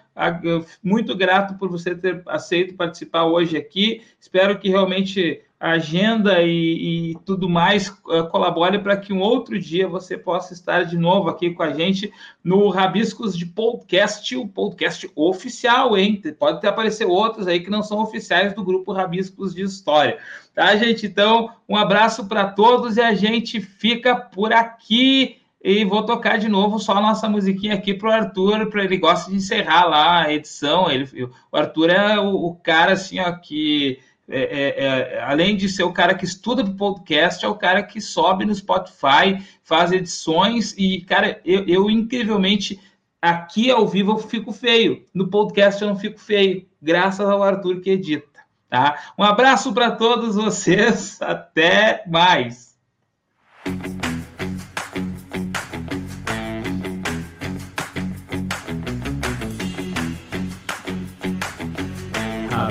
muito 0.83 1.16
grato 1.16 1.55
por 1.55 1.69
você 1.69 1.95
ter 1.95 2.23
aceito 2.27 2.75
participar 2.75 3.25
hoje 3.25 3.57
aqui. 3.57 4.03
Espero 4.21 4.59
que 4.59 4.69
realmente 4.69 5.43
a 5.61 5.73
agenda 5.73 6.41
e, 6.41 7.11
e 7.11 7.14
tudo 7.25 7.49
mais 7.49 7.93
eh, 8.11 8.23
colabore 8.31 8.79
para 8.79 8.97
que 8.97 9.12
um 9.12 9.21
outro 9.21 9.59
dia 9.59 9.89
você 9.89 10.16
possa 10.16 10.53
estar 10.53 10.85
de 10.85 10.97
novo 10.97 11.29
aqui 11.29 11.51
com 11.51 11.64
a 11.64 11.73
gente 11.73 12.12
no 12.45 12.69
Rabiscos 12.69 13.37
de 13.37 13.45
Podcast, 13.45 14.37
o 14.37 14.47
podcast 14.47 15.11
oficial, 15.16 15.99
hein? 15.99 16.23
Pode 16.39 16.59
até 16.59 16.69
aparecer 16.69 17.07
outros 17.07 17.49
aí 17.49 17.59
que 17.59 17.71
não 17.71 17.83
são 17.83 17.99
oficiais 17.99 18.55
do 18.55 18.64
grupo 18.64 18.93
Rabiscos 18.93 19.53
de 19.53 19.62
História. 19.62 20.19
Tá, 20.55 20.77
gente? 20.77 21.07
Então, 21.07 21.51
um 21.69 21.77
abraço 21.77 22.27
para 22.29 22.47
todos 22.47 22.97
e 22.97 23.01
a 23.01 23.14
gente 23.14 23.61
fica 23.61 24.14
por 24.14 24.53
aqui. 24.53 25.38
E 25.63 25.85
vou 25.85 26.05
tocar 26.05 26.39
de 26.39 26.49
novo 26.49 26.79
só 26.79 26.93
a 26.93 27.01
nossa 27.01 27.29
musiquinha 27.29 27.75
aqui 27.75 27.93
pro 27.93 28.13
Arthur, 28.13 28.67
para 28.71 28.85
ele 28.85 28.97
gosta 28.97 29.31
de 29.31 29.37
encerrar 29.37 29.87
lá 29.87 30.23
a 30.23 30.33
edição. 30.33 30.91
Ele, 30.91 31.25
o 31.51 31.57
Arthur 31.57 31.91
é 31.91 32.19
o, 32.19 32.35
o 32.35 32.55
cara 32.55 32.93
assim, 32.93 33.19
ó, 33.19 33.33
que 33.33 33.99
é, 34.31 34.41
é, 34.41 34.85
é, 34.85 35.23
além 35.23 35.57
de 35.57 35.69
ser 35.69 35.85
o 35.85 35.93
cara 35.93 36.15
que 36.15 36.25
estuda 36.25 36.63
para 36.63 36.75
podcast, 36.75 37.45
é 37.45 37.49
o 37.49 37.55
cara 37.55 37.83
que 37.83 37.99
sobe 37.99 38.45
no 38.45 38.55
Spotify, 38.55 39.43
faz 39.65 39.91
edições 39.91 40.75
e, 40.77 41.01
cara, 41.01 41.41
eu, 41.45 41.67
eu 41.67 41.91
incrivelmente 41.91 42.79
aqui 43.23 43.71
ao 43.71 43.89
vivo 43.89 44.13
eu 44.13 44.19
fico 44.19 44.53
feio, 44.53 45.07
no 45.15 45.29
podcast 45.29 45.81
eu 45.81 45.89
não 45.89 45.97
fico 45.97 46.21
feio, 46.21 46.67
graças 46.81 47.27
ao 47.27 47.43
Arthur 47.43 47.81
que 47.81 47.91
edita, 47.91 48.41
tá? 48.69 49.13
Um 49.19 49.25
abraço 49.25 49.73
para 49.73 49.93
todos 49.93 50.37
vocês, 50.37 51.21
até 51.23 52.05
mais. 52.07 52.77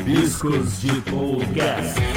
Rabiscos 0.08 0.82
de 0.84 1.01
Podcast. 1.01 2.16